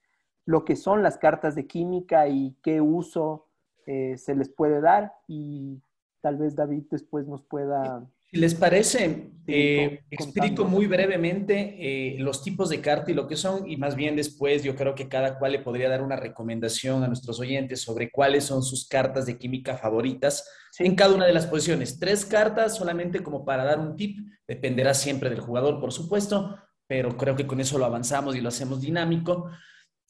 lo 0.45 0.63
que 0.63 0.77
son 0.77 1.03
las 1.03 1.17
cartas 1.17 1.55
de 1.55 1.67
química 1.67 2.29
y 2.29 2.55
qué 2.63 2.79
uso 2.79 3.47
eh, 3.86 4.17
se 4.17 4.34
les 4.34 4.47
puede 4.47 4.79
dar 4.79 5.13
y 5.27 5.81
tal 6.21 6.38
vez 6.38 6.55
David 6.55 6.86
después 6.89 7.27
nos 7.27 7.41
pueda 7.41 8.07
les 8.34 8.55
parece, 8.55 9.31
eh, 9.45 10.03
explico 10.09 10.65
muy 10.65 10.88
brevemente 10.88 11.75
eh, 11.77 12.17
los 12.19 12.43
tipos 12.43 12.69
de 12.69 12.81
carta 12.81 13.11
y 13.11 13.13
lo 13.13 13.27
que 13.27 13.36
son, 13.36 13.69
y 13.69 13.77
más 13.77 13.95
bien 13.95 14.15
después 14.15 14.63
yo 14.63 14.75
creo 14.75 14.95
que 14.95 15.07
cada 15.07 15.38
cual 15.38 15.51
le 15.51 15.59
podría 15.59 15.89
dar 15.89 16.01
una 16.01 16.15
recomendación 16.15 17.03
a 17.03 17.07
nuestros 17.07 17.39
oyentes 17.39 17.81
sobre 17.81 18.09
cuáles 18.09 18.45
son 18.45 18.63
sus 18.63 18.88
cartas 18.88 19.25
de 19.25 19.38
química 19.38 19.77
favoritas 19.77 20.49
en 20.79 20.95
cada 20.95 21.13
una 21.13 21.25
de 21.25 21.34
las 21.34 21.45
posiciones. 21.45 21.99
Tres 21.99 22.25
cartas 22.25 22.75
solamente 22.75 23.21
como 23.21 23.45
para 23.45 23.63
dar 23.63 23.79
un 23.79 23.95
tip, 23.95 24.17
dependerá 24.47 24.93
siempre 24.93 25.29
del 25.29 25.39
jugador, 25.39 25.79
por 25.79 25.91
supuesto, 25.91 26.57
pero 26.88 27.15
creo 27.17 27.36
que 27.36 27.47
con 27.47 27.59
eso 27.59 27.77
lo 27.77 27.86
avanzamos 27.86 28.36
y 28.36 28.41
lo 28.41 28.49
hacemos 28.49 28.81
dinámico. 28.81 29.49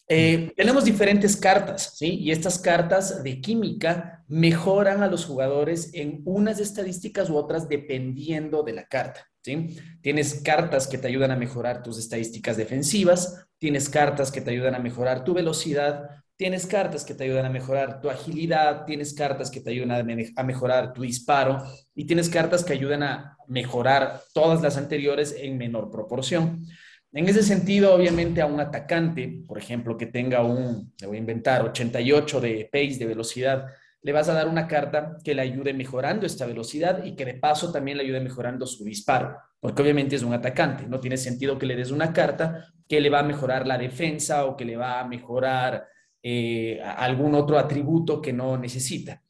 Eh, 0.07 0.51
tenemos 0.57 0.83
diferentes 0.83 1.37
cartas, 1.37 1.93
¿sí? 1.95 2.19
Y 2.19 2.31
estas 2.31 2.59
cartas 2.59 3.23
de 3.23 3.39
química 3.39 4.23
mejoran 4.27 5.01
a 5.01 5.07
los 5.07 5.25
jugadores 5.25 5.91
en 5.93 6.21
unas 6.25 6.59
estadísticas 6.59 7.29
u 7.29 7.37
otras 7.37 7.69
dependiendo 7.69 8.63
de 8.63 8.73
la 8.73 8.85
carta, 8.85 9.25
¿sí? 9.41 9.77
Tienes 10.01 10.41
cartas 10.43 10.87
que 10.87 10.97
te 10.97 11.07
ayudan 11.07 11.31
a 11.31 11.37
mejorar 11.37 11.83
tus 11.83 11.97
estadísticas 11.97 12.57
defensivas, 12.57 13.47
tienes 13.57 13.87
cartas 13.87 14.31
que 14.31 14.41
te 14.41 14.51
ayudan 14.51 14.75
a 14.75 14.79
mejorar 14.79 15.23
tu 15.23 15.33
velocidad, 15.33 16.09
tienes 16.35 16.65
cartas 16.65 17.05
que 17.05 17.13
te 17.13 17.23
ayudan 17.23 17.45
a 17.45 17.49
mejorar 17.49 18.01
tu 18.01 18.09
agilidad, 18.09 18.85
tienes 18.85 19.13
cartas 19.13 19.49
que 19.49 19.61
te 19.61 19.69
ayudan 19.69 19.91
a, 20.35 20.43
mejorar 20.43 20.93
tu 20.93 21.03
disparo 21.03 21.63
y 21.95 22.05
tienes 22.05 22.29
cartas 22.29 22.65
que 22.65 22.73
ayudan 22.73 23.03
a 23.03 23.37
mejorar 23.47 24.21
todas 24.33 24.61
las 24.61 24.75
anteriores 24.75 25.33
en 25.37 25.57
menor 25.57 25.89
proporción. 25.89 26.65
En 27.15 27.29
ese 27.29 27.43
sentido, 27.43 27.93
obviamente, 27.93 28.41
a 28.41 28.47
un 28.47 28.59
atacante, 28.59 29.43
por 29.47 29.59
ejemplo, 29.59 29.95
que 29.95 30.07
tenga 30.07 30.43
un, 30.43 30.93
le 30.99 31.07
voy 31.07 31.17
a 31.17 31.19
inventar, 31.19 31.61
88 31.61 32.41
de 32.41 32.69
pace, 32.71 32.97
de 32.97 33.05
velocidad, 33.05 33.67
le 34.01 34.11
vas 34.11 34.29
a 34.29 34.33
dar 34.33 34.47
una 34.47 34.67
carta 34.67 35.17
que 35.23 35.35
le 35.35 35.43
ayude 35.43 35.73
mejorando 35.73 36.25
esta 36.25 36.47
velocidad 36.47 37.05
y 37.05 37.15
que 37.15 37.23
de 37.23 37.35
paso 37.35 37.71
también 37.71 37.97
le 37.97 38.03
ayude 38.03 38.19
mejorando 38.19 38.65
su 38.65 38.83
disparo, 38.83 39.37
porque 39.59 39.83
obviamente 39.83 40.15
es 40.15 40.23
un 40.23 40.33
atacante. 40.33 40.87
No 40.87 40.99
tiene 40.99 41.17
sentido 41.17 41.57
que 41.57 41.67
le 41.67 41.75
des 41.75 41.91
una 41.91 42.11
carta 42.11 42.73
que 42.87 42.99
le 42.99 43.11
va 43.11 43.19
a 43.19 43.23
mejorar 43.23 43.67
la 43.67 43.77
defensa 43.77 44.45
o 44.45 44.57
que 44.57 44.65
le 44.65 44.75
va 44.75 44.99
a 44.99 45.07
mejorar 45.07 45.87
eh, 46.21 46.81
algún 46.81 47.35
otro 47.35 47.59
atributo 47.59 48.21
que 48.21 48.33
no 48.33 48.57
necesita. 48.57 49.21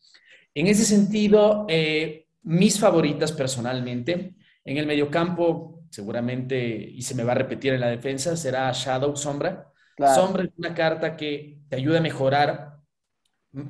En 0.55 0.67
ese 0.67 0.85
sentido, 0.85 1.65
eh, 1.67 2.27
mis 2.43 2.79
favoritas 2.79 3.31
personalmente, 3.31 4.35
en 4.65 4.77
el 4.77 4.87
mediocampo 4.87 5.72
seguramente, 5.93 6.57
y 6.65 7.03
se 7.03 7.13
me 7.13 7.23
va 7.23 7.33
a 7.33 7.35
repetir 7.35 7.71
en 7.73 7.81
la 7.81 7.89
defensa, 7.89 8.35
será 8.35 8.71
Shadow 8.71 9.15
Sombra. 9.15 9.71
Sombra 10.15 10.43
es 10.43 10.49
una 10.57 10.73
carta 10.73 11.15
que 11.15 11.59
te 11.69 11.75
ayuda 11.75 11.99
a 11.99 12.01
mejorar, 12.01 12.77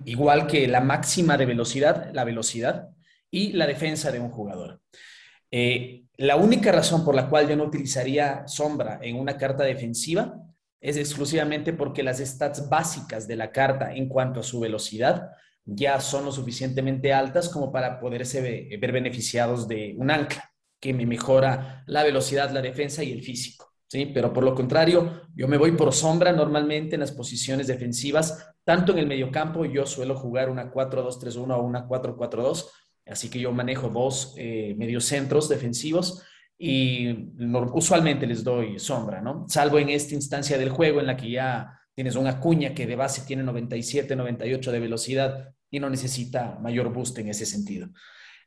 igual 0.05 0.47
que 0.47 0.65
la 0.69 0.80
máxima 0.80 1.36
de 1.36 1.45
velocidad, 1.45 2.11
la 2.13 2.24
velocidad 2.24 2.88
y 3.30 3.51
la 3.51 3.67
defensa 3.67 4.09
de 4.09 4.21
un 4.21 4.30
jugador. 4.30 4.80
Eh, 5.51 6.05
la 6.15 6.38
única 6.38 6.71
razón 6.71 7.03
por 7.03 7.13
la 7.13 7.28
cual 7.28 7.49
yo 7.49 7.57
no 7.57 7.65
utilizaría 7.65 8.47
Sombra 8.47 8.99
en 9.01 9.17
una 9.17 9.36
carta 9.36 9.65
defensiva 9.65 10.34
es 10.80 10.95
exclusivamente 10.95 11.74
porque 11.74 12.03
las 12.03 12.19
stats 12.19 12.69
básicas 12.69 13.28
de 13.28 13.36
la 13.36 13.51
carta 13.51 13.93
en 13.93 14.07
cuanto 14.07 14.39
a 14.39 14.43
su 14.43 14.61
velocidad 14.61 15.32
ya 15.65 15.99
son 15.99 16.24
lo 16.24 16.32
suficientemente 16.32 17.11
altas 17.11 17.49
como 17.49 17.69
para 17.69 17.99
poderse 17.99 18.78
ver 18.80 18.91
beneficiados 18.93 19.67
de 19.67 19.93
un 19.97 20.09
ancla 20.09 20.53
que 20.84 20.94
me 20.94 21.06
mejora 21.06 21.82
la 21.88 22.04
velocidad, 22.04 22.52
la 22.52 22.62
defensa 22.62 23.06
y 23.06 23.14
el 23.14 23.22
físico. 23.22 23.72
¿sí? 23.88 24.12
Pero 24.14 24.34
por 24.34 24.44
lo 24.44 24.54
contrario, 24.54 25.22
yo 25.34 25.48
me 25.48 25.56
voy 25.56 25.72
por 25.72 25.94
sombra 25.94 26.34
normalmente 26.34 26.96
en 26.96 27.00
las 27.00 27.14
posiciones 27.14 27.68
defensivas, 27.68 28.54
tanto 28.66 28.92
en 28.92 28.98
el 28.98 29.08
mediocampo, 29.08 29.64
yo 29.64 29.86
suelo 29.86 30.14
jugar 30.18 30.50
una 30.50 30.74
4-2-3-1 30.74 31.56
o 31.56 31.62
una 31.62 31.88
4-4-2, 31.88 32.70
así 33.06 33.30
que 33.30 33.40
yo 33.40 33.54
manejo 33.54 33.88
dos 33.88 34.34
eh, 34.36 34.76
mediocentros 34.78 35.48
defensivos 35.48 36.22
y 36.58 37.32
usualmente 37.72 38.28
les 38.28 38.44
doy 38.44 38.78
sombra, 38.78 39.22
¿no? 39.22 39.46
Salvo 39.48 39.80
en 39.80 39.88
esta 39.88 40.16
instancia 40.16 40.58
del 40.58 40.70
juego 40.70 41.00
en 41.00 41.08
la 41.08 41.16
que 41.16 41.32
ya 41.32 41.80
tienes 41.96 42.18
una 42.18 42.42
cuña 42.42 42.74
que 42.74 42.86
de 42.86 42.98
base 42.98 43.22
tiene 43.26 43.44
97, 43.44 44.18
98 44.18 44.70
de 44.70 44.80
velocidad 44.82 45.54
y 45.72 45.80
no 45.80 45.90
necesita 45.90 46.60
mayor 46.62 46.92
boost 46.92 47.20
en 47.20 47.30
ese 47.30 47.46
sentido. 47.46 47.88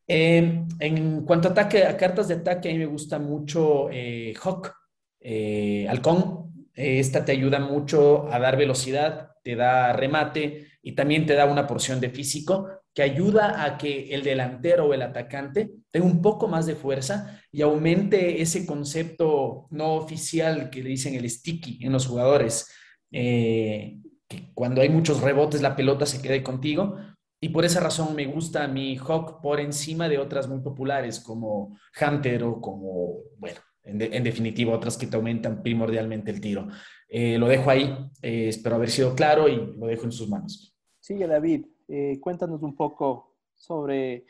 Em, 0.08 0.68
en 0.78 1.24
cuanto 1.24 1.48
a, 1.48 1.50
ataque, 1.52 1.84
a 1.84 1.96
cartas 1.96 2.28
de 2.28 2.34
ataque, 2.34 2.68
a 2.68 2.72
mí 2.72 2.78
me 2.78 2.86
gusta 2.86 3.18
mucho 3.18 3.88
eh, 3.90 4.34
Hawk, 4.42 4.72
eh, 5.20 5.86
Halcón. 5.88 6.68
esta 6.74 7.24
te 7.24 7.32
ayuda 7.32 7.58
mucho 7.58 8.30
a 8.32 8.38
dar 8.38 8.56
velocidad, 8.56 9.32
te 9.42 9.56
da 9.56 9.92
remate 9.92 10.68
y 10.82 10.92
también 10.94 11.26
te 11.26 11.34
da 11.34 11.46
una 11.46 11.66
porción 11.66 12.00
de 12.00 12.10
físico 12.10 12.68
que 12.96 13.02
ayuda 13.02 13.62
a 13.62 13.76
que 13.76 14.14
el 14.14 14.22
delantero 14.22 14.86
o 14.86 14.94
el 14.94 15.02
atacante 15.02 15.70
tenga 15.90 16.06
un 16.06 16.22
poco 16.22 16.48
más 16.48 16.64
de 16.64 16.76
fuerza 16.76 17.42
y 17.52 17.60
aumente 17.60 18.40
ese 18.40 18.64
concepto 18.64 19.66
no 19.70 19.96
oficial 19.96 20.70
que 20.70 20.82
le 20.82 20.88
dicen 20.88 21.14
el 21.14 21.28
sticky 21.28 21.84
en 21.84 21.92
los 21.92 22.06
jugadores. 22.06 22.72
Eh, 23.12 23.98
que 24.26 24.50
cuando 24.54 24.80
hay 24.80 24.88
muchos 24.88 25.20
rebotes 25.20 25.60
la 25.60 25.76
pelota 25.76 26.06
se 26.06 26.22
quede 26.22 26.42
contigo. 26.42 26.96
Y 27.40 27.50
por 27.50 27.64
esa 27.64 27.80
razón 27.80 28.14
me 28.14 28.26
gusta 28.26 28.66
mi 28.66 28.96
Hawk 28.96 29.40
por 29.40 29.60
encima 29.60 30.08
de 30.08 30.18
otras 30.18 30.48
muy 30.48 30.60
populares 30.60 31.20
como 31.20 31.76
Hunter 32.00 32.44
o 32.44 32.60
como, 32.60 33.18
bueno, 33.38 33.60
en, 33.86 34.24
definitiva 34.24 34.74
otras 34.74 34.96
que 34.96 35.06
te 35.06 35.16
aumentan 35.16 35.62
primordialmente 35.62 36.30
el 36.30 36.40
tiro. 36.40 36.66
Eh, 37.08 37.38
lo 37.38 37.46
dejo 37.46 37.70
ahí, 37.70 37.94
eh, 38.22 38.48
espero 38.48 38.76
haber 38.76 38.90
sido 38.90 39.14
claro 39.14 39.48
y 39.48 39.56
lo 39.76 39.86
dejo 39.86 40.04
en 40.04 40.12
sus 40.12 40.28
manos. 40.28 40.74
Sigue 40.98 41.26
David, 41.26 41.66
eh, 41.88 42.18
cuéntanos 42.20 42.62
un 42.62 42.74
poco 42.74 43.36
sobre, 43.54 44.24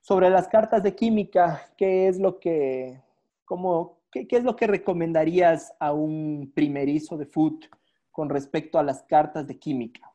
sobre 0.00 0.28
las 0.30 0.48
cartas 0.48 0.82
de 0.82 0.94
química, 0.94 1.72
qué 1.76 2.08
es 2.08 2.18
lo 2.18 2.40
que, 2.40 3.00
cómo, 3.44 4.00
qué, 4.10 4.26
es 4.28 4.44
lo 4.44 4.56
que 4.56 4.66
recomendarías 4.66 5.72
a 5.78 5.92
un 5.92 6.50
primerizo 6.54 7.16
de 7.16 7.26
foot 7.26 7.66
con 8.10 8.28
respecto 8.28 8.78
a 8.78 8.82
las 8.82 9.02
cartas 9.02 9.46
de 9.46 9.58
química. 9.58 10.07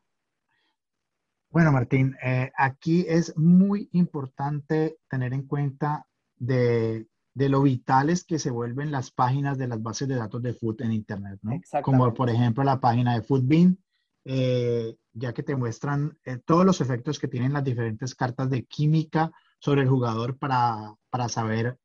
Bueno, 1.54 1.70
Martín, 1.70 2.16
eh, 2.20 2.50
aquí 2.56 3.06
es 3.08 3.38
muy 3.38 3.88
importante 3.92 4.98
tener 5.08 5.32
en 5.32 5.46
cuenta 5.46 6.04
de, 6.34 7.06
lo 7.32 7.62
vitales 7.62 8.24
que 8.24 8.40
se 8.40 8.50
vuelven 8.50 8.90
las 8.90 9.12
páginas 9.12 9.56
de 9.56 9.68
las 9.68 9.80
bases 9.80 10.08
de 10.08 10.16
datos 10.16 10.42
de 10.42 10.52
foot 10.52 10.80
en 10.80 10.90
Internet, 10.90 11.38
¿no? 11.42 11.52
Como 11.84 12.12
por 12.12 12.28
ejemplo 12.28 12.64
la 12.64 12.80
página 12.80 13.14
de 13.14 13.22
Footbean, 13.22 13.78
eh, 14.24 14.96
ya 15.12 15.32
que 15.32 15.44
te 15.44 15.54
muestran 15.54 16.18
eh, 16.24 16.38
todos 16.44 16.66
los 16.66 16.80
efectos 16.80 17.20
que 17.20 17.28
tienen 17.28 17.52
las 17.52 17.62
diferentes 17.62 18.16
cartas 18.16 18.50
de 18.50 18.64
química 18.64 19.30
sobre 19.60 19.82
el 19.82 19.88
jugador 19.88 20.36
para, 20.36 20.96
para 21.08 21.28
saber 21.28 21.78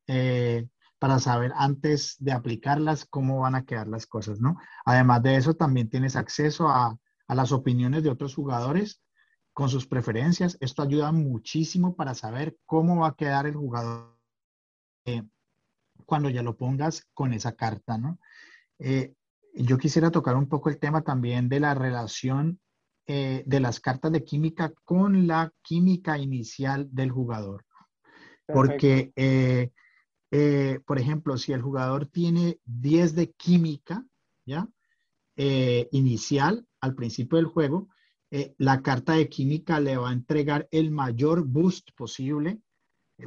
para 0.98 1.20
saber 1.20 1.54
antes 1.56 2.16
de 2.18 2.32
aplicarlas 2.32 3.06
cómo 3.06 3.42
van 3.42 3.54
a 3.54 3.66
quedar 3.66 3.88
las 3.88 4.08
cosas, 4.08 4.42
¿no? 4.42 4.58
Además 4.84 5.22
de 5.22 5.36
eso, 5.36 5.54
también 5.54 5.92
tienes 5.92 6.16
acceso 6.16 6.70
a, 6.70 6.98
las 7.28 7.52
opiniones 7.52 8.02
de 8.02 8.10
otros 8.10 8.34
jugadores 8.34 9.04
con 9.60 9.68
sus 9.68 9.86
preferencias. 9.86 10.58
Esto 10.62 10.84
ayuda 10.84 11.12
muchísimo 11.12 11.94
para 11.94 12.16
saber 12.16 12.56
cómo 12.66 13.02
va 13.02 13.10
a 13.10 13.16
quedar 13.18 13.46
el 13.46 13.58
jugador 13.58 14.18
eh, 15.04 15.24
cuando 16.06 16.30
ya 16.30 16.42
lo 16.42 16.56
pongas 16.56 17.10
con 17.14 17.34
esa 17.34 17.58
carta, 17.58 17.98
¿no? 17.98 18.22
Eh, 18.80 19.16
yo 19.54 19.78
quisiera 19.78 20.12
tocar 20.12 20.38
un 20.38 20.48
poco 20.48 20.70
el 20.70 20.80
tema 20.80 21.02
también 21.02 21.50
de 21.50 21.60
la 21.60 21.74
relación 21.74 22.62
eh, 23.06 23.44
de 23.46 23.60
las 23.60 23.82
cartas 23.82 24.14
de 24.14 24.24
química 24.24 24.72
con 24.86 25.28
la 25.28 25.52
química 25.62 26.18
inicial 26.18 26.88
del 26.94 27.12
jugador. 27.12 27.66
Porque 28.48 29.12
por 30.86 31.00
ejemplo, 31.00 31.38
si 31.38 31.52
el 31.52 31.62
jugador 31.62 32.06
tiene 32.06 32.60
10 32.64 33.14
de 33.14 33.32
química, 33.34 34.06
¿ya? 34.46 34.70
Inicial 35.36 36.66
al 36.80 36.96
principio 36.96 37.36
del 37.36 37.48
juego, 37.48 37.90
eh, 38.32 38.54
la 38.58 38.82
carta 38.82 39.14
de 39.14 39.30
química 39.30 39.80
le 39.80 39.98
va 39.98 40.10
a 40.10 40.14
entregar 40.14 40.68
el 40.72 40.92
mayor 40.92 41.46
boost 41.46 41.90
posible. 41.96 42.60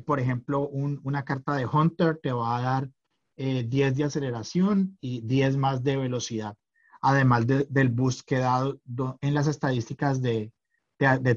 por 0.07 0.18
ejemplo, 0.18 0.68
una 0.68 1.22
carta 1.22 1.55
de 1.55 1.66
Hunter 1.66 2.18
te 2.22 2.32
va 2.32 2.57
a 2.57 2.62
dar 2.62 2.90
10 3.36 3.94
de 3.94 4.05
aceleración 4.05 4.96
y 5.03 5.20
10 5.20 5.59
más 5.59 5.82
de 5.82 5.98
velocidad, 5.98 6.57
además 7.03 7.46
del 7.46 7.88
boost 7.90 8.22
que 8.26 8.38
da 8.38 8.72
en 9.20 9.34
las 9.34 9.48
estadísticas 9.48 10.22
de, 10.22 10.50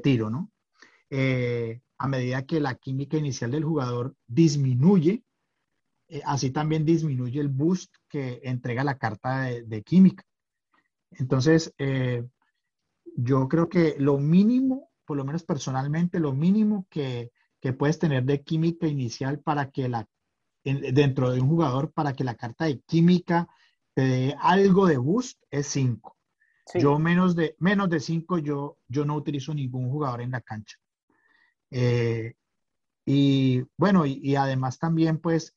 tiro, 0.01 0.29
¿no? 0.29 0.51
a 1.97 2.07
medida 2.07 2.45
que 2.45 2.59
la 2.59 2.75
química 2.75 3.17
inicial 3.17 3.51
del 3.51 3.63
jugador 3.63 4.15
disminuye, 4.27 5.23
eh, 6.07 6.21
así 6.25 6.51
también 6.51 6.85
disminuye 6.85 7.39
el 7.39 7.49
boost 7.49 7.95
que 8.09 8.41
entrega 8.43 8.83
la 8.83 8.97
carta 8.97 9.43
de, 9.43 9.83
química. 9.83 10.23
Entonces, 11.11 11.73
eh, 11.77 12.25
yo 13.15 13.47
creo 13.47 13.69
que 13.69 13.95
lo 13.99 14.17
mínimo, 14.17 14.89
por 15.05 15.17
lo 15.17 15.25
menos 15.25 15.43
personalmente, 15.43 16.19
lo 16.19 16.33
mínimo 16.33 16.87
que, 16.89 17.31
puedes 17.79 17.97
tener 17.97 18.23
de 18.25 18.43
química 18.43 18.85
inicial 18.85 19.39
para 19.39 19.71
que 19.71 19.89
la, 19.89 20.07
dentro 20.63 21.31
de 21.31 21.41
un 21.41 21.49
jugador, 21.49 21.91
para 21.91 22.13
que 22.13 22.23
la 22.23 22.35
carta 22.35 22.65
de 22.65 22.79
química 22.81 23.47
te 23.95 24.03
dé 24.03 24.35
algo 24.39 24.85
de 24.85 24.97
boost, 24.97 25.41
es 25.49 25.65
5. 25.67 26.15
Yo 26.75 26.99
menos 26.99 27.35
de, 27.35 27.55
menos 27.57 27.89
de 27.89 27.99
5, 27.99 28.37
yo, 28.37 28.77
yo 28.87 29.03
no 29.03 29.15
utilizo 29.15 29.51
ningún 29.55 29.89
jugador 29.89 30.21
en 30.21 30.29
la 30.29 30.41
cancha. 30.41 30.77
Eh, 31.71 32.35
y 33.03 33.63
bueno, 33.77 34.05
y, 34.05 34.35
además 34.35 34.77
también, 34.77 35.17
pues, 35.17 35.55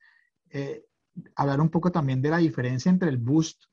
eh, 0.48 0.86
hablar 1.34 1.61
un 1.61 1.68
poco 1.68 1.92
también 1.92 2.22
de 2.22 2.30
la 2.30 2.38
diferencia 2.38 2.90
entre 2.90 3.11
el 3.11 3.18
boost 3.18 3.64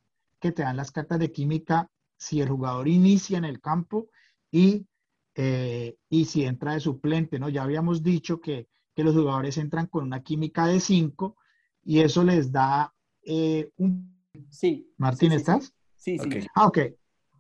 que 0.42 0.52
te 0.52 0.64
dan 0.64 0.76
las 0.76 0.92
cartas 0.92 1.20
de 1.20 1.32
química 1.32 1.90
si 2.26 2.42
el 2.42 2.50
jugador 2.50 2.88
inicia 2.88 3.38
en 3.38 3.46
el 3.46 3.62
campo 3.62 4.10
y, 4.50 4.88
eh, 5.36 5.96
y 6.10 6.26
si 6.26 6.44
entra 6.44 6.74
de 6.74 6.80
suplente, 6.80 7.38
¿no? 7.38 7.50
Ya 7.50 7.62
habíamos 7.62 8.02
dicho 8.02 8.42
que, 8.42 8.68
que, 8.96 9.04
los 9.04 9.14
jugadores 9.14 9.58
entran 9.58 9.86
con 9.86 10.06
una 10.06 10.24
química 10.24 10.66
de 10.66 10.80
5 10.80 11.38
y 11.84 12.00
eso 12.00 12.24
les 12.24 12.52
da 12.52 12.94
eh, 13.22 13.70
un... 13.78 14.16
Sí. 14.50 14.92
Martín, 14.98 15.34
¿estás? 15.34 15.74
Sí, 15.96 16.18
sí. 16.18 16.30
Ah, 16.56 16.66
ok. 16.68 16.80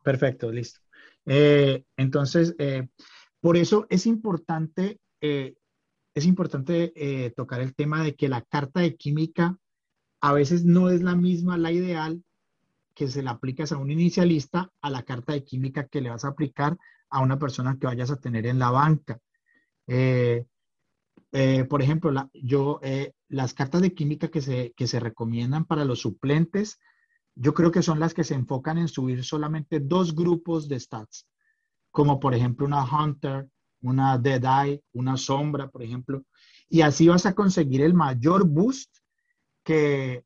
Perfecto, 0.04 0.52
listo. 0.52 0.82
entonces, 1.26 2.56
por 3.42 3.58
eso 3.58 3.88
es 3.90 4.06
importante 4.06 5.00
es 6.16 6.26
importante 6.26 6.94
eh, 6.96 7.32
tocar 7.32 7.62
el 7.62 7.76
tema 7.76 8.04
de 8.04 8.16
que 8.16 8.30
la 8.30 8.42
carta 8.42 8.80
de 8.80 8.96
química 8.96 9.58
a 10.22 10.34
veces 10.34 10.64
no 10.64 10.90
es 10.90 11.02
la 11.02 11.16
misma, 11.16 11.58
la 11.58 11.72
ideal, 11.72 12.24
que 12.96 13.08
se 13.08 13.22
la 13.22 13.32
aplicas 13.32 13.72
a 13.72 13.78
un 13.78 13.92
inicialista 13.92 14.72
a 14.82 14.90
la 14.90 15.04
carta 15.04 15.34
de 15.34 15.44
química 15.44 15.88
que 15.88 16.02
le 16.02 16.10
vas 16.10 16.26
a 16.26 16.30
aplicar 16.30 16.78
a 17.10 17.20
una 17.20 17.38
persona 17.38 17.78
que 17.80 17.88
vayas 17.88 18.10
a 18.10 18.20
tener 18.20 18.48
en 18.48 18.58
la 18.58 18.72
banca. 18.72 19.20
Eh, 19.88 20.46
eh, 21.32 21.66
por 21.66 21.82
ejemplo, 21.82 22.12
yo, 22.34 22.80
las 23.28 23.54
cartas 23.54 23.82
de 23.82 23.94
química 23.94 24.30
que 24.30 24.42
se, 24.42 24.74
que 24.76 24.88
se 24.88 25.00
recomiendan 25.00 25.66
para 25.66 25.86
los 25.86 26.00
suplentes, 26.00 26.80
yo 27.36 27.54
creo 27.54 27.72
que 27.72 27.84
son 27.84 28.00
las 28.00 28.14
que 28.14 28.24
se 28.24 28.34
enfocan 28.34 28.78
en 28.78 28.88
subir 28.88 29.24
solamente 29.24 29.82
dos 29.82 30.16
grupos 30.16 30.70
de 30.70 30.80
stats, 30.80 31.28
como 31.92 32.20
por 32.20 32.34
ejemplo 32.34 32.66
una 32.66 32.84
Hunter, 32.84 33.50
una 33.82 34.18
Dead 34.18 34.44
Eye, 34.44 34.84
una 34.94 35.18
sombra, 35.18 35.70
por 35.70 35.84
ejemplo, 35.84 36.24
y 36.70 36.82
así 36.82 37.08
vas 37.08 37.26
a 37.26 37.36
conseguir 37.36 37.82
el 37.82 37.94
mayor 37.94 38.46
boost 38.48 38.98
que, 39.64 40.24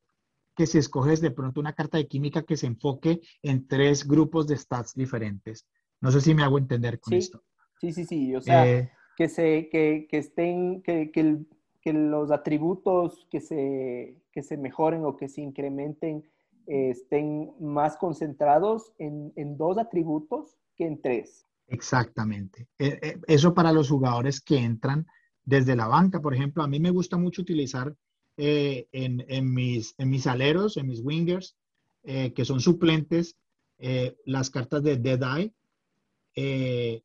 que 0.60 0.66
si 0.66 0.76
escoges 0.76 1.22
de 1.22 1.30
pronto 1.30 1.58
una 1.58 1.72
carta 1.72 1.96
de 1.96 2.06
química 2.06 2.42
que 2.42 2.54
se 2.54 2.66
enfoque 2.66 3.22
en 3.42 3.66
tres 3.66 4.06
grupos 4.06 4.46
de 4.46 4.58
stats 4.58 4.94
diferentes. 4.94 5.66
No 6.02 6.10
sé 6.10 6.20
si 6.20 6.34
me 6.34 6.42
hago 6.42 6.58
entender 6.58 7.00
con 7.00 7.14
esto. 7.14 7.42
Sí, 7.80 7.94
sí, 7.94 8.04
sí. 8.04 8.36
O 8.36 8.42
sea, 8.42 8.68
eh, 8.68 8.90
que, 9.16 9.30
se, 9.30 9.70
que, 9.70 10.06
que 10.06 10.18
estén, 10.18 10.82
que, 10.82 11.10
que, 11.10 11.38
que, 11.80 11.92
los 11.94 12.30
atributos 12.30 13.26
que 13.30 13.40
se, 13.40 14.22
que 14.30 14.42
se 14.42 14.58
mejoren 14.58 15.06
o 15.06 15.16
que 15.16 15.30
se 15.30 15.40
incrementen 15.40 16.28
eh, 16.66 16.90
estén 16.90 17.54
más 17.58 17.96
concentrados 17.96 18.92
en, 18.98 19.32
en 19.36 19.56
dos 19.56 19.78
atributos 19.78 20.58
que 20.76 20.84
en 20.84 21.00
tres. 21.00 21.46
Exactamente. 21.68 22.68
E, 22.78 22.98
e, 23.00 23.20
eso 23.28 23.54
para 23.54 23.72
los 23.72 23.88
jugadores 23.88 24.42
que 24.42 24.58
entran 24.58 25.06
desde 25.42 25.74
la 25.74 25.86
banca, 25.86 26.20
por 26.20 26.34
ejemplo, 26.34 26.62
a 26.62 26.68
mí 26.68 26.78
me 26.80 26.90
gusta 26.90 27.16
mucho 27.16 27.40
utilizar 27.40 27.96
eh, 28.40 28.88
en, 28.92 29.52
mis, 29.52 29.94
en 29.98 30.10
mis 30.10 30.26
aleros, 30.26 30.76
en 30.76 30.86
mis 30.86 31.00
wingers, 31.00 31.56
eh, 32.02 32.32
que 32.32 32.44
son 32.44 32.60
suplentes, 32.60 33.36
eh, 33.78 34.16
las 34.24 34.50
cartas 34.50 34.82
de 34.82 34.96
Dead 34.96 35.20
Eye, 35.22 37.04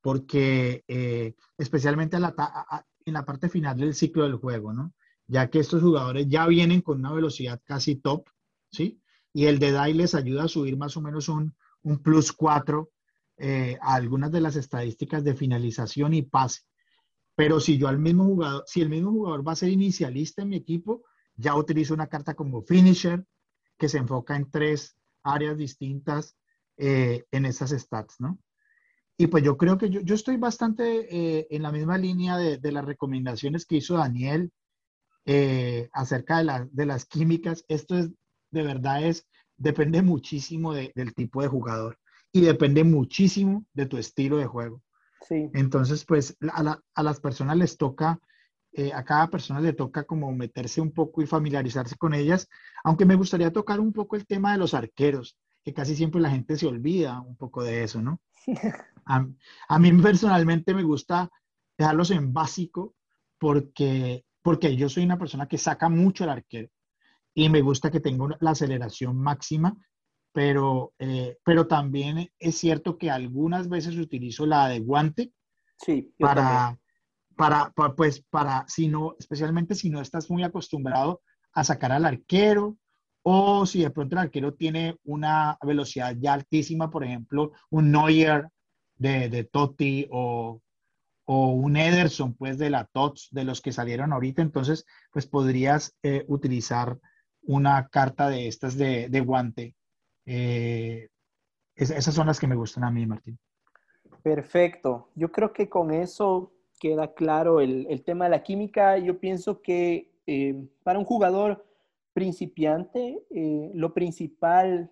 porque 0.00 0.84
especialmente 1.58 2.16
en 2.16 3.12
la 3.12 3.24
parte 3.24 3.48
final 3.48 3.78
del 3.78 3.94
ciclo 3.94 4.24
del 4.24 4.36
juego, 4.36 4.72
¿no? 4.72 4.94
Ya 5.26 5.48
que 5.48 5.60
estos 5.60 5.82
jugadores 5.82 6.26
ya 6.28 6.46
vienen 6.46 6.80
con 6.80 6.98
una 6.98 7.12
velocidad 7.12 7.60
casi 7.64 7.96
top, 7.96 8.28
¿sí? 8.70 9.00
Y 9.32 9.46
el 9.46 9.58
Dead 9.58 9.86
Eye 9.86 9.94
les 9.94 10.14
ayuda 10.14 10.44
a 10.44 10.48
subir 10.48 10.76
más 10.76 10.96
o 10.96 11.00
menos 11.00 11.28
un, 11.28 11.54
un 11.82 11.98
plus 12.02 12.32
4 12.32 12.90
eh, 13.42 13.78
algunas 13.80 14.30
de 14.30 14.42
las 14.42 14.54
estadísticas 14.56 15.24
de 15.24 15.34
finalización 15.34 16.12
y 16.12 16.20
pase. 16.20 16.60
Pero 17.36 17.60
si 17.60 17.78
yo 17.78 17.88
al 17.88 17.98
mismo 17.98 18.24
jugador, 18.24 18.64
si 18.66 18.82
el 18.82 18.88
mismo 18.90 19.10
jugador 19.10 19.46
va 19.46 19.52
a 19.52 19.56
ser 19.56 19.70
inicialista 19.70 20.42
en 20.42 20.50
mi 20.50 20.56
equipo, 20.56 21.04
ya 21.36 21.54
utilizo 21.56 21.94
una 21.94 22.08
carta 22.08 22.34
como 22.34 22.62
finisher 22.62 23.24
que 23.78 23.88
se 23.88 23.98
enfoca 23.98 24.36
en 24.36 24.50
tres 24.50 24.96
áreas 25.22 25.56
distintas 25.56 26.36
eh, 26.76 27.24
en 27.30 27.46
esas 27.46 27.70
stats, 27.70 28.20
¿no? 28.20 28.38
Y 29.16 29.26
pues 29.26 29.44
yo 29.44 29.56
creo 29.56 29.76
que 29.76 29.90
yo, 29.90 30.00
yo 30.00 30.14
estoy 30.14 30.36
bastante 30.38 31.38
eh, 31.38 31.46
en 31.50 31.62
la 31.62 31.72
misma 31.72 31.98
línea 31.98 32.38
de, 32.38 32.72
las 32.72 32.84
recomendaciones 32.84 33.66
que 33.66 33.76
hizo 33.76 33.96
Daniel 33.96 34.50
acerca 35.92 36.38
de, 36.38 36.44
la, 36.44 36.68
de, 36.72 36.86
las 36.86 37.04
químicas. 37.04 37.64
Esto 37.68 37.96
es, 37.98 38.10
de 38.50 38.62
verdad 38.62 39.04
es, 39.04 39.28
depende 39.60 40.00
muchísimo 40.00 40.72
del 40.72 41.14
tipo 41.14 41.42
de 41.42 41.48
jugador 41.48 41.98
y 42.32 42.40
depende 42.40 42.82
muchísimo 42.82 43.66
de 43.74 43.86
tu 43.86 43.98
estilo 43.98 44.38
de 44.38 44.46
juego. 44.46 44.82
Sí. 45.26 45.50
Entonces, 45.54 46.04
pues 46.04 46.36
a, 46.52 47.02
las 47.02 47.20
personas 47.20 47.56
les 47.56 47.76
toca, 47.76 48.20
eh, 48.72 48.92
a 48.92 49.04
cada 49.04 49.28
persona 49.28 49.60
le 49.60 49.72
toca 49.72 50.04
como 50.04 50.32
meterse 50.32 50.80
un 50.80 50.92
poco 50.92 51.22
y 51.22 51.26
familiarizarse 51.26 51.96
con 51.96 52.14
ellas, 52.14 52.48
aunque 52.84 53.04
me 53.04 53.16
gustaría 53.16 53.52
tocar 53.52 53.80
un 53.80 53.92
poco 53.92 54.16
el 54.16 54.26
tema 54.26 54.52
de 54.52 54.58
los 54.58 54.74
arqueros. 54.74 55.36
que 55.62 55.74
casi 55.74 55.94
siempre 55.94 56.22
la 56.22 56.30
gente 56.30 56.56
se 56.56 56.66
olvida 56.66 57.20
un 57.20 57.36
poco 57.36 57.62
de 57.62 57.84
eso, 57.84 58.00
¿no? 58.00 58.20
A, 59.06 59.26
a 59.68 59.78
mí 59.78 59.92
personalmente 60.00 60.72
me 60.72 60.84
gusta 60.84 61.30
dejarlos 61.76 62.10
en 62.12 62.32
básico 62.32 62.94
porque, 63.38 64.24
porque 64.42 64.76
yo 64.76 64.88
soy 64.88 65.02
una 65.02 65.18
persona 65.18 65.48
que 65.48 65.58
saca 65.58 65.88
mucho 65.88 66.24
el 66.24 66.30
arquero 66.30 66.68
y 67.34 67.48
me 67.48 67.62
gusta 67.62 67.90
que 67.90 68.00
tenga 68.00 68.36
la 68.40 68.50
aceleración 68.50 69.16
máxima, 69.16 69.76
pero, 70.32 70.92
eh, 70.98 71.38
pero 71.44 71.66
también 71.66 72.30
es 72.38 72.58
cierto 72.58 72.98
que 72.98 73.10
algunas 73.10 73.68
veces 73.68 73.96
utilizo 73.96 74.46
la 74.46 74.68
de 74.68 74.80
guante 74.80 75.32
sí, 75.78 76.14
para, 76.18 76.78
para, 77.36 77.70
para, 77.70 77.94
pues, 77.94 78.22
para, 78.30 78.64
si 78.68 78.88
no, 78.88 79.16
especialmente 79.18 79.74
si 79.74 79.90
no 79.90 80.00
estás 80.00 80.30
muy 80.30 80.42
acostumbrado 80.42 81.22
a 81.52 81.64
sacar 81.64 81.92
al 81.92 82.04
arquero 82.04 82.76
o 83.22 83.66
si 83.66 83.82
de 83.82 83.90
pronto 83.90 84.14
el 84.14 84.20
arquero 84.20 84.54
tiene 84.54 84.96
una 85.04 85.58
velocidad 85.62 86.16
ya 86.18 86.32
altísima, 86.32 86.90
por 86.90 87.04
ejemplo, 87.04 87.52
un 87.70 87.90
Neuer 87.90 88.48
de, 88.96 89.28
de 89.28 89.44
Totti 89.44 90.06
o, 90.10 90.62
o 91.24 91.50
un 91.50 91.76
Ederson, 91.76 92.34
pues 92.34 92.58
de 92.58 92.70
la 92.70 92.86
TOTS, 92.86 93.28
de 93.32 93.44
los 93.44 93.60
que 93.60 93.72
salieron 93.72 94.12
ahorita, 94.12 94.42
entonces, 94.42 94.86
pues 95.12 95.26
podrías 95.26 95.94
eh, 96.02 96.24
utilizar 96.28 96.98
una 97.42 97.88
carta 97.88 98.28
de 98.28 98.48
estas 98.48 98.76
de, 98.76 99.08
de 99.08 99.20
guante. 99.20 99.74
Eh, 100.32 101.08
es, 101.74 101.90
esas 101.90 102.14
son 102.14 102.26
las 102.26 102.38
que 102.38 102.46
me 102.46 102.54
gustan 102.54 102.84
a 102.84 102.90
mí, 102.90 103.04
Martín. 103.06 103.38
Perfecto. 104.22 105.08
Yo 105.14 105.32
creo 105.32 105.52
que 105.52 105.68
con 105.68 105.90
eso 105.90 106.52
queda 106.78 107.14
claro 107.14 107.60
el, 107.60 107.86
el 107.90 108.04
tema 108.04 108.26
de 108.26 108.30
la 108.30 108.42
química. 108.42 108.98
Yo 108.98 109.18
pienso 109.18 109.60
que 109.60 110.12
eh, 110.26 110.54
para 110.84 110.98
un 110.98 111.04
jugador 111.04 111.66
principiante, 112.12 113.24
eh, 113.30 113.70
lo 113.74 113.92
principal 113.92 114.90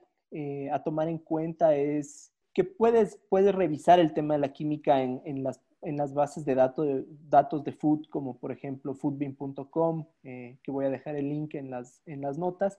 a 0.70 0.82
tomar 0.82 1.09
en 1.09 1.16
cuenta 1.16 1.74
es 1.74 2.34
que 2.53 2.62
puedes, 2.62 3.18
puedes 3.30 3.55
revisar 3.55 3.99
el 3.99 4.12
tema 4.12 4.34
de 4.34 4.41
la 4.41 4.53
química 4.53 5.01
en, 5.01 5.22
en 5.24 5.43
las, 5.43 5.61
en 5.82 5.97
las 5.97 6.12
bases 6.14 6.45
de 6.45 6.55
datos 6.55 6.86
de, 6.86 7.05
datos 7.28 7.62
de 7.64 7.72
food, 7.72 8.07
como 8.11 8.36
por 8.39 8.53
ejemplo 8.53 8.95
foodbean.com, 8.95 10.07
eh, 10.24 10.59
que 10.62 10.70
voy 10.70 10.86
a 10.86 10.91
dejar 10.91 11.16
el 11.16 11.28
link 11.28 11.55
en 11.55 11.70
las, 11.70 12.03
en 12.07 12.20
las 12.20 12.39
notas, 12.39 12.78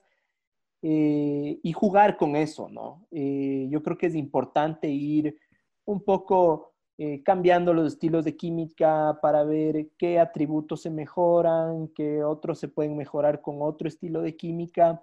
eh, 0.82 1.60
y 1.62 1.72
jugar 1.72 2.16
con 2.16 2.36
eso, 2.36 2.68
¿no? 2.70 3.06
Eh, 3.10 3.68
yo 3.70 3.82
creo 3.82 3.98
que 3.98 4.06
es 4.06 4.14
importante 4.14 4.88
ir 4.88 5.36
un 5.84 6.02
poco 6.02 6.72
eh, 6.96 7.22
cambiando 7.22 7.74
los 7.74 7.92
estilos 7.92 8.24
de 8.24 8.36
química 8.36 9.18
para 9.20 9.44
ver 9.44 9.90
qué 9.98 10.18
atributos 10.18 10.82
se 10.82 10.90
mejoran, 10.90 11.88
qué 11.88 12.24
otros 12.24 12.58
se 12.58 12.68
pueden 12.68 12.96
mejorar 12.96 13.42
con 13.42 13.56
otro 13.60 13.88
estilo 13.88 14.22
de 14.22 14.36
química 14.36 15.02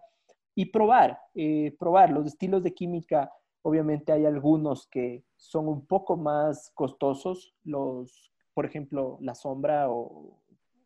y 0.55 0.65
probar, 0.65 1.19
probar 1.77 2.09
los 2.09 2.25
estilos 2.25 2.63
de 2.63 2.73
química. 2.73 3.31
Obviamente 3.61 4.11
hay 4.11 4.25
algunos 4.25 4.87
que 4.87 5.23
son 5.35 5.67
un 5.67 5.85
poco 5.85 6.17
más 6.17 6.71
costosos, 6.73 7.53
los, 7.63 8.31
por 8.55 8.65
ejemplo, 8.65 9.19
la 9.21 9.35
sombra 9.35 9.91
o, 9.91 10.39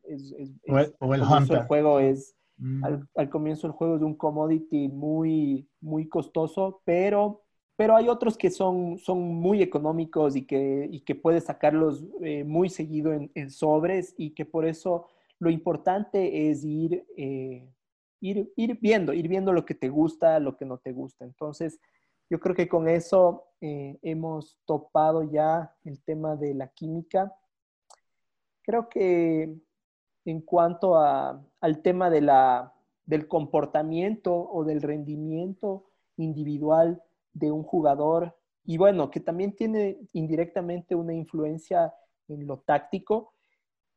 es, 0.03 0.33
es, 0.37 0.51
o 0.67 0.77
el, 0.77 0.93
o 0.99 1.13
el, 1.13 1.21
el 1.21 1.63
juego 1.67 1.99
es 1.99 2.35
mm. 2.61 2.85
al, 2.85 3.09
al, 3.15 3.29
comienzo 3.29 3.67
el 3.67 3.73
juego 3.73 3.97
es 3.97 4.01
un 4.01 4.15
commodity 4.15 4.87
muy 4.87 5.67
muy 5.81 6.07
costoso, 6.07 6.81
pero 6.85 7.41
pero 7.81 7.95
hay 7.95 8.09
otros 8.09 8.37
que 8.37 8.51
son, 8.51 8.99
son 8.99 9.17
muy 9.19 9.63
económicos 9.63 10.35
y 10.35 10.45
que, 10.45 10.87
y 10.91 10.99
que 10.99 11.15
puedes 11.15 11.45
sacarlos 11.45 12.05
eh, 12.21 12.43
muy 12.43 12.69
seguido 12.69 13.11
en, 13.11 13.31
en, 13.33 13.49
sobres 13.49 14.13
y 14.19 14.35
que 14.35 14.45
por 14.45 14.67
eso 14.67 15.07
lo 15.39 15.49
importante 15.49 16.51
es 16.51 16.63
ir, 16.63 17.03
eh, 17.17 17.67
ir, 18.19 18.53
ir, 18.55 18.77
viendo, 18.79 19.13
ir 19.13 19.27
viendo 19.27 19.51
lo 19.51 19.65
que 19.65 19.73
te 19.73 19.89
gusta, 19.89 20.39
lo 20.39 20.57
que 20.57 20.65
no 20.65 20.77
te 20.77 20.91
gusta. 20.91 21.25
Entonces, 21.25 21.79
yo 22.29 22.39
creo 22.39 22.55
que 22.55 22.69
con 22.69 22.87
eso 22.87 23.45
eh, 23.61 23.97
hemos 24.03 24.59
topado 24.65 25.23
ya 25.23 25.75
el 25.83 26.03
tema 26.03 26.35
de 26.35 26.53
la 26.53 26.67
química. 26.67 27.33
Creo 28.61 28.89
que 28.89 29.55
en 30.25 30.41
cuanto 30.41 30.97
a, 30.97 31.41
al 31.59 31.81
tema 31.81 32.09
de 32.09 32.21
la, 32.21 32.73
del 33.05 33.27
comportamiento 33.27 34.33
o 34.33 34.63
del 34.63 34.81
rendimiento 34.81 35.85
individual, 36.17 37.01
de 37.33 37.51
un 37.51 37.63
jugador 37.63 38.35
y 38.65 38.77
bueno, 38.77 39.09
que 39.09 39.19
también 39.19 39.55
tiene 39.55 39.99
indirectamente 40.13 40.95
una 40.95 41.13
influencia 41.13 41.93
en 42.27 42.45
lo 42.45 42.59
táctico, 42.59 43.33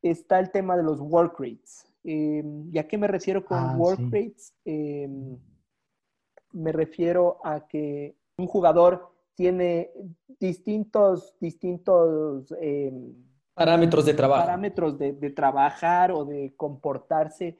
está 0.01 0.39
el 0.39 0.51
tema 0.51 0.75
de 0.75 0.83
los 0.83 0.99
work 0.99 1.39
rates. 1.39 1.85
Eh, 2.03 2.43
¿Y 2.71 2.77
a 2.77 2.87
qué 2.87 2.97
me 2.97 3.07
refiero 3.07 3.45
con 3.45 3.57
ah, 3.57 3.75
work 3.77 3.99
sí. 3.99 4.05
rates? 4.05 4.53
Eh, 4.65 5.09
me 6.51 6.71
refiero 6.71 7.39
a 7.43 7.67
que 7.67 8.15
un 8.37 8.47
jugador 8.47 9.11
tiene 9.35 9.91
distintos, 10.39 11.35
distintos 11.39 12.53
eh, 12.59 12.91
parámetros 13.55 14.05
de 14.05 14.13
trabajo. 14.13 14.45
Parámetros 14.45 14.97
de, 14.99 15.13
de, 15.13 15.29
trabajar 15.31 16.11
o 16.11 16.25
de 16.25 16.53
comportarse 16.55 17.57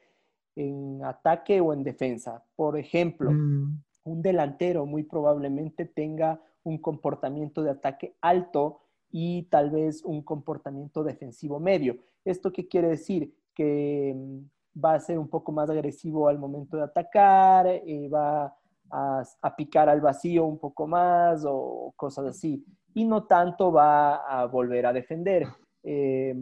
en 0.56 1.04
ataque 1.04 1.60
o 1.60 1.74
en 1.74 1.84
defensa. 1.84 2.44
Por 2.56 2.78
ejemplo, 2.78 3.32
mm 3.32 3.86
un 4.06 4.22
delantero 4.22 4.86
muy 4.86 5.04
probablemente 5.04 5.86
tenga 5.86 6.40
un 6.64 6.78
comportamiento 6.78 7.64
de 7.64 7.72
ataque 7.72 8.16
alto 8.22 8.82
y 9.12 9.44
tal 9.44 9.72
vez 9.72 10.04
un 10.04 10.24
comportamiento 10.24 11.04
defensivo 11.04 11.60
medio. 11.60 11.98
¿Esto 12.24 12.52
qué 12.52 12.68
quiere 12.68 12.90
decir? 12.90 13.36
Que 13.54 14.14
mm, 14.16 14.80
va 14.84 14.94
a 14.94 15.00
ser 15.00 15.20
un 15.20 15.28
poco 15.28 15.52
más 15.52 15.70
agresivo 15.70 16.28
al 16.28 16.40
momento 16.40 16.78
de 16.78 16.84
atacar, 16.84 17.68
eh, 17.68 18.10
va 18.10 18.56
a, 18.92 19.24
a, 19.42 19.56
picar 19.56 19.90
al 19.90 20.02
vacío 20.02 20.46
un 20.46 20.60
poco 20.60 20.88
más 20.88 21.44
o 21.48 21.94
cosas 21.96 22.28
así. 22.28 22.64
Y 22.94 23.06
no 23.06 23.24
tanto 23.24 23.72
va 23.72 24.18
a 24.18 24.46
volver 24.46 24.86
a 24.86 24.94
defender. 24.94 25.48
Eh, 25.86 26.36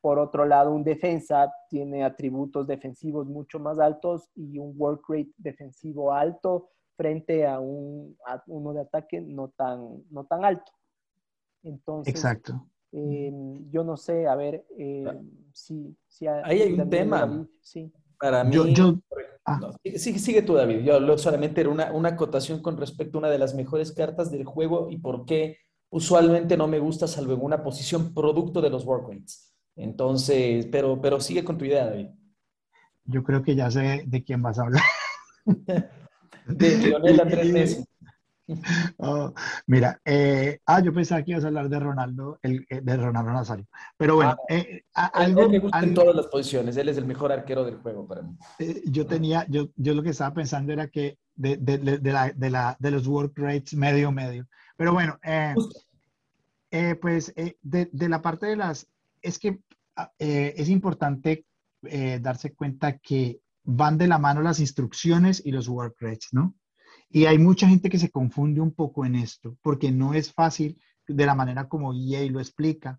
por 0.00 0.18
otro 0.18 0.44
lado, 0.46 0.72
un 0.72 0.84
defensa 0.84 1.52
tiene 1.68 2.04
atributos 2.04 2.66
defensivos 2.66 3.26
mucho 3.26 3.58
más 3.58 3.78
altos 3.78 4.30
y 4.34 4.58
un 4.58 4.72
work 4.76 5.02
rate 5.08 5.32
defensivo 5.36 6.12
alto 6.12 6.70
frente 6.96 7.46
a, 7.46 7.60
un, 7.60 8.16
a 8.26 8.42
uno 8.46 8.72
de 8.72 8.80
ataque 8.80 9.20
no 9.20 9.48
tan, 9.56 10.02
no 10.10 10.24
tan 10.24 10.44
alto. 10.44 10.72
Entonces, 11.62 12.14
Exacto. 12.14 12.68
Eh, 12.92 13.32
yo 13.70 13.84
no 13.84 13.96
sé, 13.96 14.26
a 14.26 14.36
ver, 14.36 14.64
eh, 14.78 15.04
si, 15.52 15.94
si 16.06 16.26
Ahí 16.26 16.62
hay 16.62 16.72
un 16.72 16.88
tema. 16.88 17.20
David, 17.20 17.46
sí. 17.60 17.92
Para 18.18 18.44
mí, 18.44 18.54
yo, 18.54 18.66
yo 18.68 18.94
ah. 19.44 19.58
no, 19.60 19.72
sigue, 19.98 20.18
sigue, 20.18 20.42
tú, 20.42 20.54
David. 20.54 20.80
Yo 20.80 21.18
solamente 21.18 21.60
era 21.60 21.68
una, 21.68 21.92
una 21.92 22.10
acotación 22.10 22.62
con 22.62 22.78
respecto 22.78 23.18
a 23.18 23.20
una 23.20 23.28
de 23.28 23.38
las 23.38 23.54
mejores 23.54 23.92
cartas 23.92 24.30
del 24.30 24.44
juego 24.44 24.88
y 24.88 24.96
por 24.98 25.26
qué 25.26 25.58
usualmente 25.90 26.56
no 26.56 26.66
me 26.66 26.78
gusta, 26.78 27.06
salvo 27.06 27.34
en 27.34 27.42
una 27.42 27.62
posición 27.62 28.12
producto 28.14 28.60
de 28.60 28.70
los 28.70 28.84
work 28.84 29.08
rates. 29.08 29.54
Entonces, 29.76 30.66
pero, 30.66 31.00
pero 31.00 31.20
sigue 31.20 31.44
con 31.44 31.58
tu 31.58 31.64
idea, 31.64 31.86
David. 31.86 32.08
Yo 33.04 33.22
creo 33.22 33.42
que 33.42 33.54
ya 33.54 33.70
sé 33.70 34.04
de 34.06 34.24
quién 34.24 34.42
vas 34.42 34.58
a 34.58 34.62
hablar. 34.62 34.82
de 36.46 36.78
Lionel 36.78 37.20
Andrés 37.20 37.52
Messi. 37.52 37.84
Oh, 38.98 39.34
mira, 39.66 40.00
eh, 40.04 40.60
ah, 40.66 40.80
yo 40.80 40.94
pensaba 40.94 41.22
que 41.22 41.32
ibas 41.32 41.42
a 41.42 41.48
hablar 41.48 41.68
de 41.68 41.80
Ronaldo, 41.80 42.38
el, 42.42 42.64
eh, 42.70 42.80
de 42.80 42.96
Ronaldo 42.96 43.32
Nazario. 43.32 43.66
Pero 43.96 44.14
bueno, 44.14 44.36
ah, 44.38 44.44
eh, 44.48 44.84
algo, 44.94 45.42
él 45.42 45.50
me 45.50 45.58
gusta 45.58 45.78
algo, 45.78 45.88
en 45.88 45.94
todas 45.94 46.14
las 46.14 46.26
posiciones, 46.28 46.76
él 46.76 46.88
es 46.88 46.96
el 46.96 47.06
mejor 47.06 47.32
arquero 47.32 47.64
del 47.64 47.76
juego 47.76 48.06
para 48.06 48.22
mí. 48.22 48.36
Eh, 48.60 48.82
yo 48.86 49.06
tenía, 49.06 49.44
yo, 49.48 49.68
yo 49.74 49.94
lo 49.94 50.02
que 50.04 50.10
estaba 50.10 50.32
pensando 50.32 50.72
era 50.72 50.86
que 50.86 51.18
de, 51.34 51.56
de, 51.56 51.78
de, 51.78 51.98
de 51.98 52.12
la, 52.12 52.32
de, 52.32 52.50
la, 52.50 52.76
de 52.78 52.90
los 52.92 53.06
work 53.06 53.36
rates 53.36 53.74
medio, 53.74 54.12
medio. 54.12 54.46
Pero 54.76 54.92
bueno, 54.92 55.18
pues 57.00 57.32
de, 57.34 57.88
de 57.90 58.08
la 58.08 58.20
parte 58.20 58.46
de 58.46 58.56
las, 58.56 58.86
es 59.22 59.38
que 59.38 59.58
ah, 59.96 60.12
es 60.18 60.68
importante 60.68 61.46
darse 62.20 62.52
cuenta 62.54 62.98
que 62.98 63.40
van 63.64 63.98
de 63.98 64.06
la 64.06 64.18
mano 64.18 64.42
las 64.42 64.60
instrucciones 64.60 65.42
y 65.44 65.50
los 65.50 65.68
work 65.68 65.96
rates, 66.00 66.28
¿no? 66.32 66.54
Y 67.08 67.26
hay 67.26 67.38
mucha 67.38 67.68
gente 67.68 67.88
que 67.88 67.98
se 67.98 68.10
confunde 68.10 68.60
un 68.60 68.72
poco 68.72 69.04
en 69.04 69.14
esto, 69.14 69.56
porque 69.62 69.90
no 69.92 70.14
es 70.14 70.32
fácil 70.32 70.80
de 71.06 71.26
la 71.26 71.34
manera 71.34 71.68
como 71.68 71.92
EA 71.94 72.30
lo 72.30 72.40
explica. 72.40 72.98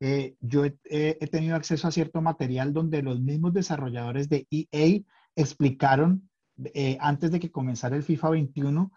Eh, 0.00 0.36
yo 0.40 0.64
he, 0.64 0.78
he, 0.84 1.26
tenido 1.26 1.56
acceso 1.56 1.88
a 1.88 1.92
cierto 1.92 2.20
material 2.22 2.72
donde 2.72 3.02
los 3.02 3.20
mismos 3.20 3.52
desarrolladores 3.52 4.28
de 4.28 4.46
EA 4.50 5.02
explicaron 5.34 6.30
eh, 6.72 6.96
antes 7.00 7.32
de 7.32 7.40
que 7.40 7.50
comenzara 7.50 7.96
el 7.96 8.04
FIFA 8.04 8.30
21 8.30 8.92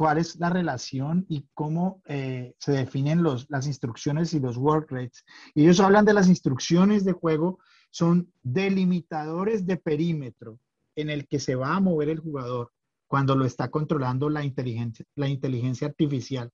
cuál 0.00 0.16
es 0.16 0.36
la 0.36 0.48
relación 0.48 1.26
y 1.28 1.46
cómo 1.52 2.00
eh, 2.06 2.54
se 2.58 2.72
definen 2.72 3.22
los, 3.22 3.44
las 3.50 3.66
instrucciones 3.66 4.32
y 4.32 4.40
los 4.40 4.56
work 4.56 4.90
rates. 4.90 5.26
Y 5.54 5.64
ellos 5.64 5.78
hablan 5.78 6.06
de 6.06 6.14
las 6.14 6.26
instrucciones 6.26 7.04
de 7.04 7.12
juego 7.12 7.58
son 7.90 8.32
delimitadores 8.42 9.66
de 9.66 9.76
perímetro 9.76 10.58
en 10.96 11.10
el 11.10 11.28
que 11.28 11.38
se 11.38 11.54
va 11.54 11.76
a 11.76 11.80
mover 11.80 12.08
el 12.08 12.18
jugador 12.18 12.72
cuando 13.08 13.36
lo 13.36 13.44
está 13.44 13.70
controlando 13.70 14.30
la 14.30 14.42
inteligencia, 14.42 15.04
la 15.16 15.28
inteligencia 15.28 15.88
artificial. 15.88 16.50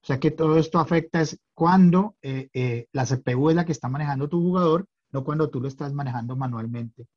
O 0.00 0.06
sea 0.06 0.20
que 0.20 0.30
todo 0.30 0.56
esto 0.56 0.78
afecta 0.78 1.20
es 1.20 1.36
cuando 1.54 2.14
eh, 2.22 2.48
eh, 2.54 2.86
la 2.92 3.06
CPU 3.06 3.50
es 3.50 3.56
la 3.56 3.64
que 3.64 3.72
está 3.72 3.88
manejando 3.88 4.28
tu 4.28 4.40
jugador, 4.40 4.86
no 5.10 5.24
cuando 5.24 5.50
tú 5.50 5.60
lo 5.60 5.66
estás 5.66 5.92
manejando 5.92 6.36
manualmente. 6.36 7.08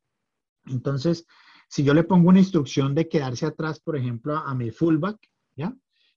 Entonces, 0.65 1.27
si 1.69 1.83
yo 1.83 1.93
le 1.93 2.03
pongo 2.03 2.29
una 2.29 2.39
instrucción 2.39 2.95
de 2.95 3.07
quedarse 3.07 3.45
atrás, 3.45 3.79
por 3.79 3.95
ejemplo, 3.95 4.35
a, 4.35 4.49
a 4.49 4.55
mi 4.55 4.71
fullback, 4.71 5.19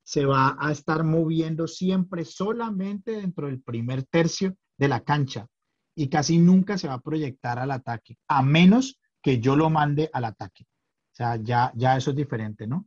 se 0.05 0.27
va 0.27 0.57
a 0.61 0.71
estar 0.71 1.03
moviendo 1.03 1.67
siempre 1.67 2.25
solamente 2.25 3.13
dentro 3.13 3.47
del 3.47 3.63
primer 3.63 4.05
tercio 4.05 4.55
de 4.77 4.89
la 4.89 5.01
cancha 5.01 5.47
y 5.95 6.09
casi 6.09 6.39
nunca 6.39 6.77
se 6.77 6.89
va 6.89 6.95
a 6.95 7.01
proyectar 7.01 7.59
al 7.59 7.71
ataque, 7.71 8.19
a 8.29 8.43
menos 8.43 9.01
que 9.23 9.41
yo 9.41 9.57
lo 9.57 9.71
mande 9.71 10.11
al 10.13 10.27
ataque. 10.27 10.65
O 10.65 11.17
sea, 11.17 11.37
ya, 11.37 11.73
ya 11.75 11.97
eso 11.97 12.11
es 12.11 12.17
diferente, 12.17 12.67
¿no? 12.67 12.87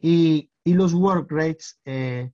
Y, 0.00 0.50
los 0.64 0.92
work 0.92 1.30
rates, 1.30 1.80
eh, 1.86 2.30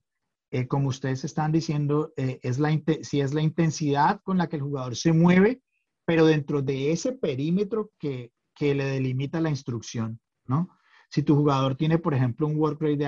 eh, 0.50 0.66
como 0.66 0.88
ustedes 0.88 1.22
están 1.22 1.52
diciendo, 1.52 2.12
eh, 2.16 2.40
es 2.42 2.58
la, 2.58 2.76
si 3.02 3.20
es 3.20 3.32
la 3.32 3.42
intensidad 3.42 4.20
con 4.24 4.38
la 4.38 4.48
que 4.48 4.56
el 4.56 4.62
jugador 4.62 4.96
se 4.96 5.12
mueve, 5.12 5.62
pero 6.04 6.26
dentro 6.26 6.60
de 6.60 6.90
ese 6.90 7.12
perímetro 7.12 7.92
que, 7.96 8.32
que 8.52 8.74
le 8.74 8.86
delimita 8.86 9.40
la 9.40 9.50
instrucción, 9.50 10.18
¿no? 10.46 10.68
Si 11.10 11.22
tu 11.22 11.36
jugador 11.36 11.76
tiene, 11.76 11.98
por 11.98 12.12
ejemplo, 12.12 12.48
un 12.48 12.56
work 12.56 12.80
rate 12.80 12.96
de 12.96 13.06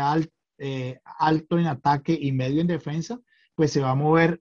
eh, 0.59 1.00
alto 1.18 1.59
en 1.59 1.66
ataque 1.66 2.18
y 2.20 2.32
medio 2.32 2.61
en 2.61 2.66
defensa, 2.66 3.20
pues 3.54 3.72
se 3.72 3.80
va 3.80 3.90
a 3.90 3.94
mover 3.94 4.40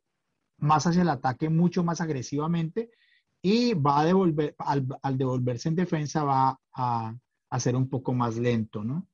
más 0.57 0.87
hacia 0.87 1.01
el 1.01 1.09
ataque 1.09 1.49
mucho 1.49 1.83
más 1.83 2.01
agresivamente 2.01 2.89
y 3.41 3.73
va 3.73 3.99
a 3.99 4.05
devolver, 4.05 4.55
al, 4.57 5.17
devolverse 5.17 5.69
en 5.69 5.75
defensa 5.75 6.23
va 6.23 6.59
a, 6.73 7.15
a, 7.49 7.59
ser 7.59 7.75
un 7.75 7.89
poco 7.89 8.13
más 8.13 8.37
lento, 8.37 8.83
¿no? 8.83 9.07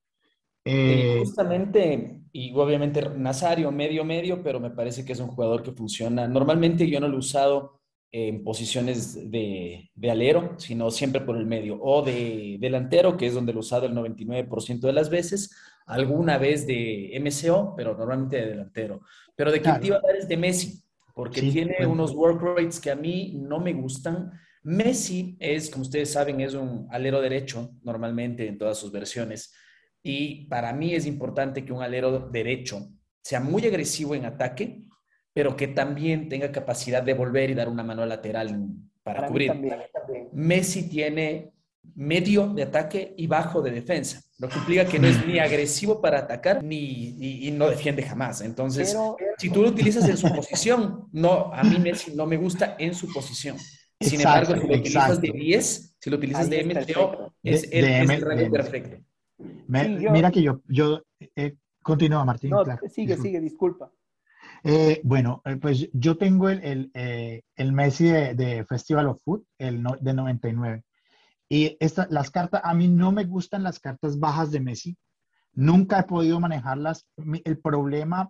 Eh, 0.64 1.18
justamente, 1.20 2.22
y 2.32 2.54
obviamente 2.56 3.02
Nazario, 3.18 3.72
medio, 3.72 4.06
medio, 4.06 4.44
pero 4.44 4.60
me 4.60 4.70
parece 4.70 5.04
que 5.04 5.14
es 5.14 5.20
un 5.20 5.30
jugador 5.30 5.64
que 5.64 5.72
funciona. 5.72 6.28
Normalmente 6.28 6.88
yo 6.88 7.00
no 7.00 7.08
lo 7.08 7.16
he 7.16 7.20
usado 7.20 7.82
en 8.12 8.44
posiciones 8.44 9.32
de, 9.32 9.90
de, 9.96 10.12
alero, 10.12 10.56
sino 10.58 10.92
siempre 10.92 11.22
por 11.22 11.38
el 11.38 11.46
medio, 11.46 11.82
o 11.82 12.04
de 12.04 12.58
delantero, 12.60 13.18
que 13.18 13.26
es 13.26 13.34
donde 13.34 13.54
lo 13.54 13.60
he 13.60 13.62
usado 13.62 13.86
el 13.86 13.94
99% 13.94 14.82
de 14.82 14.94
las 14.94 15.10
veces, 15.10 15.52
alguna 15.92 16.38
vez 16.38 16.66
de 16.66 17.12
MCO, 17.20 17.76
pero 17.76 17.98
normalmente 17.98 18.38
de 18.38 18.48
delantero. 18.48 19.02
Pero 19.36 19.52
de 19.52 19.62
quien 19.62 19.80
te 19.80 19.88
iba 19.88 19.98
a 19.98 20.02
dar 20.02 20.16
es 20.16 20.28
de 20.28 20.38
Messi, 20.38 20.82
porque 21.14 21.42
tiene 21.42 21.86
unos 21.86 22.14
work 22.16 22.42
rates 22.42 22.80
que 22.80 22.92
a 22.92 22.96
mí 22.96 23.34
no 23.36 23.60
me 23.60 23.74
gustan. 23.74 24.32
Messi 24.64 25.36
es, 25.40 25.70
como 25.70 25.82
ustedes 25.82 26.12
saben, 26.12 26.40
es 26.40 26.54
un 26.54 26.88
alero 26.92 27.20
derecho, 27.20 27.72
normalmente 27.84 28.48
en 28.48 28.58
todas 28.58 28.78
sus 28.78 28.92
versiones. 28.92 29.54
Y 30.02 30.48
para 30.48 30.72
mí 30.72 30.96
es 30.96 31.06
importante 31.06 31.66
que 31.66 31.74
un 31.74 31.84
alero 31.84 32.30
derecho 32.30 32.88
sea 33.22 33.42
muy 33.42 33.66
agresivo 33.66 34.16
en 34.16 34.26
ataque, 34.26 34.84
pero 35.34 35.58
que 35.58 35.68
también 35.68 36.30
tenga 36.30 36.52
capacidad 36.54 37.04
de 37.04 37.14
volver 37.14 37.50
y 37.50 37.54
dar 37.54 37.68
una 37.68 37.84
mano 37.84 38.06
lateral 38.06 38.66
para, 39.04 39.28
cubrir. 39.28 39.52
Messi 40.32 40.88
tiene 40.90 41.51
medio 41.96 42.48
de 42.48 42.64
ataque 42.64 43.14
y 43.18 43.28
bajo 43.28 43.62
de 43.62 43.72
defensa, 43.72 44.22
lo 44.40 44.50
que 44.50 44.58
implica 44.58 44.86
que 44.86 45.00
no 45.00 45.08
es 45.08 45.26
ni 45.26 45.40
agresivo 45.40 46.02
para 46.02 46.20
atacar 46.20 46.64
ni 46.64 47.48
y, 47.48 47.52
no 47.52 47.70
defiende 47.70 48.04
jamás. 48.04 48.42
Entonces, 48.42 48.96
si 49.38 49.50
tú 49.50 49.62
lo 49.62 49.70
utilizas 49.70 50.08
en 50.08 50.18
su 50.18 50.34
posición, 50.34 51.08
no, 51.12 51.54
a 51.54 51.64
mí 51.64 51.78
Messi 51.80 52.16
no 52.16 52.26
me 52.26 52.38
gusta 52.38 52.76
en 52.80 52.94
su 52.94 53.12
posición. 53.12 53.58
Sin 54.00 54.20
embargo, 54.20 54.54
si 54.56 54.68
lo 54.68 54.76
utilizas 54.76 55.22
de 55.22 55.32
10, 55.32 55.96
si 56.00 56.10
lo 56.10 56.18
utilizas 56.18 56.50
de 56.50 56.64
MTO, 56.64 57.34
es, 57.44 57.68
el, 57.72 57.86
es 57.86 58.50
perfecto. 58.50 58.98
Mira 59.68 60.32
que 60.32 60.42
yo, 60.42 60.62
yo 60.68 61.04
eh, 61.36 61.56
continúa, 61.82 62.26
Martín. 62.26 62.52
No, 62.52 62.64
sigue, 62.90 63.18
sigue, 63.18 63.40
disculpa. 63.40 63.92
Eh, 64.64 65.02
bueno, 65.04 65.42
eh, 65.46 65.58
pues 65.58 65.90
yo 65.94 66.18
tengo 66.18 66.50
el, 66.50 66.64
el, 66.64 66.92
eh, 66.94 67.42
el 67.56 67.74
Messi 67.74 68.06
de, 68.06 68.66
Festival 68.68 69.08
of 69.08 69.22
Food, 69.24 69.44
el 69.58 69.84
de 70.00 70.14
99. 70.14 70.84
Y 71.52 71.76
esta, 71.82 72.08
las 72.10 72.32
cartas, 72.32 72.62
a 72.64 72.74
mí 72.74 72.88
no 72.88 73.12
me 73.12 73.26
gustan 73.26 73.64
las 73.64 73.78
cartas 73.78 74.18
bajas 74.18 74.52
de 74.52 74.62
Messi. 74.62 74.98
Nunca 75.52 76.00
he 76.00 76.04
podido 76.04 76.40
manejarlas. 76.40 77.06
El 77.44 77.60
problema, 77.60 78.30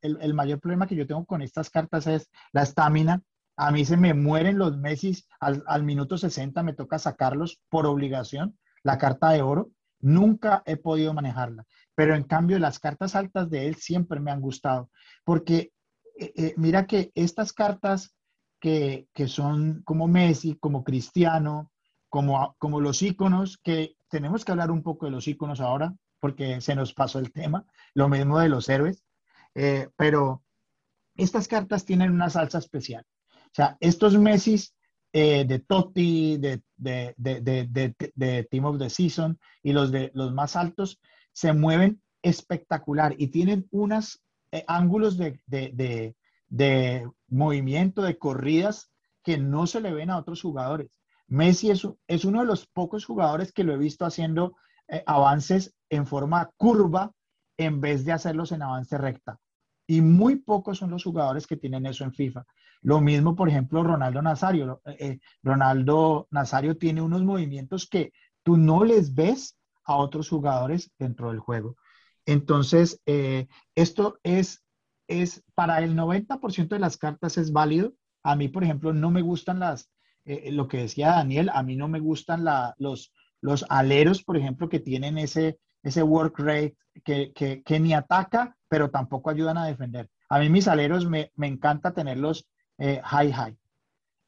el, 0.00 0.34
mayor 0.34 0.60
problema 0.60 0.86
que 0.86 0.94
yo 0.94 1.04
tengo 1.04 1.26
con 1.26 1.42
estas 1.42 1.70
cartas 1.70 2.06
es 2.06 2.30
la 2.52 2.62
estamina. 2.62 3.20
A 3.56 3.72
mí 3.72 3.84
se 3.84 3.96
me 3.96 4.14
mueren 4.14 4.58
los 4.58 4.78
Messi 4.78 5.24
al, 5.40 5.64
al 5.66 5.82
minuto 5.82 6.16
60, 6.16 6.62
me 6.62 6.72
toca 6.72 7.00
sacarlos 7.00 7.60
por 7.68 7.84
obligación, 7.84 8.56
la 8.84 8.96
carta 8.96 9.30
de 9.30 9.42
oro. 9.42 9.72
Nunca 9.98 10.62
he 10.64 10.76
podido 10.76 11.12
manejarla. 11.12 11.64
Pero 11.96 12.14
en 12.14 12.22
cambio, 12.22 12.60
las 12.60 12.78
cartas 12.78 13.16
altas 13.16 13.50
de 13.50 13.66
él 13.66 13.74
siempre 13.74 14.20
me 14.20 14.30
han 14.30 14.40
gustado. 14.40 14.88
Porque 15.24 15.72
eh, 16.16 16.32
eh, 16.36 16.54
mira 16.56 16.86
que 16.86 17.10
estas 17.16 17.52
cartas 17.52 18.14
que, 18.60 19.08
son 19.26 19.82
como 19.82 20.06
Messi, 20.06 20.54
como 20.54 20.84
Cristiano, 20.84 21.71
como, 22.12 22.54
como 22.58 22.82
los 22.82 23.00
íconos, 23.00 23.56
que 23.56 23.96
tenemos 24.10 24.44
que 24.44 24.52
hablar 24.52 24.70
un 24.70 24.82
poco 24.82 25.06
de 25.06 25.12
los 25.12 25.26
íconos 25.26 25.62
ahora, 25.62 25.94
porque 26.20 26.60
se 26.60 26.74
nos 26.74 26.92
pasó 26.92 27.18
el 27.18 27.32
tema, 27.32 27.64
lo 27.94 28.10
mismo 28.10 28.38
de 28.38 28.50
los 28.50 28.68
héroes, 28.68 29.02
eh, 29.54 29.88
pero 29.96 30.44
estas 31.16 31.48
cartas 31.48 31.86
tienen 31.86 32.10
una 32.10 32.28
salsa 32.28 32.58
especial. 32.58 33.06
O 33.46 33.54
sea, 33.54 33.78
estos 33.80 34.18
Messi 34.18 34.62
eh, 35.14 35.46
de 35.46 35.60
Totti, 35.60 36.36
de, 36.36 36.62
de, 36.76 37.14
de, 37.16 37.94
de, 38.14 38.44
Team 38.44 38.66
of 38.66 38.78
the 38.78 38.90
Season 38.90 39.40
y 39.62 39.72
los, 39.72 39.90
de, 39.90 40.10
los 40.12 40.34
más 40.34 40.54
altos 40.54 41.00
se 41.32 41.54
mueven 41.54 42.02
espectacular 42.20 43.14
y 43.16 43.28
tienen 43.28 43.66
unos 43.70 44.22
eh, 44.50 44.66
ángulos 44.68 45.16
de, 45.16 46.14
movimiento, 47.28 48.02
de 48.02 48.18
corridas 48.18 48.90
que 49.24 49.38
no 49.38 49.66
se 49.66 49.80
le 49.80 49.94
ven 49.94 50.10
a 50.10 50.18
otros 50.18 50.42
jugadores. 50.42 50.90
Messi 51.32 51.70
es, 51.70 52.24
uno 52.26 52.40
de 52.40 52.46
los 52.46 52.66
pocos 52.66 53.06
jugadores 53.06 53.52
que 53.52 53.64
lo 53.64 53.72
he 53.72 53.78
visto 53.78 54.04
haciendo 54.04 54.54
eh, 54.86 55.02
avances 55.06 55.74
en 55.88 56.06
forma 56.06 56.50
curva 56.58 57.10
en 57.56 57.80
vez 57.80 58.04
de 58.04 58.12
hacerlos 58.12 58.52
en 58.52 58.60
avance 58.60 58.98
recta. 58.98 59.38
Y 59.86 60.02
muy 60.02 60.36
pocos 60.36 60.76
son 60.76 60.90
los 60.90 61.04
jugadores 61.04 61.46
que 61.46 61.56
tienen 61.56 61.86
eso 61.86 62.04
en 62.04 62.12
FIFA. 62.12 62.44
Lo 62.82 63.00
mismo, 63.00 63.34
por 63.34 63.48
ejemplo, 63.48 63.82
Ronaldo 63.82 64.20
Nazario. 64.20 64.82
Eh, 64.84 64.96
eh, 64.98 65.20
Ronaldo 65.42 66.28
Nazario 66.30 66.76
tiene 66.76 67.00
unos 67.00 67.22
movimientos 67.22 67.88
que 67.88 68.12
tú 68.42 68.58
no 68.58 68.84
les 68.84 69.14
ves 69.14 69.56
a 69.84 69.96
otros 69.96 70.28
jugadores 70.28 70.90
dentro 70.98 71.30
del 71.30 71.38
juego. 71.38 71.76
Entonces, 72.26 73.00
esto 73.74 74.18
es, 74.22 74.62
es 75.08 75.42
para 75.54 75.78
el 75.78 75.96
90% 75.96 76.68
de 76.68 76.78
las 76.78 76.98
cartas 76.98 77.38
es 77.38 77.52
válido. 77.52 77.94
A 78.22 78.36
mí, 78.36 78.48
por 78.48 78.64
ejemplo, 78.64 78.92
no 78.92 79.10
me 79.10 79.22
gustan 79.22 79.58
las, 79.60 79.90
lo 80.24 80.68
que 80.68 80.78
decía 80.78 81.10
Daniel, 81.10 81.50
a 81.52 81.62
mí 81.62 81.76
no 81.76 81.88
me 81.88 82.00
gustan 82.00 82.44
la, 82.44 82.74
los, 82.78 83.12
los 83.40 83.64
aleros, 83.68 84.22
por 84.22 84.36
ejemplo, 84.36 84.68
que 84.68 84.80
tienen 84.80 85.18
ese, 85.18 85.58
ese 85.82 86.02
work 86.02 86.38
rate 86.38 86.76
que, 87.04 87.32
que, 87.32 87.62
que 87.62 87.80
ni 87.80 87.92
ataca 87.92 88.56
pero 88.72 88.90
tampoco 88.90 89.28
ayudan 89.28 89.58
a 89.58 89.66
defender. 89.66 90.08
A 90.30 90.38
mí 90.38 90.48
mis 90.48 90.66
aleros 90.66 91.06
me, 91.06 91.30
me 91.34 91.46
encanta 91.46 91.92
tenerlos 91.92 92.48
eh, 92.78 93.02
high 93.04 93.30
high. 93.30 93.54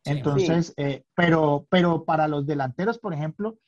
Entonces, 0.04 0.74
eh, 0.76 1.02
pero, 1.14 1.66
pero 1.70 2.04
para 2.04 2.28
los 2.28 2.44
delanteros, 2.44 2.98
por 2.98 3.14
ejemplo, 3.14 3.58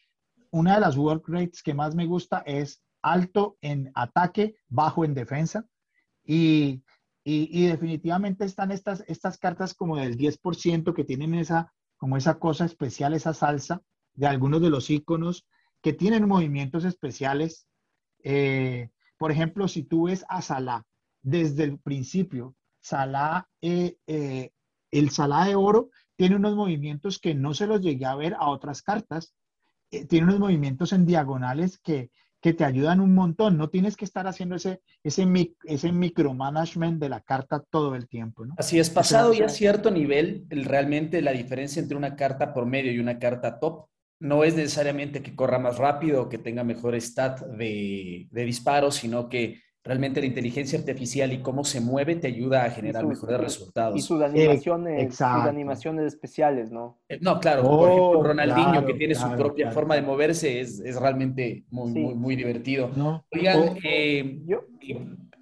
una 0.51 0.75
de 0.75 0.83
las 0.83 0.99
work 0.99 1.27
rates 1.29 1.63
que 1.63 1.73
más 1.73 1.95
me 1.95 2.05
gusta 2.05 2.43
es 2.45 2.83
alto 3.01 3.57
en 3.63 3.91
ataque, 3.95 4.57
bajo 4.69 5.03
en 5.03 5.15
defensa. 5.15 5.65
Y, 6.27 6.83
y, 7.25 7.49
y, 7.51 7.69
definitivamente 7.69 8.45
están 8.45 8.71
estas, 8.71 9.03
estas 9.09 9.39
cartas 9.39 9.73
como 9.73 9.97
del 9.97 10.19
10% 10.19 10.93
que 10.93 11.05
tienen 11.05 11.33
esa, 11.33 11.73
como 11.97 12.17
esa 12.17 12.39
cosa 12.39 12.65
especial, 12.65 13.15
esa 13.15 13.35
salsa 13.35 13.83
de 14.15 14.27
algunos 14.27 14.61
de 14.61 14.71
los 14.71 14.91
iconos 14.91 15.47
que 15.83 15.93
tienen 15.93 16.29
movimientos 16.29 16.85
especiales. 16.85 17.67
Eh, 18.23 18.91
por 19.19 19.31
ejemplo, 19.31 19.69
si 19.69 19.83
tú 19.83 20.05
ves 20.05 20.25
a 20.29 20.43
Salah 20.43 20.83
desde 21.23 21.65
el 21.65 21.79
principio, 21.79 22.55
Salah, 22.81 23.49
eh, 23.61 23.97
eh, 24.07 24.51
el 24.91 25.11
Salah 25.11 25.47
de 25.47 25.57
oro 25.57 25.91
tiene 26.17 26.37
unos 26.37 26.55
movimientos 26.57 27.19
que 27.19 27.35
no 27.35 27.55
se 27.55 27.67
los 27.67 27.81
llegué 27.81 28.07
a 28.07 28.15
ver 28.15 28.35
a 28.35 28.49
otras 28.49 28.83
cartas. 28.83 29.35
Eh, 29.91 30.07
tiene 30.07 30.27
unos 30.27 30.41
movimientos 30.41 30.93
en 30.93 31.07
diagonales 31.07 31.79
que, 31.79 32.11
que, 32.47 32.55
te 32.55 32.65
ayudan 32.65 33.01
un 33.01 33.15
montón. 33.15 33.57
No 33.57 33.69
tienes 33.69 33.97
que 33.97 34.05
estar 34.05 34.27
haciendo 34.27 34.57
ese, 34.57 34.81
ese, 35.03 35.27
ese 35.65 35.93
micromanagement 35.93 37.01
de 37.01 37.09
la 37.09 37.21
carta 37.21 37.63
todo 37.69 37.95
el 37.95 38.09
tiempo. 38.09 38.47
¿no? 38.47 38.55
Así 38.59 38.79
es, 38.79 38.91
pasado 38.91 39.33
ya 39.33 39.47
a 39.47 39.49
cierto 39.49 39.91
nivel, 39.91 40.47
realmente 40.51 41.23
la 41.23 41.33
diferencia 41.33 41.81
entre 41.81 41.97
una 41.97 42.17
carta 42.17 42.53
por 42.53 42.67
medio 42.67 42.93
y 42.93 42.99
una 42.99 43.19
carta 43.19 43.59
top 43.59 43.87
no 44.19 44.45
es 44.45 44.55
necesariamente 44.55 45.23
que 45.23 45.37
corra 45.37 45.59
más 45.59 45.77
rápido 45.77 46.23
o 46.23 46.29
que 46.29 46.39
tenga 46.39 46.65
mejor 46.65 46.95
stat 46.97 47.41
de, 47.41 48.29
de 48.31 48.45
disparo, 48.45 48.91
sino 48.91 49.29
que 49.29 49.61
realmente 49.87 50.21
la 50.21 50.27
inteligencia 50.27 50.79
artificial 50.79 51.33
y 51.33 51.39
cómo 51.39 51.65
se 51.65 51.81
mueve 51.81 52.17
te 52.17 52.27
ayuda 52.27 52.65
a 52.65 52.71
generar 52.71 53.07
mejores 53.07 53.41
resultados. 53.41 53.97
Y 53.97 54.03
sus 54.03 54.21
animaciones, 54.21 55.15
sus 55.15 55.23
animaciones 55.23 56.07
especiales, 56.07 56.71
¿no? 56.71 56.99
Eh, 57.09 57.19
no, 57.21 57.39
claro. 57.39 57.63
por 57.63 57.89
ejemplo, 57.89 58.19
oh, 58.19 58.23
Ronaldinho, 58.23 58.85
que 58.85 58.95
tiene 58.95 59.15
su 59.15 59.31
propia 59.37 59.71
forma 59.71 59.95
de 59.95 60.03
moverse, 60.03 60.61
es, 60.61 60.81
es 60.81 60.97
realmente 60.97 61.65
muy, 61.71 61.93
muy, 61.93 62.15
muy, 62.15 62.37
divertido. 62.37 62.91
Oigan, 63.31 63.59
oh, 63.61 63.75
eh, 63.85 64.41
yo, 64.45 64.65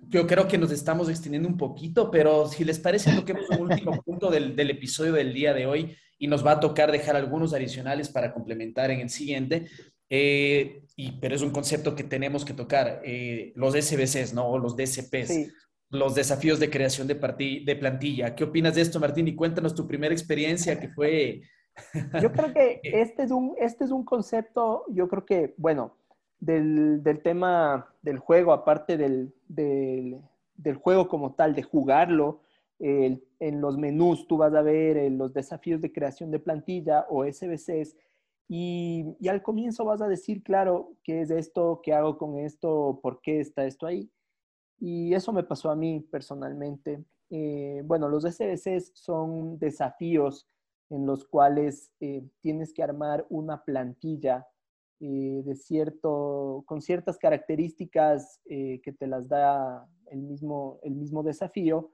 yo 0.08 0.26
creo 0.26 0.46
que 0.46 0.58
nos 0.58 0.70
estamos 0.70 1.08
extendiendo 1.08 1.48
un 1.48 1.56
poquito, 1.56 2.10
pero 2.10 2.46
si 2.46 2.64
les 2.64 2.78
parece, 2.78 3.12
toquemos 3.14 3.48
un 3.50 3.70
último 3.70 3.92
punto 4.04 4.30
del, 4.30 4.54
del 4.54 4.70
episodio 4.70 5.12
del 5.12 5.32
día 5.32 5.54
de 5.54 5.66
hoy 5.66 5.96
y 6.18 6.26
nos 6.26 6.46
va 6.46 6.52
a 6.52 6.60
tocar 6.60 6.92
dejar 6.92 7.16
algunos 7.16 7.54
adicionales 7.54 8.08
para 8.08 8.32
complementar 8.32 8.90
en 8.90 9.00
el 9.00 9.10
siguiente. 9.10 9.66
Eh, 10.08 10.83
y, 10.96 11.12
pero 11.12 11.34
es 11.34 11.42
un 11.42 11.50
concepto 11.50 11.94
que 11.94 12.04
tenemos 12.04 12.44
que 12.44 12.54
tocar, 12.54 13.00
eh, 13.04 13.52
los 13.56 13.74
SBCs, 13.74 14.34
¿no? 14.34 14.46
O 14.48 14.58
los 14.58 14.76
DCPs, 14.76 15.52
los 15.90 16.14
desafíos 16.14 16.60
de 16.60 16.70
creación 16.70 17.06
de, 17.06 17.14
de 17.14 17.76
plantilla. 17.76 18.34
¿Qué 18.34 18.44
opinas 18.44 18.74
de 18.74 18.82
esto, 18.82 19.00
Martín? 19.00 19.28
Y 19.28 19.34
cuéntanos 19.34 19.74
tu 19.74 19.86
primera 19.86 20.14
experiencia 20.14 20.78
que 20.78 20.88
fue... 20.88 21.42
yo 22.22 22.32
creo 22.32 22.52
que 22.52 22.80
este 22.84 23.24
es, 23.24 23.30
un, 23.30 23.54
este 23.58 23.84
es 23.84 23.90
un 23.90 24.04
concepto, 24.04 24.84
yo 24.88 25.08
creo 25.08 25.24
que, 25.24 25.54
bueno, 25.56 25.96
del, 26.38 27.02
del 27.02 27.22
tema 27.22 27.92
del 28.02 28.18
juego, 28.18 28.52
aparte 28.52 28.96
del, 28.96 29.34
del, 29.48 30.20
del, 30.56 30.76
juego 30.76 31.08
como 31.08 31.34
tal, 31.34 31.54
de 31.54 31.62
jugarlo, 31.62 32.42
en 33.44 33.60
los 33.60 33.78
menús 33.78 34.26
tú 34.26 34.36
vas 34.36 34.54
a 34.54 34.62
ver 34.62 34.96
eh, 34.96 35.10
los 35.10 35.32
desafíos 35.32 35.80
de 35.80 35.92
creación 35.92 36.30
de 36.30 36.38
plantilla 36.38 37.06
o 37.08 37.24
SBCs 37.24 37.96
y, 38.48 39.16
al 39.28 39.42
comienzo 39.42 39.84
vas 39.84 40.02
a 40.02 40.08
decir, 40.08 40.42
claro, 40.42 40.92
¿qué 41.02 41.22
es 41.22 41.30
esto? 41.30 41.80
¿Qué 41.82 41.92
hago 41.92 42.18
con 42.18 42.38
esto? 42.38 43.00
¿Por 43.02 43.20
qué 43.20 43.40
está 43.40 43.64
esto 43.64 43.86
ahí? 43.86 44.10
Y 44.78 45.14
eso 45.14 45.32
me 45.32 45.44
pasó 45.44 45.70
a 45.70 45.76
mí 45.76 46.00
personalmente. 46.00 47.04
Eh, 47.30 47.82
bueno, 47.84 48.08
los 48.08 48.24
SBCs 48.24 48.92
son 48.94 49.58
desafíos 49.58 50.46
en 50.90 51.06
los 51.06 51.24
cuales 51.24 51.90
eh, 52.00 52.28
tienes 52.40 52.74
que 52.74 52.82
armar 52.82 53.26
una 53.30 53.64
plantilla 53.64 54.46
eh, 55.00 55.42
de 55.44 55.54
cierto, 55.56 56.64
con 56.66 56.82
ciertas 56.82 57.18
características 57.18 58.40
que 58.44 58.94
te 58.98 59.06
las 59.06 59.28
da 59.28 59.88
el 60.06 60.20
mismo, 60.22 60.78
el 60.82 60.94
mismo 60.94 61.22
desafío. 61.22 61.93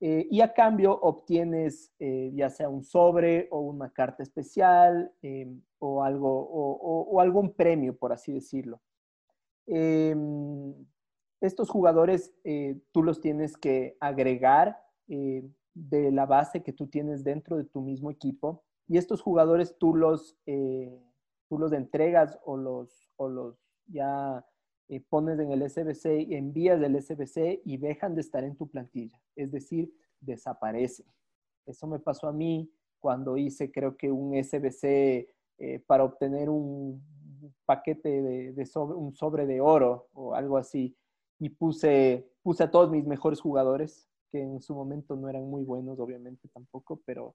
Y 0.00 0.40
a 0.40 0.54
cambio 0.54 0.92
obtienes 1.00 1.92
ya 1.98 2.50
sea 2.50 2.68
un 2.68 2.84
sobre 2.84 3.48
o 3.50 3.60
una 3.60 3.90
carta 3.90 4.22
especial 4.22 5.12
o, 5.78 6.04
algo, 6.04 6.48
o, 6.50 7.20
algún 7.20 7.52
premio, 7.52 7.96
por 7.96 8.12
así 8.12 8.32
decirlo. 8.32 8.80
Em, 9.66 10.72
estos 11.40 11.70
jugadores 11.70 12.34
eh, 12.44 12.80
tú 12.92 13.02
los 13.02 13.20
tienes 13.20 13.56
que 13.56 13.96
agregar 14.00 14.82
eh, 15.08 15.48
de 15.74 16.10
la 16.10 16.26
base 16.26 16.62
que 16.62 16.72
tú 16.72 16.88
tienes 16.88 17.22
dentro 17.22 17.56
de 17.56 17.64
tu 17.64 17.80
mismo 17.80 18.10
equipo 18.10 18.64
y 18.88 18.98
estos 18.98 19.20
jugadores 19.20 19.76
tú 19.78 19.94
los, 19.94 20.36
eh, 20.46 20.98
tú 21.48 21.58
los 21.58 21.72
entregas 21.72 22.38
o 22.44 22.56
los, 22.56 23.12
o 23.16 23.28
los 23.28 23.56
ya 23.86 24.44
pones 25.08 25.38
en 25.38 25.52
el 25.52 25.68
SBC 25.68 26.28
y 26.28 26.34
envías 26.34 26.80
del 26.80 27.00
SBC 27.00 27.60
y 27.64 27.76
dejan 27.76 28.14
de 28.14 28.22
estar 28.22 28.44
en 28.44 28.56
tu 28.56 28.68
plantilla, 28.68 29.20
es 29.36 29.52
decir, 29.52 29.92
desaparecen. 30.20 31.06
Eso 31.66 31.86
me 31.86 31.98
pasó 31.98 32.28
a 32.28 32.32
mí 32.32 32.70
cuando 32.98 33.36
hice 33.36 33.70
creo 33.70 33.96
que 33.96 34.10
un 34.10 34.34
SBC 34.42 35.28
para 35.86 36.04
obtener 36.04 36.48
un 36.48 37.02
paquete 37.64 38.22
de, 38.22 38.52
de 38.52 38.66
sobre, 38.66 38.96
un 38.96 39.14
sobre 39.14 39.46
de 39.46 39.60
oro 39.60 40.08
o 40.12 40.34
algo 40.34 40.56
así 40.56 40.96
y 41.38 41.50
puse, 41.50 42.28
puse 42.42 42.64
a 42.64 42.70
todos 42.70 42.90
mis 42.90 43.06
mejores 43.06 43.40
jugadores, 43.40 44.08
que 44.30 44.42
en 44.42 44.60
su 44.60 44.74
momento 44.74 45.16
no 45.16 45.28
eran 45.28 45.48
muy 45.48 45.64
buenos, 45.64 45.98
obviamente 45.98 46.48
tampoco, 46.48 47.00
pero 47.04 47.34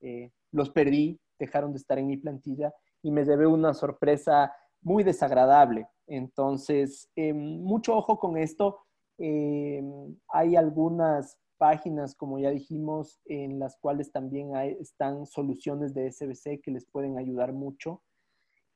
eh, 0.00 0.32
los 0.50 0.70
perdí, 0.70 1.20
dejaron 1.38 1.72
de 1.72 1.78
estar 1.78 1.98
en 1.98 2.06
mi 2.06 2.16
plantilla 2.16 2.74
y 3.02 3.10
me 3.10 3.24
llevé 3.24 3.46
una 3.46 3.74
sorpresa 3.74 4.52
muy 4.82 5.04
desagradable. 5.04 5.88
Entonces, 6.06 7.08
em, 7.16 7.62
mucho 7.62 7.96
ojo 7.96 8.18
con 8.18 8.36
esto. 8.36 8.78
Em, 9.18 10.16
hay 10.28 10.56
algunas 10.56 11.38
páginas, 11.56 12.14
como 12.14 12.38
ya 12.38 12.50
dijimos, 12.50 13.20
en 13.24 13.58
las 13.58 13.76
cuales 13.76 14.10
también 14.10 14.56
hay, 14.56 14.76
están 14.80 15.26
soluciones 15.26 15.94
de 15.94 16.10
SBC 16.10 16.60
que 16.60 16.72
les 16.72 16.84
pueden 16.86 17.18
ayudar 17.18 17.52
mucho. 17.52 18.02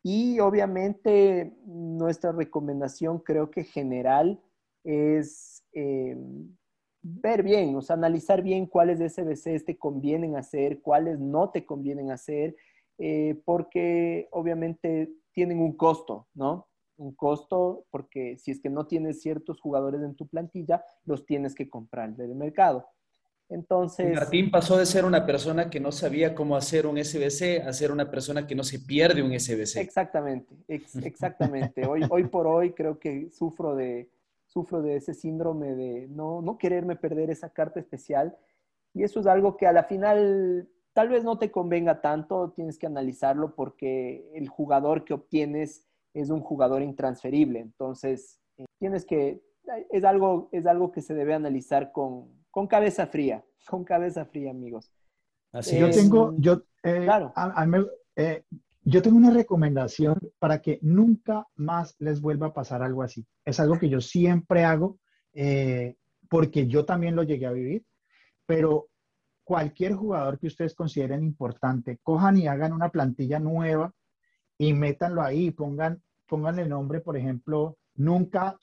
Y 0.03 0.39
obviamente 0.39 1.53
nuestra 1.67 2.31
recomendación 2.31 3.19
creo 3.19 3.51
que 3.51 3.65
general 3.65 4.41
es 4.85 5.65
eh, 5.73 6.17
ver 7.03 7.43
bien, 7.43 7.75
o 7.75 7.83
sea, 7.83 7.95
analizar 7.95 8.41
bien 8.43 8.67
cuáles 8.67 9.01
SBCs 9.01 9.65
te 9.65 9.77
convienen 9.77 10.37
hacer, 10.37 10.81
cuáles 10.81 11.19
no 11.19 11.51
te 11.51 11.67
convienen 11.67 12.13
hacer, 12.13 12.55
eh, 12.99 13.41
porque 13.45 14.29
obviamente 14.31 15.11
tienen 15.37 15.61
un 15.61 15.77
costo, 15.77 16.27
¿no? 16.33 16.67
Un 16.97 17.15
costo 17.15 17.85
porque 17.91 18.39
si 18.39 18.51
es 18.53 18.59
que 18.59 18.71
no 18.71 18.87
tienes 18.87 19.21
ciertos 19.21 19.61
jugadores 19.61 20.01
en 20.01 20.15
tu 20.15 20.27
plantilla, 20.27 20.83
los 21.05 21.27
tienes 21.27 21.55
que 21.55 21.69
comprar 21.69 22.17
del 22.17 22.35
mercado. 22.35 22.89
Entonces. 23.51 24.15
Martín 24.15 24.51
pasó 24.51 24.79
de 24.79 24.87
ser 24.87 25.05
una 25.05 25.27
persona 25.27 25.69
que 25.69 25.79
no 25.79 25.93
sabía 25.93 26.35
cómo 26.35 26.57
hacer 26.57 26.87
un 26.87 26.97
SBC 26.97 27.67
a 27.67 27.73
ser 27.75 27.93
una 27.93 28.11
persona 28.11 28.47
que 28.47 28.55
no 28.55 28.65
se 28.65 28.79
pierde 28.79 29.23
un 29.23 29.39
SBC. 29.39 29.77
Exactamente, 29.77 30.55
exactamente. 30.69 31.87
Hoy, 31.87 32.01
hoy 32.09 32.25
por 32.25 32.47
hoy 32.47 32.73
creo 32.73 32.99
que 32.99 33.29
sufro 33.31 33.77
de, 33.77 34.09
sufro 34.47 34.81
de 34.81 34.97
ese 34.97 35.13
síndrome 35.13 35.75
de 35.75 36.09
no, 36.09 36.41
no 36.41 36.57
quererme 36.57 36.97
perder 36.97 37.29
esa 37.29 37.51
carta 37.51 37.79
especial. 37.79 38.35
Y 38.95 39.03
eso 39.03 39.21
es 39.21 39.27
algo 39.27 39.59
que 39.59 39.67
a 39.67 39.73
la 39.73 39.85
final 39.85 40.67
tal 40.97 41.11
vez 41.11 41.25
no 41.25 41.37
te 41.37 41.51
convenga 41.51 42.01
tanto, 42.01 42.55
tienes 42.57 42.79
que 42.79 42.87
analizarlo 42.87 43.55
porque 43.55 44.31
el 44.35 44.49
jugador 44.49 45.05
que 45.05 45.13
obtienes 45.13 45.87
es 46.15 46.31
un 46.31 46.41
jugador 46.41 46.81
intransferible. 46.81 47.61
Entonces, 47.61 48.41
eh, 48.57 48.65
tienes 48.79 49.05
que, 49.05 49.43
es 49.91 50.05
algo, 50.05 50.49
es 50.53 50.65
algo 50.65 50.93
que 50.93 51.03
se 51.03 51.13
debe 51.13 51.35
analizar 51.35 51.93
con, 51.93 52.31
con 52.51 52.67
cabeza 52.67 53.07
fría, 53.09 53.45
con 53.69 53.85
cabeza 53.85 54.25
fría, 54.25 54.51
amigos. 54.51 54.91
Así 55.53 55.79
yo 55.79 55.91
tengo, 55.91 56.35
yo, 56.39 56.63
eh, 56.83 57.03
claro. 57.05 57.31
Eh, 58.17 58.45
yo 58.81 59.03
tengo 59.03 59.19
una 59.19 59.31
recomendación 59.31 60.19
para 60.39 60.63
que 60.63 60.79
nunca 60.81 61.47
más 61.57 61.95
les 61.99 62.23
vuelva 62.23 62.47
a 62.47 62.55
pasar 62.55 62.83
algo 62.83 63.03
así. 63.03 63.27
Es 63.45 63.61
algo 63.61 63.79
que 63.79 63.91
yo 63.91 64.01
siempre 64.01 64.65
hago 64.65 64.99
eh, 65.35 65.97
porque 66.31 66.69
yo 66.69 66.87
también 66.87 67.17
lo 67.17 67.23
llegué 67.23 67.45
a 67.45 67.53
vivir, 67.53 67.85
pero 68.47 68.89
cualquier 69.47 69.95
jugador 69.95 70.41
que 70.41 70.49
ustedes 70.49 70.75
consideren 70.75 71.23
importante, 71.23 72.01
cojan 72.03 72.37
y 72.37 72.49
hagan 72.49 72.73
una 72.73 72.89
plantilla 72.89 73.39
nueva 73.39 73.95
y 74.59 74.73
métanlo 74.73 75.23
ahí, 75.23 75.53
pongan, 75.53 76.03
pongan 76.27 76.59
el 76.59 76.69
nombre, 76.69 77.01
por 77.01 77.17
ejemplo, 77.17 77.79
nunca, 77.95 78.59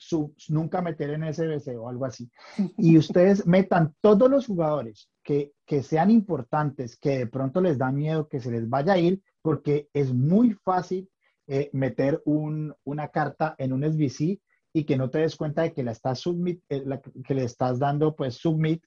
nunca 0.50 0.82
meter 0.82 1.08
en 1.10 1.32
SBC 1.32 1.78
o 1.78 1.88
algo 1.88 2.04
así. 2.04 2.30
Y 2.76 2.98
ustedes 2.98 3.46
metan 3.46 3.94
todos 4.02 4.30
los 4.30 4.46
jugadores 4.46 5.08
que, 5.22 5.52
que 5.64 5.82
sean 5.82 6.10
importantes, 6.10 6.98
que 6.98 7.16
de 7.16 7.26
pronto 7.28 7.62
les 7.62 7.78
da 7.78 7.90
miedo 7.90 8.28
que 8.28 8.40
se 8.40 8.50
les 8.50 8.68
vaya 8.68 8.92
a 8.92 8.98
ir, 8.98 9.22
porque 9.40 9.88
es 9.94 10.12
muy 10.12 10.52
fácil 10.52 11.08
eh, 11.46 11.70
meter 11.72 12.22
una 12.26 13.08
carta 13.08 13.54
en 13.56 13.72
un 13.72 13.84
SBC 13.84 14.38
y 14.74 14.84
que 14.84 14.98
no 14.98 15.08
te 15.08 15.20
des 15.20 15.34
cuenta 15.34 15.62
de 15.62 15.72
que 15.72 15.82
la 15.82 15.92
estás 15.92 16.20
submit, 16.20 16.62
eh, 16.68 16.84
que 17.24 17.34
le 17.34 17.44
estás 17.44 17.78
dando 17.78 18.14
pues 18.14 18.34
submit. 18.34 18.84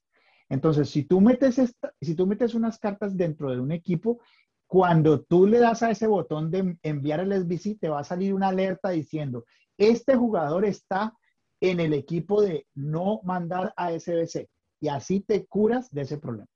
Entonces, 0.50 0.89
si 0.89 1.04
tú 1.04 1.20
metes 1.22 1.60
si 2.02 2.16
tú 2.16 2.26
metes 2.28 2.54
unas 2.54 2.80
cartas 2.80 3.18
dentro 3.18 3.52
de 3.52 3.60
un 3.60 3.72
equipo, 3.72 4.20
cuando 4.68 5.22
tú 5.22 5.48
le 5.48 5.60
das 5.60 5.82
a 5.84 5.91
ese 5.91 6.08
botón 6.08 6.52
de 6.52 6.78
enviar 6.84 7.22
el 7.22 7.34
SBC, 7.34 7.80
te 7.80 7.89
va 7.89 8.02
a 8.02 8.04
salir 8.04 8.34
una 8.34 8.50
alerta 8.50 8.89
diciendo, 8.89 9.45
este 9.78 10.16
jugador 10.16 10.66
está 10.66 11.14
en 11.62 11.80
el 11.80 11.93
equipo 11.93 12.41
de 12.41 12.68
no 12.76 13.22
mandar 13.24 13.74
a 13.76 13.91
SBC 13.98 14.48
y 14.80 14.89
así 14.89 15.22
te 15.22 15.45
curas 15.45 15.89
de 15.91 16.02
ese 16.02 16.18
problema. 16.18 16.48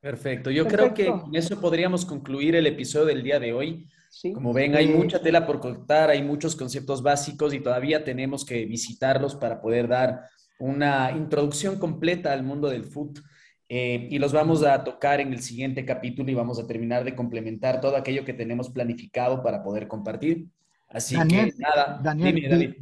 Perfecto. 0.00 0.50
Yo 0.50 0.66
creo 0.66 0.92
que 0.92 1.06
con 1.06 1.34
eso 1.34 1.60
podríamos 1.60 2.04
concluir 2.04 2.56
el 2.56 2.66
episodio 2.66 3.06
del 3.06 3.22
día 3.22 3.38
de 3.38 3.52
hoy. 3.52 3.86
Como 4.34 4.52
ven, 4.52 4.74
hay 4.74 4.88
mucha 4.88 5.22
tela 5.22 5.46
por 5.46 5.60
cortar, 5.60 6.10
hay 6.10 6.22
muchos 6.22 6.54
conceptos 6.54 7.02
básicos 7.02 7.54
y 7.54 7.60
todavía 7.60 8.04
tenemos 8.04 8.44
que 8.44 8.66
visitarlos 8.66 9.36
para 9.36 9.60
poder 9.60 9.88
dar 9.88 10.28
una 10.58 11.12
introducción 11.12 11.78
completa 11.78 12.32
al 12.32 12.42
mundo 12.42 12.68
del 12.68 12.84
fútbol. 12.84 13.24
Eh, 13.68 14.08
y 14.10 14.18
los 14.18 14.32
vamos 14.34 14.62
a 14.64 14.84
tocar 14.84 15.20
en 15.20 15.32
el 15.32 15.40
siguiente 15.40 15.86
capítulo 15.86 16.30
y 16.30 16.34
vamos 16.34 16.58
a 16.58 16.66
terminar 16.66 17.04
de 17.04 17.14
complementar 17.14 17.80
todo 17.80 17.96
aquello 17.96 18.24
que 18.24 18.34
tenemos 18.34 18.68
planificado 18.68 19.42
para 19.42 19.62
poder 19.62 19.88
compartir. 19.88 20.46
Así 20.88 21.16
que 21.26 21.54
nada, 21.56 21.98
Daniel, 22.02 22.76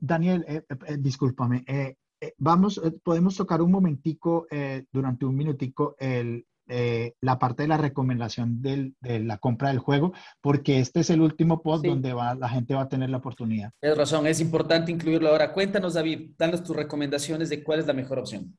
Daniel, 0.00 0.44
eh, 0.48 0.62
eh, 0.68 0.96
discúlpame. 0.98 1.64
vamos, 2.38 2.80
podemos 3.04 3.36
tocar 3.36 3.62
un 3.62 3.70
momentico, 3.70 4.48
durante 4.90 5.26
un 5.26 5.36
minutico, 5.36 5.94
el, 6.00 6.44
eh, 6.68 7.12
la 7.20 7.38
parte 7.38 7.62
de 7.62 7.68
la 7.68 7.76
recomendación 7.76 8.62
de 8.62 8.92
la 9.00 9.38
compra 9.38 9.68
del 9.68 9.78
juego, 9.78 10.12
porque 10.40 10.78
este 10.78 11.00
es 11.00 11.10
el 11.10 11.20
último 11.20 11.62
post 11.62 11.84
donde 11.84 12.12
va, 12.12 12.34
la 12.34 12.48
gente 12.48 12.74
va 12.74 12.82
a 12.82 12.88
tener 12.88 13.10
la 13.10 13.18
oportunidad. 13.18 13.70
Tienes 13.80 13.98
razón, 13.98 14.26
es 14.26 14.40
importante 14.40 14.92
incluirlo 14.92 15.28
ahora. 15.28 15.52
Cuéntanos, 15.52 15.94
David, 15.94 16.30
danos 16.38 16.62
tus 16.62 16.76
recomendaciones 16.76 17.48
de 17.50 17.62
cuál 17.62 17.80
es 17.80 17.86
la 17.86 17.92
mejor 17.92 18.18
opción. 18.18 18.56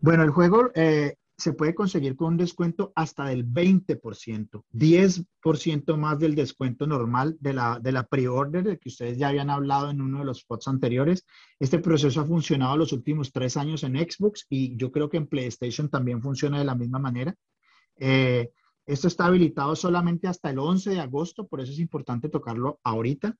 Bueno, 0.00 0.22
el 0.22 0.30
juego 0.30 0.70
eh, 0.74 1.16
se 1.38 1.52
puede 1.52 1.74
conseguir 1.74 2.16
con 2.16 2.28
un 2.28 2.36
descuento 2.36 2.92
hasta 2.94 3.26
del 3.26 3.46
20%, 3.46 4.64
10% 4.72 5.96
más 5.96 6.18
del 6.18 6.34
descuento 6.34 6.86
normal 6.86 7.36
de 7.40 7.52
la, 7.52 7.78
de 7.78 7.92
la 7.92 8.06
pre-order 8.06 8.64
de 8.64 8.78
que 8.78 8.88
ustedes 8.88 9.18
ya 9.18 9.28
habían 9.28 9.50
hablado 9.50 9.90
en 9.90 10.00
uno 10.00 10.20
de 10.20 10.24
los 10.24 10.38
spots 10.38 10.68
anteriores. 10.68 11.26
Este 11.58 11.78
proceso 11.78 12.20
ha 12.20 12.26
funcionado 12.26 12.76
los 12.76 12.92
últimos 12.92 13.32
tres 13.32 13.56
años 13.56 13.82
en 13.82 13.96
Xbox 13.96 14.46
y 14.48 14.76
yo 14.76 14.90
creo 14.90 15.10
que 15.10 15.18
en 15.18 15.26
PlayStation 15.26 15.88
también 15.90 16.22
funciona 16.22 16.58
de 16.58 16.64
la 16.64 16.74
misma 16.74 16.98
manera. 16.98 17.34
Eh, 17.96 18.50
esto 18.86 19.08
está 19.08 19.26
habilitado 19.26 19.76
solamente 19.76 20.28
hasta 20.28 20.50
el 20.50 20.58
11 20.58 20.90
de 20.90 21.00
agosto, 21.00 21.46
por 21.46 21.60
eso 21.60 21.72
es 21.72 21.80
importante 21.80 22.28
tocarlo 22.28 22.80
ahorita. 22.82 23.36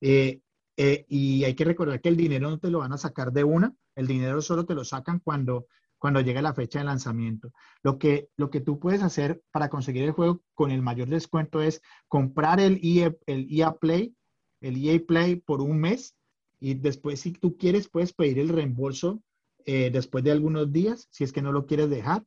Eh, 0.00 0.40
Eh, 0.82 1.04
y 1.08 1.44
hay 1.44 1.54
que 1.54 1.66
recordar 1.66 2.00
que 2.00 2.08
el 2.08 2.16
dinero 2.16 2.48
no 2.48 2.58
te 2.58 2.70
lo 2.70 2.78
van 2.78 2.94
a 2.94 2.96
sacar 2.96 3.32
de 3.32 3.44
una, 3.44 3.74
el 3.96 4.06
dinero 4.06 4.40
solo 4.40 4.64
te 4.64 4.74
lo 4.74 4.82
sacan 4.82 5.18
cuando, 5.18 5.66
cuando 6.00 6.20
llega 6.20 6.42
la 6.42 6.54
fecha 6.54 6.80
de 6.80 6.86
lanzamiento. 6.86 7.52
Lo 7.84 7.98
que, 7.98 8.28
lo 8.36 8.50
que 8.50 8.60
tú 8.60 8.80
puedes 8.80 9.02
hacer 9.02 9.40
para 9.52 9.68
conseguir 9.68 10.02
el 10.04 10.12
juego 10.12 10.42
con 10.54 10.72
el 10.72 10.82
mayor 10.82 11.08
descuento 11.08 11.60
es 11.60 11.82
comprar 12.08 12.58
el 12.58 12.80
EA, 12.82 13.14
el 13.26 13.46
EA 13.50 13.72
Play, 13.72 14.16
el 14.60 14.84
EA 14.84 14.98
Play 15.06 15.36
por 15.36 15.60
un 15.60 15.78
mes 15.78 16.16
y 16.58 16.74
después 16.74 17.20
si 17.20 17.32
tú 17.32 17.56
quieres 17.56 17.88
puedes 17.88 18.12
pedir 18.12 18.38
el 18.38 18.48
reembolso 18.48 19.22
eh, 19.66 19.90
después 19.92 20.24
de 20.24 20.32
algunos 20.32 20.72
días, 20.72 21.06
si 21.10 21.22
es 21.22 21.32
que 21.32 21.42
no 21.42 21.52
lo 21.52 21.66
quieres 21.66 21.90
dejar 21.90 22.24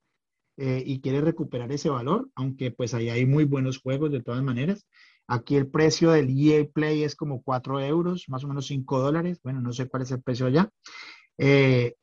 eh, 0.57 0.84
y 0.86 1.01
quieres 1.01 1.24
recuperar 1.24 1.71
ese 1.71 1.89
valor, 1.89 2.30
aunque 2.36 2.69
pues 2.69 2.93
ahí 2.93 3.09
hay 3.09 3.26
muy 3.26 3.43
buenos 3.43 3.80
juegos 3.80 4.11
de 4.11 4.21
todas 4.21 4.43
maneras. 4.43 4.86
Aquí 5.28 5.55
el 5.55 5.67
precio 5.67 6.11
del 6.11 6.30
EA 6.30 6.67
Play 6.71 7.03
es 7.03 7.15
como 7.15 7.41
4 7.41 7.80
euros, 7.80 8.26
más 8.28 8.43
o 8.43 8.47
menos 8.47 8.67
5 8.67 8.99
dólares. 8.99 9.39
Bueno, 9.43 9.61
no 9.61 9.74
sé 9.74 9.88
cuál 9.88 10.03
es 10.03 10.11
el 10.11 10.21
precio 10.21 10.45
allá. 10.45 10.69
Eh, 11.39 11.95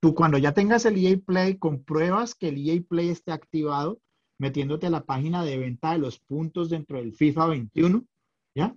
tú 0.00 0.14
cuando 0.14 0.38
ya 0.38 0.52
tengas 0.52 0.84
el 0.86 0.96
EA 0.96 1.18
Play, 1.18 1.58
compruebas 1.58 2.34
que 2.34 2.48
el 2.48 2.68
EA 2.68 2.80
Play 2.88 3.08
esté 3.08 3.32
activado 3.32 4.00
metiéndote 4.38 4.86
a 4.86 4.90
la 4.90 5.04
página 5.04 5.44
de 5.44 5.58
venta 5.58 5.92
de 5.92 5.98
los 5.98 6.20
puntos 6.20 6.70
dentro 6.70 6.98
del 6.98 7.12
FIFA 7.12 7.46
21, 7.46 8.06
¿ya? 8.54 8.76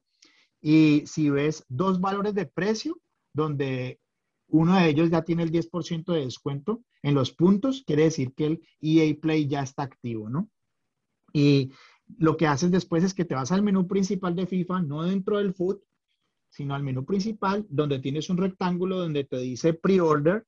Y 0.59 1.03
si 1.05 1.29
ves 1.29 1.65
dos 1.69 2.01
valores 2.01 2.33
de 2.33 2.45
precio, 2.45 2.99
donde 3.33 3.99
uno 4.47 4.75
de 4.75 4.89
ellos 4.89 5.09
ya 5.09 5.21
tiene 5.21 5.43
el 5.43 5.51
10% 5.51 6.13
de 6.13 6.25
descuento 6.25 6.83
en 7.03 7.15
los 7.15 7.31
puntos, 7.31 7.83
quiere 7.85 8.03
decir 8.03 8.33
que 8.33 8.45
el 8.47 8.61
EA 8.81 9.15
Play 9.19 9.47
ya 9.47 9.61
está 9.61 9.83
activo, 9.83 10.29
¿no? 10.29 10.49
Y 11.31 11.71
lo 12.17 12.37
que 12.37 12.47
haces 12.47 12.71
después 12.71 13.03
es 13.03 13.13
que 13.13 13.25
te 13.25 13.35
vas 13.35 13.51
al 13.51 13.63
menú 13.63 13.87
principal 13.87 14.35
de 14.35 14.47
FIFA, 14.47 14.81
no 14.81 15.03
dentro 15.03 15.37
del 15.37 15.53
foot, 15.53 15.81
sino 16.49 16.75
al 16.75 16.83
menú 16.83 17.05
principal, 17.05 17.65
donde 17.69 17.99
tienes 17.99 18.29
un 18.29 18.37
rectángulo 18.37 18.97
donde 18.97 19.23
te 19.23 19.37
dice 19.37 19.73
pre-order 19.73 20.45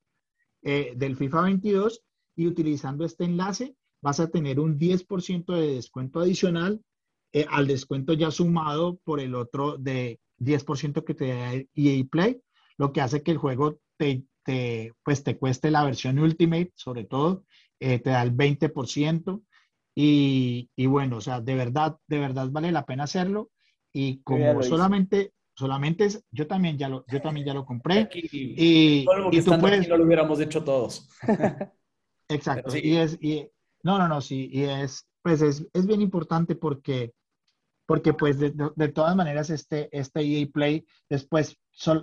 eh, 0.64 0.93
del 0.95 1.16
FIFA 1.16 1.41
22 1.41 2.01
y 2.36 2.47
utilizando 2.47 3.05
este 3.05 3.26
enlace 3.26 3.76
vas 4.01 4.20
a 4.20 4.30
tener 4.30 4.59
un 4.59 4.78
10% 4.78 5.53
de 5.53 5.76
descuento 5.76 6.20
adicional 6.20 6.82
eh, 7.32 7.45
al 7.49 7.68
descuento 7.68 8.14
ya 8.14 8.32
sumado 8.32 8.99
por 9.03 9.20
el 9.20 9.36
otro 9.36 9.78
de 9.78 10.20
10% 10.39 11.03
que 11.03 11.14
te 11.14 11.28
da 11.28 11.53
EA 11.53 12.03
Play, 12.09 12.41
lo 12.78 12.91
que 12.91 13.01
hace 13.01 13.24
que 13.24 13.32
el 13.32 13.38
juego 13.38 13.80
te, 13.97 14.26
pues 15.03 15.24
te 15.24 15.38
cueste 15.38 15.72
la 15.72 15.84
versión 15.84 16.20
Ultimate, 16.20 16.72
sobre 16.76 17.05
todo, 17.05 17.45
eh, 17.80 17.99
te 17.99 18.11
da 18.11 18.22
el 18.24 18.36
20%. 18.36 19.43
Y, 19.95 20.70
y, 20.76 20.86
bueno, 20.88 21.18
o 21.18 21.22
sea, 21.22 21.39
de 21.39 21.55
verdad, 21.55 21.97
de 22.07 22.20
verdad 22.20 22.49
vale 22.49 22.72
la 22.72 22.86
pena 22.86 23.03
hacerlo. 23.03 23.51
Y 23.91 24.22
como 24.24 24.64
solamente, 24.64 25.34
solamente 25.56 26.06
es, 26.06 26.24
yo 26.32 26.47
también 26.47 26.78
ya 26.78 26.89
lo, 26.89 27.06
yo 27.08 27.22
también 27.22 27.45
ya 27.45 27.54
lo 27.54 27.66
compré. 27.66 28.10
y, 28.14 29.06
y 29.06 29.41
tú 29.43 29.60
puedes, 29.60 29.88
no 29.88 29.97
lo 29.97 30.06
hubiéramos 30.06 30.39
hecho 30.39 30.64
todos. 30.64 31.10
Exacto. 32.30 32.76
Y 32.78 32.97
es, 32.97 33.18
y, 33.22 33.49
no, 33.84 33.97
no, 33.97 34.08
no, 34.08 34.22
sí, 34.22 34.49
y 34.51 34.64
es, 34.64 35.08
pues 35.22 35.41
es, 35.41 35.68
es 35.74 35.86
bien 35.86 36.01
importante 36.01 36.56
porque, 36.56 37.14
porque 37.86 38.14
pues 38.14 38.39
de, 38.39 38.54
de, 38.76 38.88
todas 38.89 39.16
maneras 39.16 39.49
este, 39.49 39.89
este 39.91 40.22
EA 40.22 40.47
Play, 40.51 40.86
después, 41.10 41.58